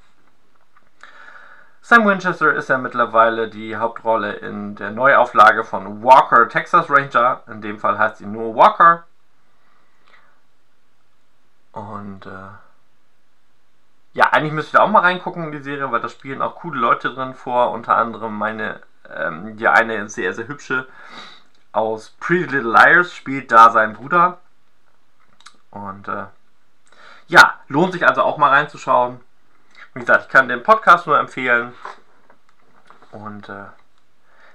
Sam 1.86 2.06
Winchester 2.06 2.54
ist 2.54 2.70
ja 2.70 2.78
mittlerweile 2.78 3.50
die 3.50 3.76
Hauptrolle 3.76 4.32
in 4.32 4.74
der 4.74 4.90
Neuauflage 4.90 5.64
von 5.64 6.02
Walker 6.02 6.48
Texas 6.48 6.88
Ranger. 6.88 7.42
In 7.46 7.60
dem 7.60 7.78
Fall 7.78 7.98
heißt 7.98 8.16
sie 8.16 8.26
nur 8.26 8.56
Walker. 8.56 9.04
Und 11.72 12.24
äh, 12.24 12.48
ja, 14.14 14.24
eigentlich 14.32 14.54
müsst 14.54 14.72
ihr 14.72 14.82
auch 14.82 14.88
mal 14.88 15.00
reingucken 15.00 15.44
in 15.44 15.52
die 15.52 15.60
Serie, 15.60 15.92
weil 15.92 16.00
da 16.00 16.08
spielen 16.08 16.40
auch 16.40 16.54
coole 16.54 16.80
Leute 16.80 17.12
drin 17.12 17.34
vor. 17.34 17.72
Unter 17.72 17.98
anderem 17.98 18.38
meine, 18.38 18.80
ähm, 19.14 19.58
ja, 19.58 19.72
eine 19.72 20.08
sehr, 20.08 20.32
sehr 20.32 20.48
hübsche 20.48 20.88
aus 21.72 22.16
Pretty 22.18 22.44
Little 22.44 22.72
Liars 22.72 23.12
spielt 23.12 23.52
da 23.52 23.68
sein 23.68 23.92
Bruder. 23.92 24.38
Und 25.70 26.08
äh, 26.08 26.24
ja, 27.26 27.60
lohnt 27.68 27.92
sich 27.92 28.08
also 28.08 28.22
auch 28.22 28.38
mal 28.38 28.48
reinzuschauen. 28.48 29.20
Wie 29.94 30.00
gesagt, 30.00 30.24
ich 30.26 30.28
kann 30.28 30.48
den 30.48 30.64
Podcast 30.64 31.06
nur 31.06 31.18
empfehlen. 31.18 31.72
Und 33.12 33.48
äh, 33.48 33.66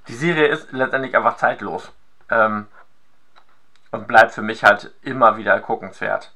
die 0.09 0.15
Serie 0.15 0.47
ist 0.47 0.71
letztendlich 0.73 1.15
einfach 1.15 1.37
zeitlos. 1.37 1.91
Ähm, 2.29 2.67
und 3.91 4.07
bleibt 4.07 4.33
für 4.33 4.41
mich 4.41 4.63
halt 4.63 4.91
immer 5.01 5.37
wieder 5.37 5.59
guckenswert. 5.61 6.31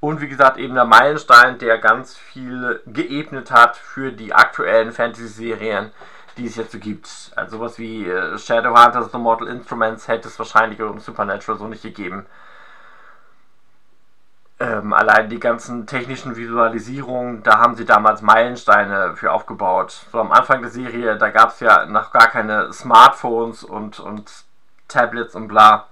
Und 0.00 0.20
wie 0.20 0.28
gesagt, 0.28 0.56
eben 0.56 0.74
der 0.74 0.86
Meilenstein, 0.86 1.58
der 1.58 1.78
ganz 1.78 2.16
viel 2.16 2.82
geebnet 2.86 3.50
hat 3.52 3.76
für 3.76 4.12
die 4.12 4.34
aktuellen 4.34 4.92
Fantasy-Serien, 4.92 5.92
die 6.38 6.46
es 6.46 6.56
jetzt 6.56 6.72
so 6.72 6.78
gibt. 6.78 7.08
Also 7.36 7.58
sowas 7.58 7.78
wie 7.78 8.08
äh, 8.08 8.38
Shadowhunters, 8.38 9.12
The 9.12 9.18
Mortal 9.18 9.48
Instruments 9.48 10.08
hätte 10.08 10.28
es 10.28 10.38
wahrscheinlich 10.38 10.80
um 10.80 10.98
Supernatural 10.98 11.58
so 11.58 11.68
nicht 11.68 11.82
gegeben. 11.82 12.26
Ähm, 14.62 14.92
allein 14.92 15.28
die 15.28 15.40
ganzen 15.40 15.88
technischen 15.88 16.36
Visualisierungen, 16.36 17.42
da 17.42 17.58
haben 17.58 17.74
sie 17.74 17.84
damals 17.84 18.22
Meilensteine 18.22 19.16
für 19.16 19.32
aufgebaut. 19.32 20.06
So 20.12 20.20
am 20.20 20.30
Anfang 20.30 20.62
der 20.62 20.70
Serie, 20.70 21.18
da 21.18 21.30
gab 21.30 21.48
es 21.48 21.58
ja 21.58 21.84
noch 21.86 22.12
gar 22.12 22.28
keine 22.28 22.72
Smartphones 22.72 23.64
und, 23.64 23.98
und 23.98 24.30
Tablets 24.86 25.34
und 25.34 25.48
bla. 25.48 25.88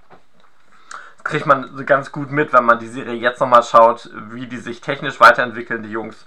Das 1.17 1.25
kriegt 1.25 1.45
man 1.45 1.85
ganz 1.85 2.13
gut 2.13 2.31
mit, 2.31 2.53
wenn 2.53 2.63
man 2.63 2.79
die 2.79 2.87
Serie 2.87 3.15
jetzt 3.15 3.41
nochmal 3.41 3.63
schaut, 3.63 4.09
wie 4.29 4.47
die 4.47 4.55
sich 4.55 4.79
technisch 4.79 5.19
weiterentwickeln, 5.19 5.83
die 5.83 5.91
Jungs. 5.91 6.25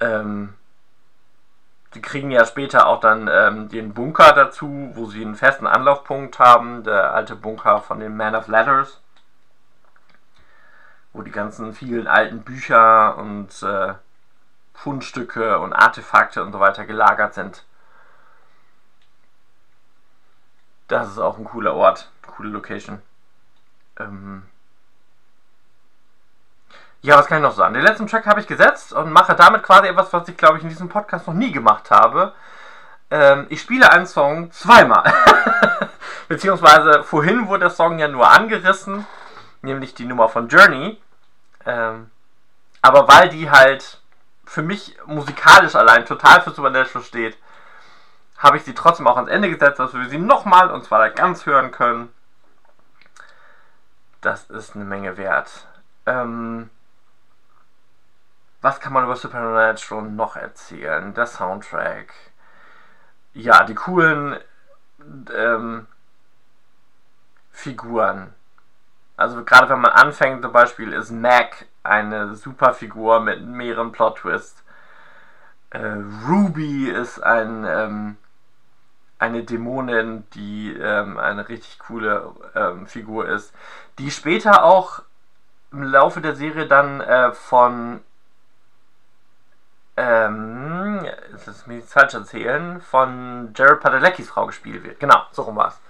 Ähm, 0.00 0.52
die 1.94 2.02
kriegen 2.02 2.30
ja 2.30 2.44
später 2.44 2.88
auch 2.88 3.00
dann 3.00 3.30
ähm, 3.32 3.70
den 3.70 3.94
Bunker 3.94 4.34
dazu, 4.34 4.90
wo 4.92 5.06
sie 5.06 5.22
einen 5.22 5.34
festen 5.34 5.66
Anlaufpunkt 5.66 6.38
haben, 6.38 6.84
der 6.84 7.14
alte 7.14 7.36
Bunker 7.36 7.80
von 7.80 8.00
den 8.00 8.18
Man 8.18 8.34
of 8.34 8.48
Letters, 8.48 9.00
wo 11.14 11.22
die 11.22 11.30
ganzen 11.30 11.72
vielen 11.72 12.06
alten 12.06 12.42
Bücher 12.42 13.16
und 13.16 13.62
äh, 13.62 13.94
Fundstücke 14.74 15.60
und 15.60 15.72
Artefakte 15.72 16.42
und 16.42 16.52
so 16.52 16.60
weiter 16.60 16.84
gelagert 16.84 17.32
sind. 17.34 17.64
Das 20.88 21.08
ist 21.08 21.18
auch 21.18 21.38
ein 21.38 21.44
cooler 21.44 21.74
Ort, 21.74 22.10
coole 22.26 22.50
Location. 22.50 23.00
Ähm 23.98 24.42
ja, 27.00 27.16
was 27.16 27.26
kann 27.26 27.38
ich 27.38 27.42
noch 27.42 27.54
sagen? 27.54 27.74
Den 27.74 27.82
letzten 27.82 28.06
Track 28.06 28.26
habe 28.26 28.40
ich 28.40 28.46
gesetzt 28.46 28.92
und 28.92 29.12
mache 29.12 29.34
damit 29.34 29.62
quasi 29.62 29.88
etwas, 29.88 30.12
was 30.12 30.28
ich 30.28 30.36
glaube 30.36 30.58
ich 30.58 30.64
in 30.64 30.68
diesem 30.68 30.88
Podcast 30.88 31.26
noch 31.26 31.34
nie 31.34 31.52
gemacht 31.52 31.90
habe. 31.90 32.32
Ähm, 33.10 33.46
ich 33.50 33.60
spiele 33.60 33.90
einen 33.90 34.06
Song 34.06 34.50
zweimal. 34.50 35.04
Beziehungsweise 36.28 37.04
vorhin 37.04 37.46
wurde 37.46 37.60
der 37.60 37.70
Song 37.70 37.98
ja 37.98 38.08
nur 38.08 38.28
angerissen, 38.28 39.06
nämlich 39.62 39.94
die 39.94 40.06
Nummer 40.06 40.28
von 40.28 40.48
Journey. 40.48 40.98
Ähm, 41.66 42.10
aber 42.82 43.08
weil 43.08 43.28
die 43.28 43.50
halt 43.50 44.00
für 44.44 44.62
mich 44.62 44.96
musikalisch 45.06 45.74
allein 45.74 46.04
total 46.04 46.42
für 46.42 46.50
Supernatural 46.50 47.04
steht, 47.04 47.38
habe 48.38 48.56
ich 48.56 48.64
sie 48.64 48.74
trotzdem 48.74 49.06
auch 49.06 49.16
ans 49.16 49.30
Ende 49.30 49.50
gesetzt, 49.50 49.78
dass 49.78 49.94
wir 49.94 50.08
sie 50.08 50.18
nochmal 50.18 50.70
und 50.70 50.84
zwar 50.84 51.08
ganz 51.10 51.46
hören 51.46 51.70
können. 51.70 52.12
Das 54.20 54.50
ist 54.50 54.74
eine 54.74 54.84
Menge 54.84 55.16
wert. 55.16 55.66
Ähm, 56.06 56.70
was 58.60 58.80
kann 58.80 58.92
man 58.92 59.04
über 59.04 59.16
Supernatural 59.16 60.04
noch 60.04 60.36
erzählen? 60.36 61.12
Der 61.14 61.26
Soundtrack. 61.26 62.12
Ja, 63.34 63.64
die 63.64 63.74
coolen 63.74 64.38
ähm, 65.34 65.86
Figuren. 67.50 68.34
Also 69.16 69.44
gerade 69.44 69.68
wenn 69.68 69.80
man 69.80 69.92
anfängt, 69.92 70.42
zum 70.42 70.52
Beispiel 70.52 70.92
ist 70.92 71.10
Mac 71.10 71.66
eine 71.82 72.34
super 72.34 72.74
Figur 72.74 73.20
mit 73.20 73.44
mehreren 73.44 73.92
Plot-Twists. 73.92 74.64
Äh, 75.70 75.96
Ruby 76.26 76.88
ist 76.88 77.22
ein 77.22 77.64
ähm, 77.68 78.16
eine 79.18 79.44
Dämonin, 79.44 80.24
die 80.34 80.72
ähm, 80.76 81.18
eine 81.18 81.48
richtig 81.48 81.78
coole 81.78 82.32
ähm, 82.54 82.86
Figur 82.86 83.28
ist, 83.28 83.54
die 83.98 84.10
später 84.10 84.64
auch 84.64 85.02
im 85.72 85.82
Laufe 85.82 86.20
der 86.20 86.34
Serie 86.34 86.66
dann 86.66 87.00
äh, 87.00 87.32
von 87.32 88.00
ähm, 89.96 91.06
das 91.30 91.46
ist 91.46 91.66
mir 91.66 91.80
falsch 91.82 92.14
erzählen, 92.14 92.80
von 92.80 93.52
Jared 93.54 93.80
Padalecki's 93.80 94.28
Frau 94.28 94.46
gespielt 94.46 94.82
wird. 94.82 94.98
Genau, 94.98 95.22
so 95.30 95.42
rum 95.42 95.56
war's. 95.56 95.80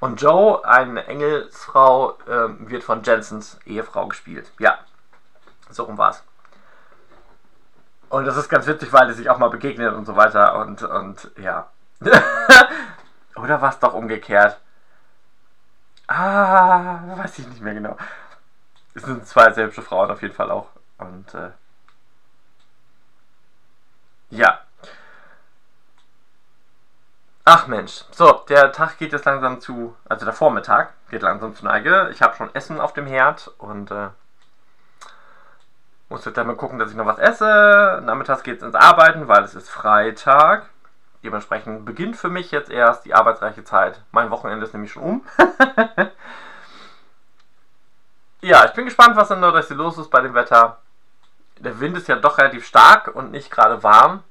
Und 0.00 0.20
Joe, 0.20 0.64
eine 0.64 1.06
Engelsfrau, 1.06 2.16
ähm, 2.26 2.70
wird 2.70 2.82
von 2.82 3.02
Jensens 3.02 3.58
Ehefrau 3.66 4.08
gespielt. 4.08 4.50
Ja, 4.58 4.78
so 5.68 5.84
rum 5.84 5.98
war's. 5.98 6.24
Und 8.08 8.24
das 8.24 8.36
ist 8.36 8.48
ganz 8.48 8.66
witzig, 8.66 8.92
weil 8.92 9.06
die 9.08 9.14
sich 9.14 9.30
auch 9.30 9.38
mal 9.38 9.50
begegnen 9.50 9.94
und 9.94 10.06
so 10.06 10.16
weiter 10.16 10.56
und, 10.56 10.82
und 10.82 11.30
ja. 11.38 11.70
Oder 13.36 13.60
war 13.60 13.70
es 13.70 13.78
doch 13.78 13.94
umgekehrt? 13.94 14.58
Ah, 16.08 16.98
weiß 17.16 17.38
ich 17.38 17.46
nicht 17.46 17.60
mehr 17.60 17.74
genau. 17.74 17.96
Es 18.94 19.04
sind 19.04 19.24
zwei 19.26 19.52
sehr 19.52 19.66
hübsche 19.66 19.82
Frauen 19.82 20.10
auf 20.10 20.22
jeden 20.22 20.34
Fall 20.34 20.50
auch. 20.50 20.70
Und 20.98 21.32
äh, 21.34 21.50
ja. 24.30 24.60
Ach 27.44 27.66
Mensch. 27.66 28.04
So, 28.12 28.44
der 28.48 28.72
Tag 28.72 28.98
geht 28.98 29.12
jetzt 29.12 29.24
langsam 29.24 29.60
zu, 29.60 29.96
also 30.08 30.24
der 30.24 30.34
Vormittag 30.34 30.92
geht 31.10 31.22
langsam 31.22 31.54
zu 31.54 31.64
Neige. 31.64 32.10
Ich 32.12 32.22
habe 32.22 32.36
schon 32.36 32.54
Essen 32.54 32.80
auf 32.80 32.92
dem 32.92 33.06
Herd 33.06 33.50
und 33.58 33.90
äh, 33.90 34.08
muss 36.10 36.24
jetzt 36.24 36.36
mal 36.36 36.56
gucken, 36.56 36.78
dass 36.78 36.90
ich 36.90 36.96
noch 36.96 37.06
was 37.06 37.18
esse. 37.18 38.02
Nachmittags 38.04 38.42
geht 38.42 38.58
es 38.58 38.62
ins 38.62 38.74
Arbeiten, 38.74 39.28
weil 39.28 39.44
es 39.44 39.54
ist 39.54 39.70
Freitag. 39.70 40.68
Dementsprechend 41.22 41.84
beginnt 41.84 42.16
für 42.16 42.30
mich 42.30 42.50
jetzt 42.50 42.70
erst 42.70 43.04
die 43.04 43.14
arbeitsreiche 43.14 43.64
Zeit. 43.64 44.00
Mein 44.10 44.30
Wochenende 44.30 44.64
ist 44.64 44.72
nämlich 44.72 44.92
schon 44.92 45.02
um. 45.02 45.26
ja, 48.40 48.64
ich 48.64 48.72
bin 48.72 48.86
gespannt, 48.86 49.16
was 49.16 49.30
in 49.30 49.40
Nordrhein 49.40 49.76
los 49.76 49.98
ist 49.98 50.10
bei 50.10 50.20
dem 50.20 50.34
Wetter. 50.34 50.78
Der 51.58 51.78
Wind 51.78 51.96
ist 51.96 52.08
ja 52.08 52.16
doch 52.16 52.38
relativ 52.38 52.66
stark 52.66 53.14
und 53.14 53.30
nicht 53.30 53.50
gerade 53.50 53.82
warm. 53.82 54.24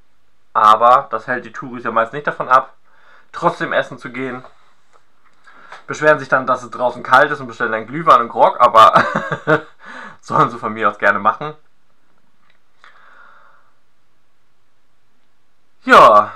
Aber 0.53 1.07
das 1.12 1.28
hält 1.28 1.45
die 1.45 1.53
Touris 1.53 1.84
ja 1.84 1.91
meist 1.91 2.12
nicht 2.12 2.28
davon 2.28 2.49
ab, 2.49 2.74
trotzdem 3.32 3.73
essen 3.73 3.97
zu 3.97 4.09
gehen. 4.09 4.43
Beschweren 5.88 6.19
sich 6.19 6.30
dann, 6.30 6.47
dass 6.47 6.63
es 6.63 6.69
draußen 6.69 7.03
kalt 7.03 7.32
ist 7.32 7.39
und 7.39 7.47
bestellen 7.47 7.71
dann 7.71 7.88
Glühwein 7.88 8.21
und 8.21 8.30
Grog, 8.30 8.59
aber 8.59 9.03
sollen 10.21 10.49
sie 10.49 10.57
von 10.57 10.73
mir 10.73 10.89
aus 10.89 10.99
gerne 10.99 11.19
machen. 11.19 11.55
Ja, 15.84 16.32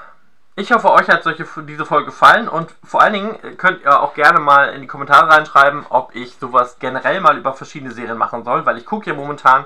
ich 0.56 0.72
hoffe, 0.72 0.92
euch 0.92 1.10
hat 1.10 1.24
solche, 1.24 1.46
diese 1.64 1.86
Folge 1.86 2.06
gefallen 2.06 2.48
und 2.48 2.74
vor 2.84 3.02
allen 3.02 3.14
Dingen 3.14 3.58
könnt 3.58 3.84
ihr 3.84 4.02
auch 4.02 4.14
gerne 4.14 4.40
mal 4.40 4.70
in 4.70 4.82
die 4.82 4.88
Kommentare 4.88 5.30
reinschreiben, 5.30 5.86
ob 5.90 6.16
ich 6.16 6.36
sowas 6.38 6.78
generell 6.80 7.22
mal 7.22 7.38
über 7.38 7.54
verschiedene 7.54 7.92
Serien 7.92 8.18
machen 8.18 8.44
soll, 8.44 8.66
weil 8.66 8.78
ich 8.78 8.86
gucke 8.86 9.10
ja 9.10 9.16
momentan 9.16 9.66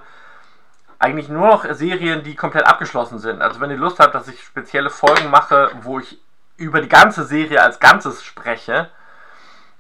eigentlich 0.98 1.30
nur 1.30 1.48
noch 1.48 1.66
Serien, 1.74 2.24
die 2.24 2.36
komplett 2.36 2.66
abgeschlossen 2.66 3.20
sind. 3.20 3.42
Also 3.42 3.60
wenn 3.60 3.70
ihr 3.70 3.78
Lust 3.78 4.00
habt, 4.00 4.16
dass 4.16 4.28
ich 4.28 4.42
spezielle 4.42 4.90
Folgen 4.90 5.30
mache, 5.30 5.72
wo 5.82 6.00
ich 6.00 6.20
über 6.58 6.82
die 6.82 6.90
ganze 6.90 7.24
Serie 7.24 7.62
als 7.62 7.80
Ganzes 7.80 8.24
spreche, 8.24 8.90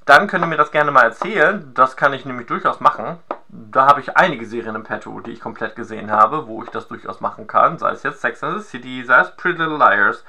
dann 0.05 0.27
könnt 0.27 0.43
ihr 0.43 0.47
mir 0.47 0.57
das 0.57 0.71
gerne 0.71 0.91
mal 0.91 1.03
erzählen. 1.03 1.73
Das 1.73 1.97
kann 1.97 2.13
ich 2.13 2.25
nämlich 2.25 2.47
durchaus 2.47 2.79
machen. 2.79 3.19
Da 3.49 3.87
habe 3.87 3.99
ich 3.99 4.15
einige 4.15 4.45
Serien 4.45 4.75
im 4.75 4.83
Petto, 4.83 5.19
die 5.19 5.31
ich 5.31 5.41
komplett 5.41 5.75
gesehen 5.75 6.11
habe, 6.11 6.47
wo 6.47 6.63
ich 6.63 6.69
das 6.69 6.87
durchaus 6.87 7.19
machen 7.19 7.47
kann. 7.47 7.77
Sei 7.77 7.91
es 7.91 8.03
jetzt 8.03 8.21
Sex 8.21 8.43
and 8.43 8.61
the 8.61 8.67
City, 8.67 9.03
sei 9.03 9.19
es 9.19 9.35
Pretty 9.35 9.59
Little 9.59 9.77
Liars. 9.77 10.23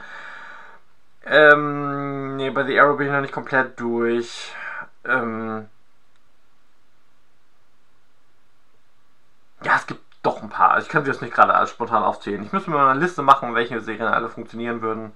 Ähm, 1.24 2.36
nee, 2.36 2.50
bei 2.50 2.64
The 2.64 2.80
Arrow 2.80 2.96
bin 2.96 3.06
ich 3.06 3.12
noch 3.12 3.20
nicht 3.20 3.34
komplett 3.34 3.78
durch. 3.78 4.52
Ähm, 5.04 5.68
ja, 9.62 9.76
es 9.76 9.86
gibt 9.86 10.00
doch 10.22 10.42
ein 10.42 10.48
paar. 10.48 10.78
Ich 10.78 10.88
kann 10.88 11.04
sie 11.04 11.10
jetzt 11.10 11.22
nicht 11.22 11.34
gerade 11.34 11.54
alles 11.54 11.70
spontan 11.70 12.02
aufzählen. 12.02 12.42
Ich 12.42 12.52
müsste 12.52 12.70
mir 12.70 12.76
mal 12.76 12.90
eine 12.90 13.00
Liste 13.00 13.22
machen, 13.22 13.54
welche 13.54 13.80
Serien 13.80 14.08
alle 14.08 14.28
funktionieren 14.28 14.82
würden. 14.82 15.12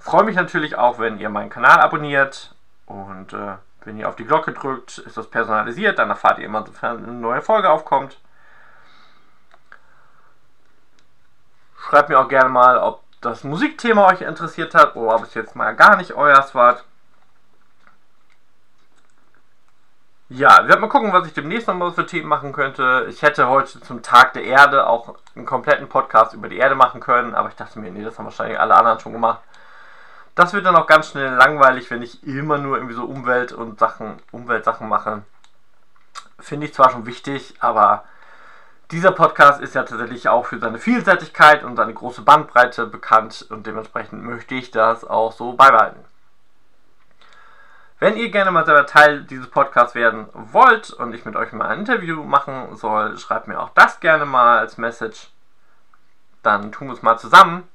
Freue 0.00 0.24
mich 0.24 0.34
natürlich 0.34 0.76
auch, 0.76 0.98
wenn 0.98 1.18
ihr 1.18 1.28
meinen 1.28 1.50
Kanal 1.50 1.78
abonniert 1.80 2.54
und 2.86 3.34
äh, 3.34 3.56
wenn 3.84 3.98
ihr 3.98 4.08
auf 4.08 4.16
die 4.16 4.24
Glocke 4.24 4.52
drückt, 4.52 4.98
ist 4.98 5.16
das 5.16 5.28
personalisiert. 5.28 5.98
Dann 5.98 6.08
erfahrt 6.08 6.38
ihr 6.38 6.46
immer, 6.46 6.64
sofern 6.66 7.04
eine 7.04 7.12
neue 7.12 7.42
Folge 7.42 7.70
aufkommt. 7.70 8.18
Schreibt 11.78 12.08
mir 12.08 12.18
auch 12.18 12.28
gerne 12.28 12.48
mal, 12.48 12.78
ob 12.78 13.02
das 13.20 13.44
Musikthema 13.44 14.08
euch 14.08 14.22
interessiert 14.22 14.74
hat 14.74 14.96
oder 14.96 15.16
ob 15.16 15.24
es 15.24 15.34
jetzt 15.34 15.54
mal 15.54 15.76
gar 15.76 15.96
nicht 15.96 16.14
euers 16.14 16.54
war. 16.54 16.80
Ja, 20.30 20.62
wir 20.62 20.68
werden 20.68 20.80
mal 20.80 20.88
gucken, 20.88 21.12
was 21.12 21.26
ich 21.26 21.34
demnächst 21.34 21.66
noch 21.68 21.74
mal 21.74 21.92
für 21.92 22.06
Themen 22.06 22.28
machen 22.28 22.52
könnte. 22.52 23.06
Ich 23.10 23.20
hätte 23.22 23.48
heute 23.48 23.80
zum 23.80 24.00
Tag 24.02 24.32
der 24.32 24.44
Erde 24.44 24.86
auch 24.86 25.16
einen 25.34 25.44
kompletten 25.44 25.88
Podcast 25.88 26.32
über 26.34 26.48
die 26.48 26.56
Erde 26.56 26.76
machen 26.76 27.00
können, 27.00 27.34
aber 27.34 27.48
ich 27.48 27.56
dachte 27.56 27.80
mir, 27.80 27.90
nee, 27.90 28.04
das 28.04 28.16
haben 28.16 28.26
wahrscheinlich 28.26 28.58
alle 28.58 28.76
anderen 28.76 29.00
schon 29.00 29.12
gemacht. 29.12 29.40
Das 30.34 30.52
wird 30.52 30.64
dann 30.64 30.76
auch 30.76 30.86
ganz 30.86 31.10
schnell 31.10 31.34
langweilig, 31.34 31.90
wenn 31.90 32.02
ich 32.02 32.24
immer 32.26 32.58
nur 32.58 32.76
irgendwie 32.76 32.94
so 32.94 33.04
Umwelt 33.04 33.52
und 33.52 33.78
Sachen, 33.78 34.16
Umweltsachen 34.30 34.88
mache. 34.88 35.22
Finde 36.38 36.66
ich 36.66 36.74
zwar 36.74 36.90
schon 36.90 37.06
wichtig, 37.06 37.54
aber 37.60 38.04
dieser 38.90 39.12
Podcast 39.12 39.60
ist 39.60 39.74
ja 39.74 39.84
tatsächlich 39.84 40.28
auch 40.28 40.46
für 40.46 40.58
seine 40.58 40.78
Vielseitigkeit 40.78 41.62
und 41.62 41.76
seine 41.76 41.94
große 41.94 42.22
Bandbreite 42.22 42.86
bekannt 42.86 43.46
und 43.50 43.66
dementsprechend 43.66 44.24
möchte 44.24 44.54
ich 44.54 44.70
das 44.70 45.04
auch 45.04 45.32
so 45.32 45.52
beibehalten. 45.52 46.04
Wenn 48.00 48.16
ihr 48.16 48.30
gerne 48.30 48.50
mal 48.50 48.64
selber 48.64 48.86
Teil 48.86 49.24
dieses 49.24 49.50
Podcasts 49.50 49.94
werden 49.94 50.26
wollt 50.32 50.90
und 50.90 51.12
ich 51.14 51.26
mit 51.26 51.36
euch 51.36 51.52
mal 51.52 51.68
ein 51.68 51.80
Interview 51.80 52.24
machen 52.24 52.74
soll, 52.74 53.18
schreibt 53.18 53.46
mir 53.46 53.60
auch 53.60 53.70
das 53.74 54.00
gerne 54.00 54.24
mal 54.24 54.58
als 54.58 54.78
Message. 54.78 55.30
Dann 56.42 56.72
tun 56.72 56.88
wir 56.88 56.94
es 56.94 57.02
mal 57.02 57.18
zusammen, 57.18 57.68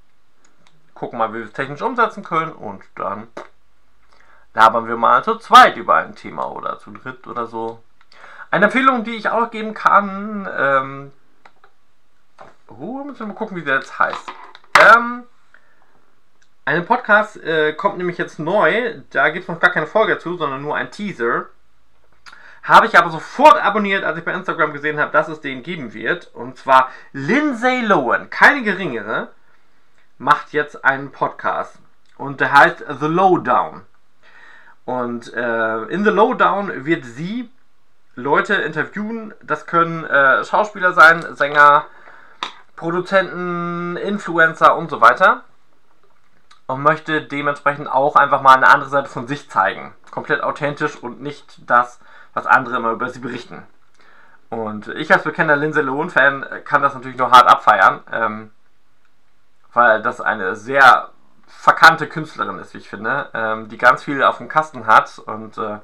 gucken 0.95 1.19
mal, 1.19 1.33
wie 1.33 1.39
wir 1.39 1.45
es 1.45 1.53
technisch 1.53 1.81
umsetzen 1.81 2.23
können 2.23 2.53
und 2.53 2.83
dann 2.95 3.27
labern 4.55 4.87
wir 4.87 4.97
mal 4.97 5.23
zu 5.23 5.35
zweit 5.35 5.77
über 5.77 5.95
ein 5.95 6.15
Thema 6.15 6.49
oder 6.51 6.79
zu 6.79 6.91
dritt 6.91 7.27
oder 7.27 7.45
so. 7.45 7.83
Eine 8.49 8.65
Empfehlung, 8.65 9.03
die 9.03 9.15
ich 9.15 9.29
auch 9.29 9.51
geben 9.51 9.73
kann, 9.73 10.49
ähm, 10.57 11.11
oh, 12.69 13.03
müssen 13.03 13.19
wir 13.19 13.27
mal 13.27 13.33
gucken, 13.33 13.57
wie 13.57 13.63
der 13.63 13.75
jetzt 13.75 13.99
heißt. 13.99 14.31
Ähm, 14.79 15.23
ein 16.63 16.85
Podcast 16.85 17.37
äh, 17.43 17.73
kommt 17.73 17.97
nämlich 17.97 18.17
jetzt 18.17 18.39
neu, 18.39 19.01
da 19.11 19.29
gibt 19.29 19.43
es 19.43 19.49
noch 19.49 19.59
gar 19.59 19.71
keine 19.71 19.87
Folge 19.87 20.15
dazu, 20.15 20.37
sondern 20.37 20.61
nur 20.61 20.75
ein 20.75 20.89
Teaser. 20.89 21.45
Habe 22.63 22.87
ich 22.87 22.97
aber 22.97 23.11
sofort 23.11 23.63
abonniert, 23.63 24.03
als 24.03 24.17
ich 24.17 24.25
bei 24.25 24.33
Instagram 24.33 24.73
gesehen 24.73 24.99
habe, 24.99 25.11
dass 25.11 25.27
es 25.27 25.41
den 25.41 25.61
geben 25.61 25.93
wird. 25.93 26.33
Und 26.33 26.57
zwar 26.57 26.89
Lindsay 27.11 27.81
Lohan, 27.81 28.31
keine 28.31 28.63
geringere, 28.63 29.29
macht 30.17 30.53
jetzt 30.53 30.83
einen 30.85 31.11
Podcast. 31.11 31.77
Und 32.17 32.39
der 32.39 32.53
heißt 32.53 32.85
The 32.99 33.07
Lowdown. 33.07 33.81
Und 34.85 35.33
äh, 35.33 35.83
in 35.85 36.03
The 36.03 36.11
Lowdown 36.11 36.85
wird 36.85 37.05
sie 37.05 37.49
Leute 38.15 38.55
interviewen. 38.55 39.33
Das 39.43 39.65
können 39.65 40.05
äh, 40.05 40.43
Schauspieler 40.45 40.93
sein, 40.93 41.35
Sänger, 41.35 41.85
Produzenten, 42.75 43.97
Influencer 43.97 44.75
und 44.77 44.89
so 44.89 45.01
weiter. 45.01 45.43
Und 46.67 46.81
möchte 46.81 47.21
dementsprechend 47.21 47.87
auch 47.89 48.15
einfach 48.15 48.41
mal 48.41 48.55
eine 48.55 48.67
andere 48.67 48.89
Seite 48.89 49.09
von 49.09 49.27
sich 49.27 49.49
zeigen. 49.49 49.93
Komplett 50.11 50.41
authentisch 50.41 50.95
und 50.95 51.21
nicht 51.21 51.69
das, 51.69 51.99
was 52.33 52.47
andere 52.47 52.77
immer 52.77 52.91
über 52.91 53.09
sie 53.09 53.19
berichten. 53.19 53.63
Und 54.49 54.87
ich 54.87 55.11
als 55.11 55.23
bekannter 55.23 55.55
Lindsay 55.55 55.83
Lohan-Fan 55.83 56.45
kann 56.63 56.81
das 56.81 56.93
natürlich 56.93 57.17
nur 57.17 57.31
hart 57.31 57.47
abfeiern, 57.47 58.01
ähm, 58.11 58.51
weil 59.75 60.01
das 60.01 60.21
eine 60.21 60.55
sehr 60.55 61.09
verkannte 61.47 62.07
Künstlerin 62.07 62.59
ist, 62.59 62.73
wie 62.73 62.79
ich 62.79 62.89
finde, 62.89 63.29
ähm, 63.33 63.69
die 63.69 63.77
ganz 63.77 64.03
viel 64.03 64.23
auf 64.23 64.37
dem 64.37 64.47
Kasten 64.47 64.87
hat 64.87 65.19
und 65.19 65.57
äh, 65.57 65.79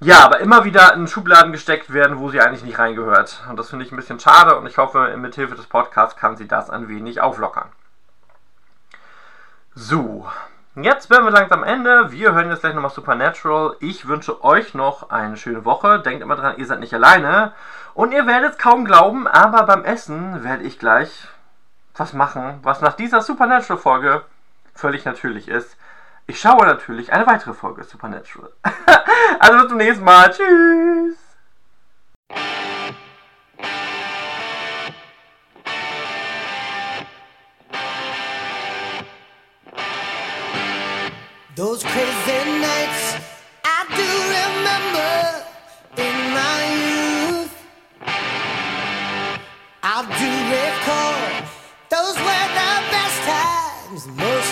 ja, 0.00 0.24
aber 0.24 0.38
immer 0.40 0.64
wieder 0.64 0.94
in 0.94 1.08
Schubladen 1.08 1.50
gesteckt 1.50 1.92
werden, 1.92 2.18
wo 2.18 2.30
sie 2.30 2.40
eigentlich 2.40 2.62
nicht 2.62 2.78
reingehört. 2.78 3.42
Und 3.50 3.58
das 3.58 3.70
finde 3.70 3.84
ich 3.84 3.90
ein 3.90 3.96
bisschen 3.96 4.20
schade 4.20 4.56
und 4.56 4.66
ich 4.66 4.78
hoffe, 4.78 5.16
mit 5.16 5.34
Hilfe 5.34 5.56
des 5.56 5.66
Podcasts 5.66 6.16
kann 6.16 6.36
sie 6.36 6.46
das 6.46 6.70
ein 6.70 6.88
wenig 6.88 7.20
auflockern. 7.20 7.68
So, 9.74 10.28
jetzt 10.76 11.10
werden 11.10 11.24
wir 11.24 11.32
langsam 11.32 11.62
am 11.62 11.68
Ende. 11.68 12.12
Wir 12.12 12.32
hören 12.32 12.48
jetzt 12.48 12.60
gleich 12.60 12.74
nochmal 12.74 12.90
Supernatural. 12.90 13.76
Ich 13.80 14.06
wünsche 14.06 14.44
euch 14.44 14.74
noch 14.74 15.10
eine 15.10 15.36
schöne 15.36 15.64
Woche. 15.64 16.00
Denkt 16.00 16.22
immer 16.22 16.36
dran, 16.36 16.58
ihr 16.58 16.66
seid 16.66 16.80
nicht 16.80 16.94
alleine. 16.94 17.52
Und 17.94 18.12
ihr 18.12 18.26
werdet 18.26 18.52
es 18.52 18.58
kaum 18.58 18.84
glauben, 18.84 19.26
aber 19.26 19.64
beim 19.64 19.84
Essen 19.84 20.44
werde 20.44 20.62
ich 20.62 20.78
gleich 20.78 21.28
was 21.98 22.12
machen, 22.12 22.60
was 22.62 22.80
nach 22.80 22.94
dieser 22.94 23.22
Supernatural-Folge 23.22 24.24
völlig 24.74 25.04
natürlich 25.04 25.48
ist. 25.48 25.76
Ich 26.26 26.40
schaue 26.40 26.66
natürlich 26.66 27.12
eine 27.12 27.26
weitere 27.26 27.54
Folge 27.54 27.84
Supernatural. 27.84 28.52
also 29.40 29.58
bis 29.58 29.68
zum 29.68 29.78
nächsten 29.78 30.04
Mal. 30.04 30.30
Tschüss. 30.30 31.16
Those 41.56 41.82
crazy 41.82 42.60
nights 42.60 43.16
I 43.64 43.84
do 43.96 44.08
remember 44.38 45.42
in 45.96 46.32
my 46.32 46.60
youth. 46.84 47.50
I 49.82 50.02
do 50.02 50.30
recall 50.54 51.37
those 51.98 52.16
were 52.16 52.46
the 52.58 52.72
best 52.94 53.20
times. 53.26 54.06
Most 54.14 54.47